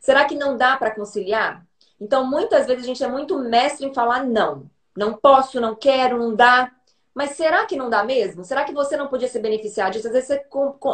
Será 0.05 0.25
que 0.25 0.35
não 0.35 0.55
dá 0.55 0.77
para 0.77 0.93
conciliar? 0.93 1.65
Então, 1.99 2.29
muitas 2.29 2.67
vezes 2.67 2.83
a 2.83 2.85
gente 2.85 3.03
é 3.03 3.07
muito 3.07 3.39
mestre 3.39 3.87
em 3.87 3.91
falar 3.91 4.23
não. 4.23 4.69
Não 4.95 5.13
posso, 5.17 5.59
não 5.59 5.73
quero, 5.73 6.19
não 6.19 6.35
dá. 6.35 6.71
Mas 7.11 7.31
será 7.31 7.65
que 7.65 7.75
não 7.75 7.89
dá 7.89 8.03
mesmo? 8.03 8.43
Será 8.43 8.63
que 8.65 8.71
você 8.71 8.95
não 8.95 9.07
podia 9.07 9.27
se 9.27 9.39
beneficiar 9.39 9.89
disso? 9.89 10.05
Às 10.05 10.13
vezes 10.13 10.27
você 10.27 10.45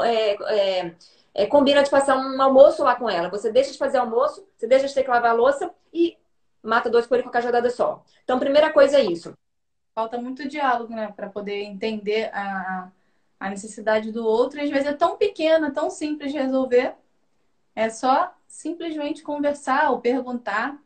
é, 0.05 0.43
é, 0.55 0.95
é, 1.33 1.45
combina 1.45 1.83
de 1.83 1.89
passar 1.89 2.15
um 2.15 2.41
almoço 2.41 2.85
lá 2.85 2.95
com 2.95 3.09
ela. 3.09 3.27
Você 3.29 3.51
deixa 3.51 3.73
de 3.73 3.77
fazer 3.77 3.97
almoço, 3.97 4.47
você 4.55 4.65
deixa 4.65 4.87
de 4.87 4.93
ter 4.93 5.03
que 5.03 5.09
lavar 5.09 5.31
a 5.31 5.33
louça 5.33 5.69
e 5.93 6.17
mata 6.63 6.89
dois 6.89 7.05
coelhos 7.05 7.25
com 7.25 7.31
a 7.31 7.33
cajadada 7.33 7.69
só. 7.69 8.01
Então, 8.23 8.39
primeira 8.39 8.71
coisa 8.71 8.97
é 8.97 9.03
isso. 9.03 9.33
Falta 9.93 10.17
muito 10.17 10.47
diálogo, 10.47 10.95
né? 10.95 11.11
Para 11.13 11.29
poder 11.29 11.63
entender 11.63 12.31
a, 12.33 12.89
a 13.37 13.49
necessidade 13.49 14.09
do 14.09 14.25
outro. 14.25 14.61
Às 14.61 14.69
vezes 14.69 14.87
é 14.87 14.93
tão 14.93 15.17
pequena, 15.17 15.69
tão 15.69 15.89
simples 15.89 16.31
de 16.31 16.37
resolver. 16.37 16.95
É 17.75 17.89
só 17.89 18.33
simplesmente 18.51 19.23
conversar 19.23 19.91
ou 19.91 20.01
perguntar. 20.01 20.77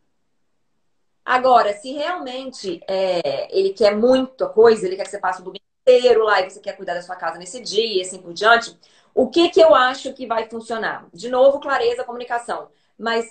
Agora, 1.25 1.73
se 1.73 1.91
realmente 1.91 2.79
é, 2.87 3.57
ele 3.57 3.73
quer 3.73 3.95
muita 3.95 4.47
coisa, 4.47 4.85
ele 4.85 4.95
quer 4.95 5.03
que 5.03 5.09
você 5.09 5.17
passe 5.17 5.41
o 5.41 5.43
domingo 5.43 5.65
inteiro 5.81 6.23
lá 6.23 6.41
e 6.41 6.49
você 6.49 6.59
quer 6.59 6.77
cuidar 6.77 6.93
da 6.93 7.01
sua 7.01 7.15
casa 7.15 7.39
nesse 7.39 7.59
dia 7.59 7.97
e 7.97 8.01
assim 8.01 8.21
por 8.21 8.33
diante, 8.33 8.77
o 9.13 9.27
que, 9.27 9.49
que 9.49 9.59
eu 9.59 9.73
acho 9.73 10.13
que 10.13 10.27
vai 10.27 10.47
funcionar? 10.47 11.07
De 11.11 11.27
novo, 11.27 11.59
clareza, 11.59 12.03
comunicação. 12.03 12.69
Mas 12.97 13.25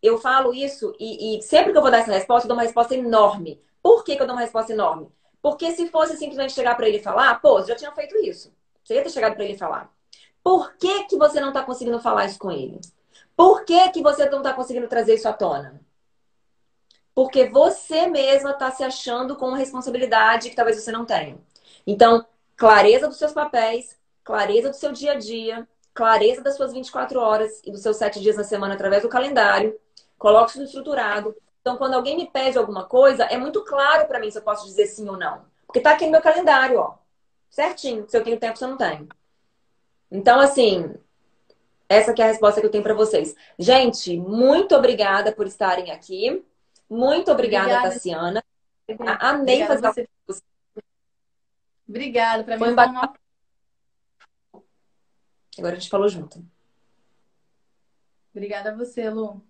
eu 0.00 0.16
falo 0.18 0.54
isso 0.54 0.94
e, 0.98 1.38
e, 1.38 1.42
sempre 1.42 1.72
que 1.72 1.78
eu 1.78 1.82
vou 1.82 1.90
dar 1.90 1.98
essa 1.98 2.12
resposta, 2.12 2.46
eu 2.46 2.48
dou 2.48 2.56
uma 2.56 2.62
resposta 2.62 2.94
enorme. 2.94 3.60
Por 3.82 4.04
que, 4.04 4.14
que 4.14 4.22
eu 4.22 4.26
dou 4.26 4.36
uma 4.36 4.42
resposta 4.42 4.72
enorme? 4.72 5.10
Porque 5.40 5.72
se 5.72 5.88
fosse 5.88 6.16
simplesmente 6.16 6.52
chegar 6.52 6.76
para 6.76 6.88
ele 6.88 7.00
falar, 7.00 7.40
pô, 7.40 7.60
você 7.60 7.72
já 7.72 7.76
tinha 7.76 7.92
feito 7.92 8.16
isso. 8.18 8.52
Você 8.84 8.94
ia 8.94 9.02
ter 9.02 9.10
chegado 9.10 9.34
para 9.34 9.44
ele 9.44 9.58
falar. 9.58 9.92
Por 10.42 10.76
que, 10.76 11.04
que 11.04 11.16
você 11.16 11.40
não 11.40 11.48
está 11.48 11.64
conseguindo 11.64 11.98
falar 12.00 12.26
isso 12.26 12.38
com 12.38 12.50
ele? 12.50 12.80
Por 13.42 13.64
que, 13.64 13.88
que 13.88 14.00
você 14.00 14.30
não 14.30 14.38
está 14.38 14.54
conseguindo 14.54 14.86
trazer 14.86 15.14
isso 15.16 15.28
à 15.28 15.32
tona? 15.32 15.80
Porque 17.12 17.48
você 17.48 18.06
mesma 18.06 18.52
está 18.52 18.70
se 18.70 18.84
achando 18.84 19.34
com 19.34 19.48
uma 19.48 19.56
responsabilidade 19.56 20.48
que 20.48 20.54
talvez 20.54 20.80
você 20.80 20.92
não 20.92 21.04
tenha. 21.04 21.36
Então, 21.84 22.24
clareza 22.56 23.08
dos 23.08 23.16
seus 23.16 23.32
papéis, 23.32 23.98
clareza 24.22 24.70
do 24.70 24.76
seu 24.76 24.92
dia 24.92 25.14
a 25.14 25.18
dia, 25.18 25.68
clareza 25.92 26.40
das 26.40 26.54
suas 26.54 26.72
24 26.72 27.18
horas 27.18 27.60
e 27.64 27.72
dos 27.72 27.82
seus 27.82 27.96
7 27.96 28.20
dias 28.20 28.36
na 28.36 28.44
semana 28.44 28.74
através 28.74 29.02
do 29.02 29.08
calendário. 29.08 29.76
Coloque 30.16 30.52
isso 30.52 30.62
estruturado. 30.62 31.34
Então, 31.62 31.76
quando 31.76 31.94
alguém 31.94 32.16
me 32.16 32.30
pede 32.30 32.56
alguma 32.56 32.84
coisa, 32.84 33.24
é 33.24 33.36
muito 33.36 33.64
claro 33.64 34.06
para 34.06 34.20
mim 34.20 34.30
se 34.30 34.38
eu 34.38 34.42
posso 34.42 34.64
dizer 34.66 34.86
sim 34.86 35.08
ou 35.08 35.16
não. 35.16 35.44
Porque 35.66 35.80
tá 35.80 35.90
aqui 35.90 36.04
no 36.04 36.12
meu 36.12 36.22
calendário, 36.22 36.78
ó. 36.78 36.94
Certinho. 37.50 38.08
Se 38.08 38.16
eu 38.16 38.22
tenho 38.22 38.38
tempo, 38.38 38.56
se 38.56 38.62
eu 38.62 38.68
não 38.68 38.76
tenho. 38.76 39.08
Então, 40.12 40.38
assim, 40.38 40.94
essa 41.92 42.12
é 42.12 42.22
a 42.22 42.26
resposta 42.26 42.60
que 42.60 42.66
eu 42.66 42.70
tenho 42.70 42.82
para 42.82 42.94
vocês. 42.94 43.34
Gente, 43.58 44.16
muito 44.18 44.74
obrigada 44.74 45.32
por 45.32 45.46
estarem 45.46 45.90
aqui. 45.90 46.44
Muito 46.88 47.30
obrigada, 47.30 47.64
obrigada. 47.64 47.94
Tassiana. 47.94 48.44
Amei 49.20 49.62
obrigada 49.62 49.92
fazer 49.92 50.08
você. 50.26 50.42
Obrigada, 51.88 52.44
para 52.44 52.56
mim 52.56 52.64
foi 52.64 52.72
uma... 52.72 53.14
Agora 55.58 55.76
a 55.76 55.78
gente 55.78 55.90
falou 55.90 56.08
junto. 56.08 56.42
Obrigada 58.34 58.70
a 58.70 58.74
você, 58.74 59.10
Lu. 59.10 59.42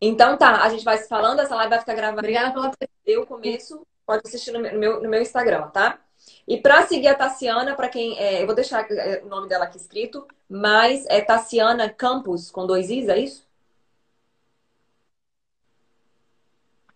Então 0.00 0.36
tá, 0.36 0.62
a 0.62 0.68
gente 0.68 0.84
vai 0.84 0.98
se 0.98 1.08
falando, 1.08 1.40
essa 1.40 1.56
live 1.56 1.70
vai 1.70 1.80
ficar 1.80 1.94
gravada. 1.94 2.20
Obrigada 2.20 2.52
pela 2.52 2.72
eu 3.04 3.26
começo, 3.26 3.84
pode 4.04 4.22
assistir 4.26 4.52
no 4.52 4.60
meu, 4.60 5.02
no 5.02 5.08
meu 5.08 5.20
Instagram, 5.20 5.68
tá? 5.68 5.98
E 6.46 6.60
para 6.60 6.86
seguir 6.86 7.08
a 7.08 7.14
Tassiana, 7.14 7.74
para 7.74 7.88
quem. 7.88 8.18
É, 8.18 8.42
eu 8.42 8.46
vou 8.46 8.54
deixar 8.54 8.90
é, 8.90 9.22
o 9.22 9.28
nome 9.28 9.48
dela 9.48 9.64
aqui 9.64 9.76
escrito, 9.76 10.26
mas 10.48 11.04
é 11.06 11.20
Tassiana 11.20 11.88
Campos, 11.88 12.50
com 12.50 12.66
dois 12.66 12.90
Is, 12.90 13.08
é 13.08 13.18
isso? 13.18 13.46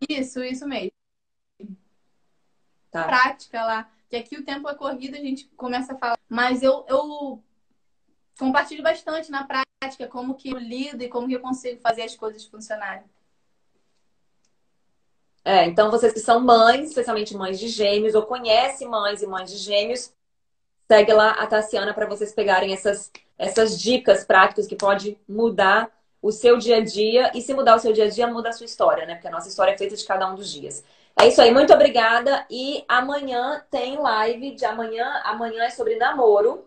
Isso, 0.08 0.42
isso 0.42 0.66
mesmo. 0.66 0.92
Tá. 2.90 3.04
Prática 3.04 3.64
lá. 3.64 3.90
Que 4.08 4.16
aqui 4.16 4.36
o 4.36 4.44
tempo 4.44 4.68
é 4.68 4.74
corrido, 4.74 5.16
a 5.16 5.20
gente 5.20 5.46
começa 5.56 5.92
a 5.92 5.96
falar. 5.96 6.18
Mas 6.28 6.62
eu, 6.62 6.84
eu 6.88 7.42
compartilho 8.38 8.82
bastante 8.82 9.30
na 9.30 9.44
prática 9.44 10.08
como 10.08 10.34
que 10.34 10.50
eu 10.50 10.58
lido 10.58 11.02
e 11.02 11.08
como 11.08 11.28
que 11.28 11.34
eu 11.34 11.40
consigo 11.40 11.80
fazer 11.80 12.02
as 12.02 12.16
coisas 12.16 12.44
funcionarem. 12.44 13.04
É, 15.44 15.64
então 15.64 15.90
vocês 15.90 16.12
que 16.12 16.20
são 16.20 16.40
mães, 16.40 16.88
especialmente 16.88 17.36
mães 17.36 17.58
de 17.58 17.68
gêmeos, 17.68 18.14
ou 18.14 18.22
conhecem 18.22 18.88
mães 18.88 19.22
e 19.22 19.26
mães 19.26 19.50
de 19.50 19.56
gêmeos, 19.56 20.12
segue 20.86 21.12
lá 21.12 21.30
a 21.30 21.46
Tassiana 21.46 21.94
para 21.94 22.06
vocês 22.06 22.32
pegarem 22.32 22.72
essas, 22.72 23.10
essas 23.38 23.80
dicas 23.80 24.24
práticas 24.24 24.66
que 24.66 24.76
pode 24.76 25.18
mudar 25.28 25.90
o 26.20 26.30
seu 26.30 26.58
dia 26.58 26.76
a 26.76 26.84
dia. 26.84 27.30
E 27.34 27.40
se 27.40 27.54
mudar 27.54 27.76
o 27.76 27.78
seu 27.78 27.92
dia 27.92 28.04
a 28.04 28.10
dia, 28.10 28.26
muda 28.26 28.50
a 28.50 28.52
sua 28.52 28.66
história, 28.66 29.06
né? 29.06 29.14
Porque 29.14 29.28
a 29.28 29.30
nossa 29.30 29.48
história 29.48 29.72
é 29.72 29.78
feita 29.78 29.96
de 29.96 30.04
cada 30.04 30.30
um 30.30 30.34
dos 30.34 30.50
dias. 30.50 30.84
É 31.20 31.28
isso 31.28 31.40
aí, 31.40 31.52
muito 31.52 31.72
obrigada. 31.72 32.44
E 32.50 32.84
amanhã 32.88 33.64
tem 33.70 33.98
live 33.98 34.54
de 34.54 34.64
amanhã. 34.64 35.20
Amanhã 35.24 35.64
é 35.64 35.70
sobre 35.70 35.96
namoro. 35.96 36.66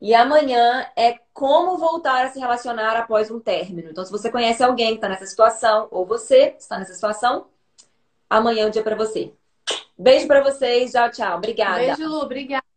E 0.00 0.14
amanhã 0.14 0.86
é 0.94 1.18
como 1.32 1.78
voltar 1.78 2.26
a 2.26 2.30
se 2.30 2.38
relacionar 2.38 2.96
após 2.96 3.30
um 3.30 3.40
término. 3.40 3.90
Então, 3.90 4.04
se 4.04 4.12
você 4.12 4.30
conhece 4.30 4.62
alguém 4.62 4.90
que 4.90 4.94
está 4.96 5.08
nessa 5.08 5.26
situação, 5.26 5.88
ou 5.90 6.04
você 6.04 6.54
está 6.58 6.78
nessa 6.78 6.92
situação, 6.92 7.46
amanhã 8.28 8.64
é 8.64 8.66
o 8.66 8.70
dia 8.70 8.82
para 8.82 8.96
você. 8.96 9.32
Beijo 9.98 10.26
para 10.26 10.42
vocês. 10.42 10.92
Tchau, 10.92 11.10
tchau. 11.10 11.38
Obrigada. 11.38 11.78
Beijo, 11.78 12.06
Lu. 12.06 12.20
Obrigada. 12.22 12.75